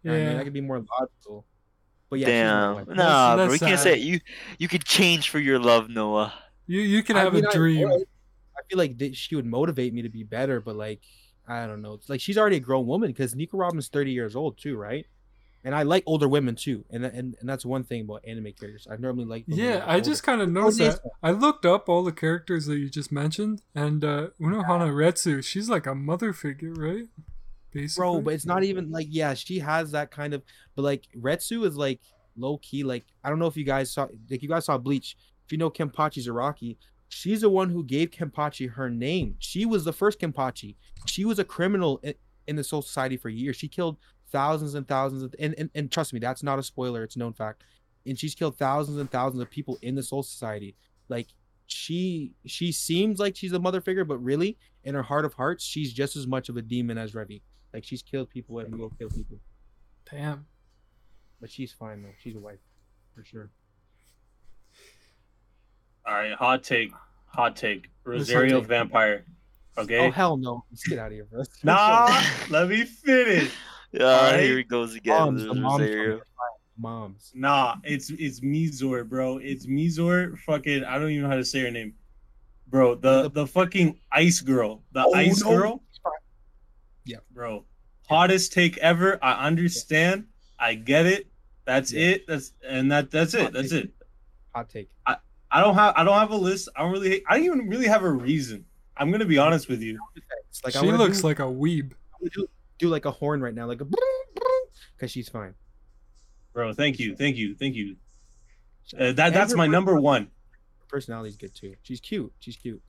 [0.04, 0.38] Yeah, I mean, Yeah.
[0.38, 1.48] that could be more logical.
[2.10, 2.76] But yeah, she's not my Damn.
[2.86, 2.88] wife.
[2.96, 4.00] Nah, bro, that's you can't say it.
[4.00, 4.20] you
[4.60, 6.34] you could change for your love, Noah.
[6.68, 7.90] You you can I have mean, a I dream.
[7.90, 8.04] would.
[8.58, 11.02] I feel like that she would motivate me to be better, but like
[11.48, 11.94] I don't know.
[11.94, 15.06] It's like she's already a grown woman because Nico Robin's 30 years old too, right?
[15.66, 18.88] And I like older women too, and and, and that's one thing about anime characters.
[18.90, 19.46] I normally like.
[19.48, 20.06] Yeah, I older.
[20.06, 21.00] just kind of noticed that.
[21.24, 25.68] I looked up all the characters that you just mentioned, and uh, Unohana Retsu, she's
[25.68, 27.08] like a mother figure, right?
[27.74, 28.00] Basically.
[28.00, 30.44] bro, but it's not even like yeah, she has that kind of,
[30.76, 32.00] but like Retsu is like
[32.38, 32.84] low key.
[32.84, 35.18] Like I don't know if you guys saw, like you guys saw Bleach.
[35.46, 36.78] If you know Kenpachi Zaraki,
[37.10, 39.36] she's the one who gave Kenpachi her name.
[39.40, 40.76] She was the first Kenpachi.
[41.06, 42.14] She was a criminal in,
[42.48, 43.56] in the Soul Society for years.
[43.56, 43.98] She killed
[44.32, 47.04] thousands and thousands of, and, and and trust me, that's not a spoiler.
[47.04, 47.64] It's a known fact.
[48.06, 50.76] And she's killed thousands and thousands of people in the Soul Society.
[51.10, 51.28] Like
[51.68, 55.64] she she seems like she's a mother figure, but really in her heart of hearts,
[55.64, 57.42] she's just as much of a demon as Revy.
[57.74, 59.40] Like she's killed people and will kill people.
[60.10, 60.46] Damn.
[61.42, 62.14] But she's fine though.
[62.20, 62.60] She's a wife.
[63.14, 63.50] For sure.
[66.08, 66.92] All right, hot take,
[67.26, 67.90] hot take.
[68.04, 68.68] Rosario take.
[68.68, 69.26] Vampire.
[69.78, 70.00] Okay.
[70.00, 70.64] Oh hell no.
[70.72, 71.44] Let's get out of here, bro.
[71.64, 73.52] nah, let me finish.
[73.98, 74.40] Yeah, Alright.
[74.42, 75.18] here he goes again.
[75.18, 76.22] Moms, the moms,
[76.78, 77.32] moms.
[77.34, 79.38] Nah, it's it's Mizore, bro.
[79.38, 80.38] It's Mizore.
[80.40, 81.94] Fucking, I don't even know how to say her name,
[82.68, 82.96] bro.
[82.96, 85.50] The the fucking ice girl, the Oh, ice no.
[85.50, 85.84] girl,
[87.06, 87.18] Yeah.
[87.32, 87.66] bro.
[88.10, 89.18] Hottest take ever.
[89.24, 90.26] I understand.
[90.60, 91.28] I get it.
[91.66, 92.08] That's Yeah.
[92.10, 92.28] it.
[92.28, 93.42] That's and that that's it.
[93.44, 93.86] Hot That's take.
[93.86, 93.94] it.
[94.54, 94.90] Hot take.
[95.08, 95.18] I
[95.52, 96.68] I don't have I don't have a list.
[96.76, 97.24] I don't really.
[97.30, 98.66] I don't even really have a reason.
[98.98, 100.00] I'm gonna be honest with you.
[100.50, 101.94] It's like she looks like a weeb.
[102.76, 103.86] Like do, do like a horn right now, like a
[104.98, 105.54] because she's fine.
[106.54, 107.96] Bro, thank you, thank you, thank you.
[108.98, 110.30] Uh, that that's my number one.
[110.88, 111.76] Personality's good too.
[111.84, 112.32] She's cute.
[112.40, 112.82] She's cute.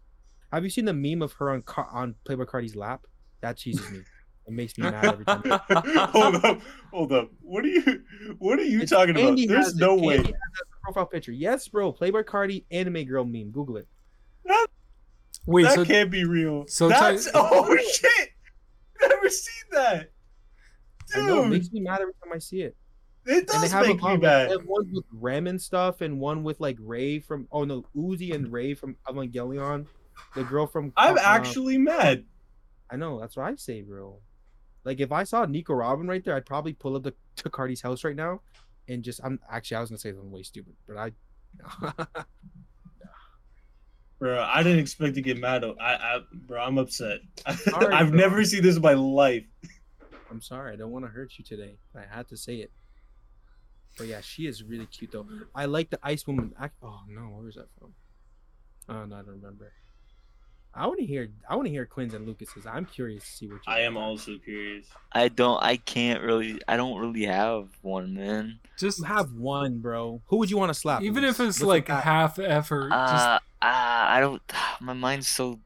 [0.52, 3.06] Have you seen the meme of her on Car- on Playboi Carti's lap?
[3.40, 4.02] That cheeses me.
[4.46, 5.42] It makes me mad every time.
[6.10, 6.60] hold up,
[6.92, 7.30] hold up.
[7.40, 8.02] What are you?
[8.38, 9.36] What are you It's- talking about?
[9.36, 9.80] There's has it.
[9.80, 10.18] no way.
[10.18, 10.34] has that
[10.84, 11.32] profile picture.
[11.32, 11.92] Yes, bro.
[11.92, 13.50] Playboi Carti anime girl meme.
[13.50, 13.88] Google it.
[15.48, 16.66] Wait, that so can't be real.
[16.66, 18.30] so that's Ty- oh shit.
[19.26, 20.10] Never seen that,
[21.14, 21.38] I know.
[21.38, 21.52] It dude.
[21.52, 22.76] makes me mad every time I see it.
[23.26, 24.48] It And they does have a make me bad.
[24.48, 27.84] They have one with Rem and stuff, and one with like Rei from oh no,
[27.96, 29.86] Uzi and Rei from Evangelion.
[30.34, 32.24] The girl from I'm uh, actually mad.
[32.90, 34.20] I know that's what I say, bro.
[34.84, 37.80] Like if I saw Nico Robin right there, I'd probably pull up the, to Carti's
[37.80, 38.42] house right now,
[38.88, 41.12] and just I'm actually I was gonna say something way stupid, but I.
[44.18, 45.62] Bro, I didn't expect to get mad.
[45.64, 47.18] I, I bro, I'm upset.
[47.56, 48.18] Sorry, I've bro.
[48.18, 49.44] never seen this in my life.
[50.30, 51.76] I'm sorry, I don't want to hurt you today.
[51.94, 52.70] I had to say it.
[53.98, 55.26] But yeah, she is really cute though.
[55.54, 56.52] I like the Ice Woman.
[56.58, 57.92] I, oh no, where is that from?
[58.88, 59.72] Oh no, I don't remember.
[60.74, 61.28] I want to hear.
[61.48, 62.66] I want to hear Quinn's and Lucas's.
[62.66, 63.54] I'm curious to see what.
[63.66, 64.86] You I am also curious.
[65.12, 65.62] I don't.
[65.62, 66.60] I can't really.
[66.68, 68.58] I don't really have one, man.
[68.78, 70.20] just have one, bro.
[70.26, 71.00] Who would you want to slap?
[71.02, 74.42] even if it's What's like half effort, just Uh, uh, I don't.
[74.80, 75.60] My mind's so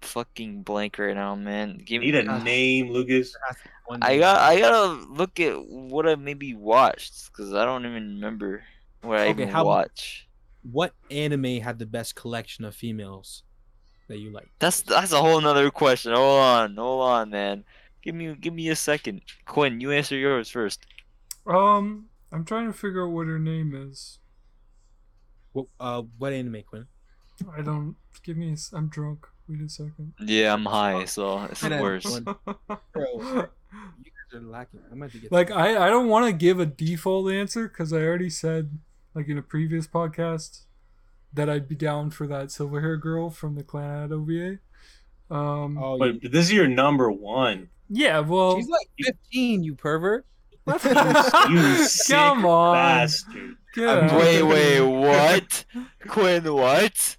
[0.00, 1.78] fucking blank right now, man.
[1.84, 2.20] Give Need me.
[2.20, 3.32] a name, Lucas.
[3.32, 4.40] There has to be one I got.
[4.40, 8.64] I gotta look at what I maybe watched because I don't even remember
[9.02, 10.28] what I Okay, even how watch.
[10.70, 13.42] What anime had the best collection of females
[14.08, 14.48] that you like?
[14.58, 16.12] That's that's a whole nother question.
[16.12, 17.64] Hold on, hold on, man.
[18.02, 19.22] Give me give me a second.
[19.46, 20.86] Quinn, you answer yours first.
[21.46, 24.18] um, I'm trying to figure out what her name is.
[25.52, 26.86] What uh what anime, Quinn?
[27.56, 27.96] I don't.
[28.22, 28.54] Give me.
[28.72, 29.26] I'm drunk.
[29.48, 30.12] Wait a second.
[30.20, 32.24] Yeah, I'm high, so it's the Kinda worst.
[32.24, 34.80] Bro, you guys are lacking.
[34.90, 37.92] I'm about to get like I, I don't want to give a default answer because
[37.92, 38.78] I already said
[39.14, 40.62] like in a previous podcast
[41.32, 44.58] that I'd be down for that silver hair girl from the Clan OVA.
[45.30, 47.68] Um, Oh, But you, this is your number one.
[47.90, 50.26] yeah, well, she's like 15, you pervert.
[50.66, 53.56] You sick come on, bastard.
[53.74, 55.64] Get I'm- Wait, wait, what?
[56.08, 57.16] Quinn, what?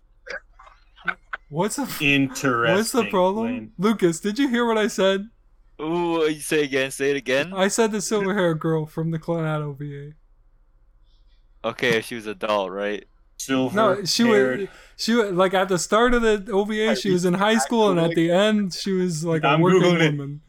[1.49, 2.75] What's the Interesting.
[2.75, 3.71] what's the problem, Wayne.
[3.77, 4.19] Lucas?
[4.19, 5.29] Did you hear what I said?
[5.81, 6.91] Ooh, you say again?
[6.91, 7.53] Say it again.
[7.53, 10.11] I said the silver hair girl from the Clan OVA.
[11.63, 13.05] Okay, if she was adult, right?
[13.37, 13.75] Silver.
[13.75, 14.67] No, she was
[14.97, 17.99] she was like at the start of the OVA, she was in high school, and
[17.99, 20.11] at the end, she was like a I'm working Googling it.
[20.11, 20.41] woman.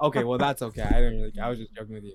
[0.00, 0.82] Okay, well that's okay.
[0.82, 1.40] I didn't really.
[1.40, 2.14] I was just joking with you.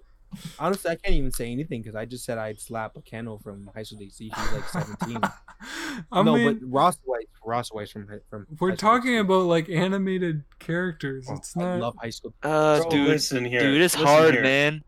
[0.60, 3.84] Honestly, I can't even say anything because I just said I'd slap Akeno from High
[3.84, 4.18] School DxD.
[4.18, 5.20] She's like 17.
[6.12, 8.48] I no, mean, but Ross White, Ross White from hi- from.
[8.60, 9.42] We're High talking Musical.
[9.42, 11.28] about like animated characters.
[11.30, 11.80] Oh, It's I not.
[11.80, 12.34] love High School.
[12.44, 13.60] Uh, Bro, dude, listen here.
[13.62, 14.44] dude, it's listen hard, here.
[14.44, 14.84] man.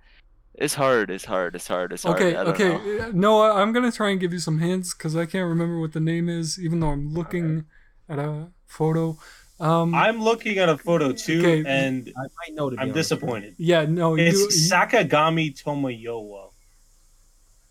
[0.55, 1.09] It's hard.
[1.09, 1.55] It's hard.
[1.55, 1.93] It's hard.
[1.93, 2.15] It's hard.
[2.21, 2.69] Okay, I don't okay.
[2.99, 3.11] know.
[3.11, 5.99] Noah, I'm gonna try and give you some hints because I can't remember what the
[5.99, 7.65] name is, even though I'm looking
[8.07, 9.17] at a photo.
[9.59, 11.63] Um, I'm looking at a photo too, Okay.
[11.65, 12.95] and I might know to be I'm honest.
[13.09, 13.55] disappointed.
[13.57, 16.49] yeah, no, It's you- Sakagami Tomoyo.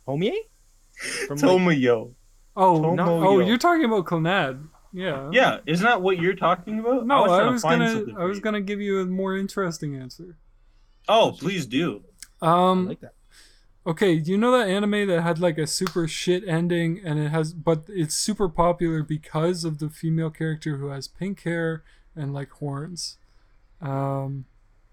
[0.06, 0.32] Homie?
[1.26, 2.14] From like, Tomoyo.
[2.56, 3.26] oh, Tomoyo.
[3.26, 4.64] oh, you're talking about Clannad.
[4.92, 5.30] Yeah.
[5.32, 7.06] Yeah, isn't that what you're talking about?
[7.06, 9.96] No, I trying to was find gonna, I was gonna give you a more interesting
[9.96, 10.36] answer.
[11.08, 12.02] Oh, please do.
[12.40, 13.14] I Um, like that.
[13.84, 17.30] Okay, do you know that anime that had like a super shit ending and it
[17.30, 21.82] has but it's super popular because of the female character who has pink hair
[22.14, 23.18] and like horns.
[23.80, 24.44] Um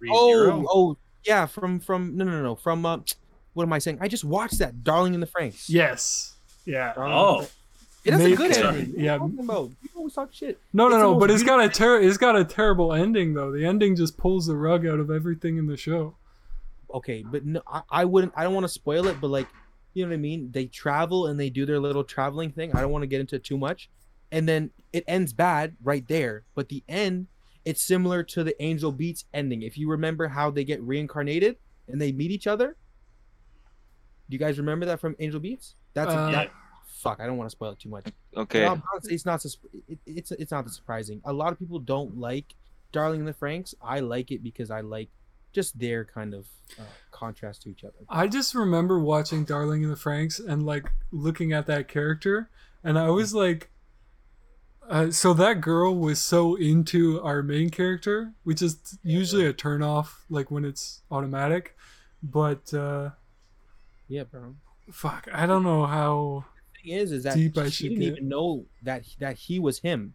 [0.09, 1.45] Oh, oh, yeah.
[1.45, 2.99] From from no no no no from uh,
[3.53, 3.97] what am I saying?
[4.01, 5.65] I just watched that Darling in the Franxx.
[5.69, 6.35] yes.
[6.65, 6.93] Yeah.
[6.93, 7.47] Darling Oh.
[8.05, 8.79] It has a good Sorry.
[8.79, 8.93] ending.
[8.99, 9.15] Yeah.
[9.15, 9.69] you talking about?
[9.83, 10.57] You always talk shit.
[10.71, 13.51] No, no, It's no, but it's got a ter- it's got a terrible ending though.
[13.51, 16.15] The ending just pulls the rug out of everything in the show.
[16.93, 18.33] Okay, but no, I, I wouldn't.
[18.35, 19.47] I don't want to spoil it, but like,
[19.93, 20.51] you know what I mean?
[20.51, 22.75] They travel and they do their little traveling thing.
[22.75, 23.89] I don't want to get into it too much,
[24.31, 26.43] and then it ends bad right there.
[26.55, 27.27] But the end,
[27.65, 29.61] it's similar to the Angel Beats ending.
[29.61, 31.57] If you remember how they get reincarnated
[31.87, 32.75] and they meet each other.
[34.29, 35.73] Do you guys remember that from Angel Beats?
[35.95, 36.51] That's Uh, that,
[36.85, 37.19] fuck.
[37.19, 38.05] I don't want to spoil it too much.
[38.37, 38.61] Okay.
[38.61, 39.41] No, honestly, it's not.
[39.41, 39.57] sus-
[40.05, 41.19] it's it's not that surprising.
[41.25, 42.53] A lot of people don't like
[42.91, 43.73] Darling in the Franxx.
[43.81, 45.09] I like it because I like
[45.53, 46.47] just their kind of
[46.79, 47.95] uh, contrast to each other.
[48.09, 52.49] I just remember watching Darling in the Franxx and like looking at that character,
[52.83, 53.69] and I was like,
[54.87, 59.83] uh, so that girl was so into our main character, which is usually a turn
[59.83, 61.75] off, like when it's automatic.
[62.23, 63.11] But uh,
[64.07, 64.55] Yeah, bro.
[64.91, 66.45] fuck, I don't know how.
[66.81, 68.11] Thing is, is that Deep I she should didn't get.
[68.13, 70.13] even know that that he was him.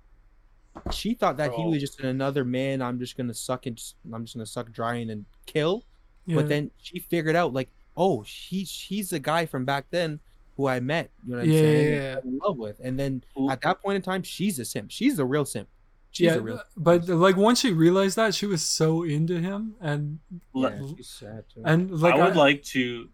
[0.93, 2.83] She thought that he was just another man.
[2.83, 3.81] I'm just gonna suck and
[4.13, 5.85] I'm just gonna suck dry and kill.
[6.27, 10.21] Yeah, But then she figured out like, oh, he's he's the guy from back then
[10.57, 11.11] who I met.
[11.25, 11.77] You know what I'm Yeah, saying?
[11.77, 12.15] yeah, and yeah.
[12.15, 13.51] fell In love with, and then Ooh.
[13.51, 14.91] at that point in time, she's a simp.
[14.91, 15.69] She's the real simp.
[16.11, 16.61] She's yeah, real.
[16.77, 20.21] but like once she realized that, she was so into him, and
[20.53, 21.63] Le- Yeah, she's sad too.
[21.65, 23.09] and like I would like to.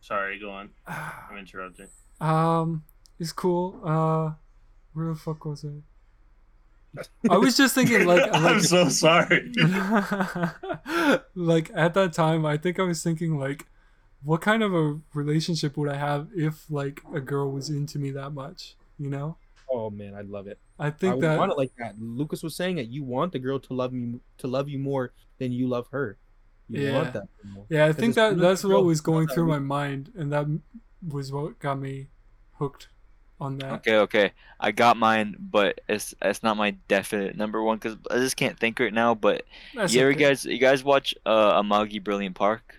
[0.00, 0.70] Sorry, go on.
[0.86, 1.88] I'm interrupting.
[2.20, 2.82] Um,
[3.20, 3.80] it's cool.
[3.84, 4.32] Uh,
[4.94, 5.72] where the fuck was it?
[7.30, 9.52] I was just thinking, like, I'm so sorry.
[11.34, 13.66] like at that time, I think I was thinking, like,
[14.22, 18.10] what kind of a relationship would I have if, like, a girl was into me
[18.12, 18.74] that much?
[18.98, 19.36] You know,
[19.70, 20.58] oh man, I love it.
[20.78, 22.00] I I think would that want it like that.
[22.00, 25.12] Lucas was saying that you want the girl to love you to love you more
[25.38, 26.18] than you love her.
[26.68, 26.92] You Yeah.
[26.94, 27.28] want that.
[27.44, 27.64] more.
[27.68, 30.46] Yeah, I 'Cause think that that's what was going through my mind, and that
[31.06, 32.08] was what got me
[32.54, 32.88] hooked
[33.40, 33.80] on that.
[33.80, 34.32] Okay, okay.
[34.60, 38.58] I got mine, but it's it's not my definite number one because I just can't
[38.58, 39.14] think right now.
[39.14, 39.44] But
[39.74, 40.20] That's you ever okay.
[40.20, 42.76] guys you guys watch uh Amagi Brilliant Park?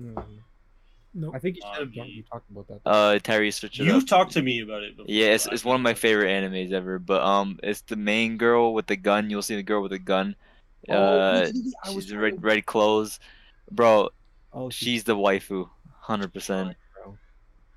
[0.00, 0.42] Mhm.
[1.14, 1.34] Nope.
[1.34, 2.14] I think you should have Augie.
[2.16, 2.80] you talked about that.
[2.84, 4.06] Uh, Terry, switch it You've up.
[4.06, 5.06] talked to me about it before.
[5.08, 6.98] Yeah, it's, it's one of my favorite animes ever.
[6.98, 9.28] But um, it's the main girl with the gun.
[9.30, 10.36] You'll see the girl with the gun.
[10.88, 11.50] Oh, Uh,
[11.84, 13.18] I was she's in red red clothes,
[13.70, 14.10] bro.
[14.52, 15.68] Oh, She's the waifu,
[16.00, 16.76] hundred percent.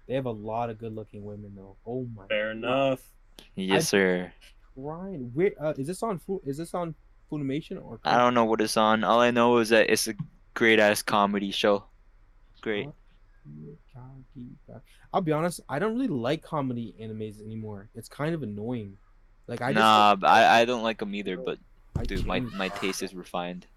[0.06, 0.12] Bro.
[0.12, 1.76] They have a lot of good-looking women though.
[1.86, 2.28] Oh my.
[2.28, 3.02] Fair enough.
[3.56, 4.32] Yes, sir.
[4.76, 6.20] Ryan, where uh, is this on?
[6.46, 6.96] Is this on
[7.32, 8.00] Funimation or?
[8.04, 9.04] I don't know what it's on.
[9.04, 10.16] All I know is that it's a
[10.54, 11.86] great ass comedy show.
[12.62, 12.90] Great.
[15.14, 15.62] I'll be honest.
[15.68, 17.90] I don't really like comedy animes anymore.
[17.94, 18.98] It's kind of annoying.
[19.48, 21.38] Like I just, nah, but I I don't like them either.
[21.38, 21.60] But
[21.98, 23.68] I dude, my my taste is refined.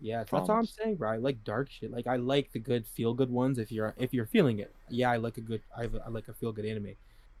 [0.00, 1.10] Yeah, that's all I'm saying, bro.
[1.10, 1.90] I like dark shit.
[1.90, 4.74] Like I like the good feel good ones if you're if you're feeling it.
[4.90, 6.94] Yeah, I like a good I, I like a feel good anime.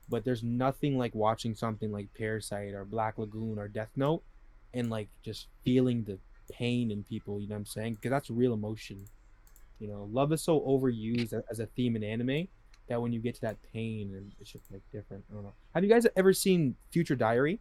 [0.08, 4.22] But there's nothing like watching something like Parasyte or Black Lagoon or Death Note
[4.72, 6.18] and like just feeling the
[6.50, 7.96] pain in people, you know what I'm saying?
[7.96, 9.04] Cuz that's real emotion.
[9.78, 12.48] You know, love is so overused as a theme in anime
[12.88, 15.24] that when you get to that pain and it's just like different.
[15.30, 15.52] I don't know.
[15.74, 17.60] Have you guys ever seen Future Diary?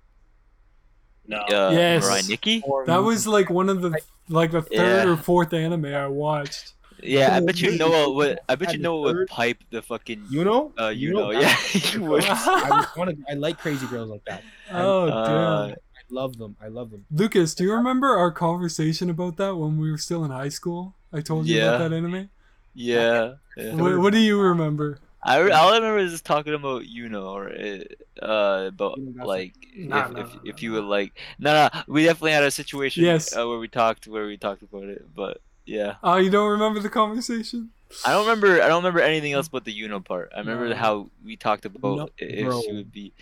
[1.28, 1.38] No.
[1.40, 2.06] Uh, Yes.
[2.06, 2.64] Mirai Nikki.
[2.86, 3.98] That was like one of the
[4.30, 5.12] like the third Yeah.
[5.14, 6.74] or fourth anime I watched.
[7.04, 8.40] Yeah, I bet you know Noah you would.
[8.50, 10.26] I bet you the Noah would pipe the fucking.
[10.30, 10.72] you know?
[10.80, 12.24] Uh, you, know, that- yeah, he would.
[12.26, 13.18] I want to.
[13.30, 14.44] I like crazy girls like that.
[14.72, 15.76] Oh Uh, damn.
[15.76, 15.76] I
[16.10, 16.56] love them.
[16.62, 17.06] I love them.
[17.12, 20.96] Lucas, do you remember our conversation about that when we were still in high school?
[21.12, 21.76] I told you Yeah.
[21.76, 22.30] about that anime.
[22.74, 23.34] Yeah.
[23.58, 23.74] yeah.
[23.76, 25.00] What, what do you remember?
[25.26, 27.80] I re- all I remember is just talking about you know or uh,
[28.22, 30.76] uh about You know, that's like Nah, if, nah, if, nah, if you nah.
[30.82, 33.36] would like no no we definitely had a situation Yes.
[33.36, 36.80] uh, where we talked where we talked about it but yeah Oh, you don't remember
[36.80, 37.72] the conversation?
[38.06, 40.76] I don't remember I don't remember anything else but the Yuno part I remember No.
[40.76, 42.62] how we talked about No, if bro.
[42.62, 43.14] she would be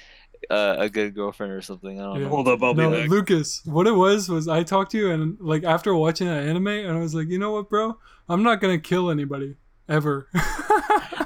[0.49, 1.99] uh, a good girlfriend or something.
[1.99, 2.23] I don't Yeah.
[2.25, 2.29] know.
[2.29, 3.09] Hold up, I'll no, be back.
[3.09, 6.67] Lucas, what it was was I talked to you and like after watching that anime
[6.67, 7.97] and I was like, you know what, bro?
[8.27, 9.55] I'm not gonna kill anybody
[9.87, 10.27] ever.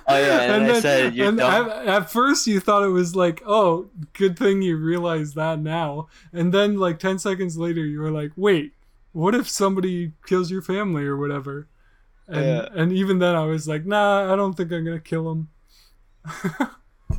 [0.10, 3.14] Oh, yeah, and I said, "You're and dumb." at, at first you thought it was
[3.14, 6.08] like, oh, good thing you realize that now.
[6.32, 8.72] And then like ten seconds later you were like, wait,
[9.12, 11.68] what if somebody kills your family or whatever?
[12.26, 12.70] And Yeah.
[12.74, 15.50] and even then I was like, nah, I don't think I'm gonna kill him.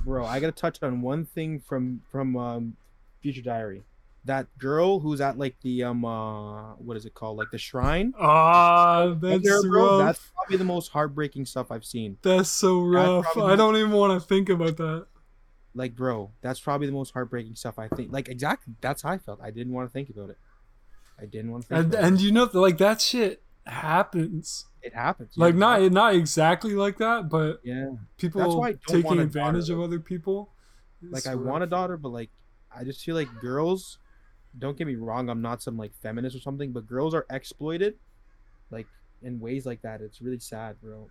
[0.04, 2.76] bro i gotta touch on one thing from from um
[3.20, 3.82] future diary
[4.28, 8.12] that girl who's at like the um uh what is it called like the shrine
[8.18, 9.98] Ah, that's there, rough.
[9.98, 13.24] that's probably the most heartbreaking stuff i've seen That's so rough.
[13.24, 15.06] probably I don't even want to think about that.
[15.74, 19.18] like bro that's probably the most heartbreaking stuff i think like exactly that's how i
[19.18, 20.38] felt i didn't want to think about it
[21.20, 24.66] i didn't want to think And and you know like that shit happens.
[24.82, 24.94] it.
[24.94, 29.68] happens Like not not exactly like that, but yeah people why I don't taking advantage
[29.68, 30.52] daughter, of other people.
[31.02, 32.30] like I want a daughter, but like
[32.74, 33.98] I just feel like girls.
[34.58, 37.94] Don't get me wrong, I'm not some like feminist or something, but girls are exploited,
[38.70, 38.86] like
[39.22, 40.00] in ways like that.
[40.00, 41.10] It's really sad, bro.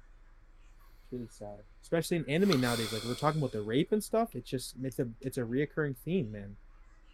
[1.04, 2.92] It's really sad, especially in anime nowadays.
[2.92, 4.36] Like we're talking about the rape and stuff.
[4.36, 6.58] It's just it's a it's a reoccurring theme, man.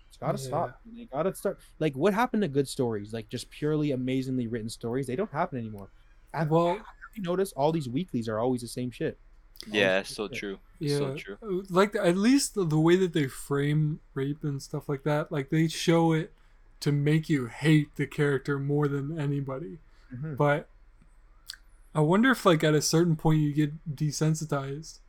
[0.09, 0.79] It's gotta stop.
[0.85, 1.59] They gotta start.
[1.79, 3.13] Like what happened to good stories?
[3.13, 5.07] Like just purely amazingly written stories.
[5.07, 5.89] They don't happen anymore.
[6.33, 6.85] Have, Well, have
[7.15, 9.19] you noticed all these weeklies are always the same shit?
[9.67, 10.59] Yeah, so true.
[10.79, 11.37] yeah, So true.
[11.41, 15.31] uh, like at least the, the way that they frame rape and stuff like that,
[15.31, 16.33] like they show it
[16.81, 19.79] to make you hate the character more than anybody.
[20.13, 20.35] Mhm.
[20.37, 20.67] But
[21.95, 24.99] I wonder if like at a certain point you get desensitized.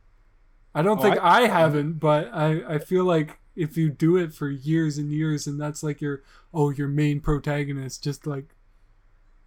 [0.73, 4.17] I don't Oh, think I- I, haven't, but I, I feel like if you do
[4.17, 6.21] it for years and years and that's like your
[6.53, 8.53] oh your main protagonist just like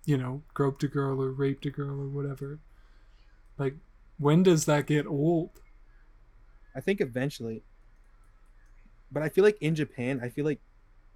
[0.06, 2.58] you know groped a girl or raped a girl or whatever
[3.58, 3.74] like
[4.18, 5.50] when does that get old
[6.78, 7.64] I think eventually.
[9.10, 10.60] But I feel like in Japan, I feel like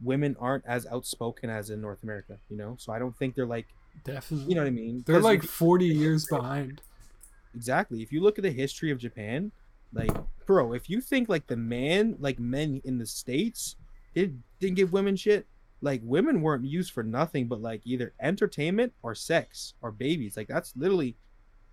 [0.03, 2.75] women aren't as outspoken as in North America, you know?
[2.81, 3.69] So I don't think they're like,
[4.05, 5.05] definitely you know what I mean?
[5.07, 6.81] They're like 40 years behind
[7.55, 8.03] exactly.
[8.03, 9.53] If you look at the history of Japan,
[9.93, 10.11] like,
[10.47, 13.77] bro, if you think like the man, like men in the States
[14.15, 15.47] did, didn't give women shit,
[15.81, 20.37] like women weren't used for nothing but like either entertainment or sex or babies.
[20.37, 21.15] Like that's literally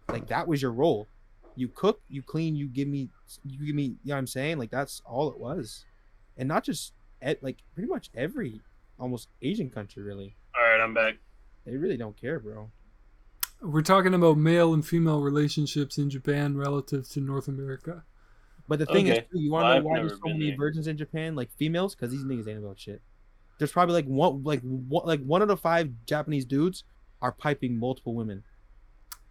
[0.10, 1.08] like that was your role.
[1.56, 3.10] You cook, you clean, you give me
[3.46, 4.58] you give me you know what I'm saying?
[4.58, 5.86] Like that's all it was.
[6.38, 8.62] And not just at like pretty much every
[8.98, 10.36] almost Asian country really.
[10.56, 11.16] All right, I'm back.
[11.66, 12.72] They really don't care, bro.
[13.62, 18.04] we're talking about male and female relationships in japan relative to north america
[18.70, 19.20] But the thing Okay.
[19.20, 20.58] is, too, you want to I've know why there's so many there.
[20.58, 21.96] virgins in Japan, like females?
[21.96, 23.02] Because these niggas ain't about shit.
[23.58, 26.84] There's probably like one, like one, like one out of five Japanese dudes
[27.22, 28.44] are piping multiple women.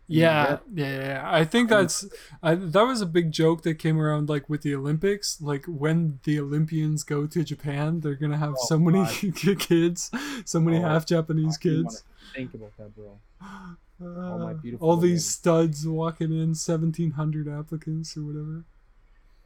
[0.09, 2.07] Yeah yeah, yeah, i think that's
[2.43, 6.21] I, that was a big joke that came around like with the olympics like when
[6.25, 9.05] the olympians go to japan they're gonna have Oh, so many
[9.59, 10.11] kids
[10.45, 12.05] so many Oh, half japanese I don't wanna kids
[12.35, 13.19] Think about that, bro.
[14.01, 18.65] Uh, my beautiful all these studs walking in 1700 applicants or whatever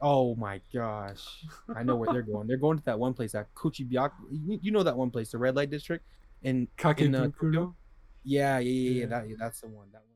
[0.05, 2.45] Oh my gosh, I know where they're going.
[2.45, 4.11] They're going to that one place, that Kuchibyaku.
[4.61, 6.03] You, know that one place, the red light district,
[6.41, 7.33] in uh, Ikebukuro?
[7.33, 7.75] Tokyo?
[8.25, 8.99] yeah, yeah, yeah, yeah.
[8.99, 9.05] Yeah.
[9.05, 9.87] That, yeah, that's the one.
[9.93, 10.12] That one.「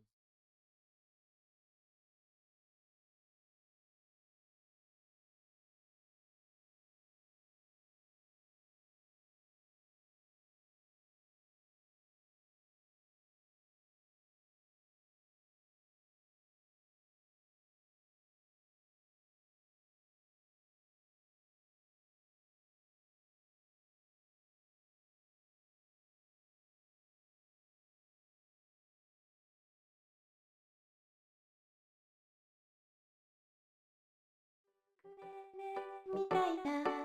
[36.14, 36.97] みたいな。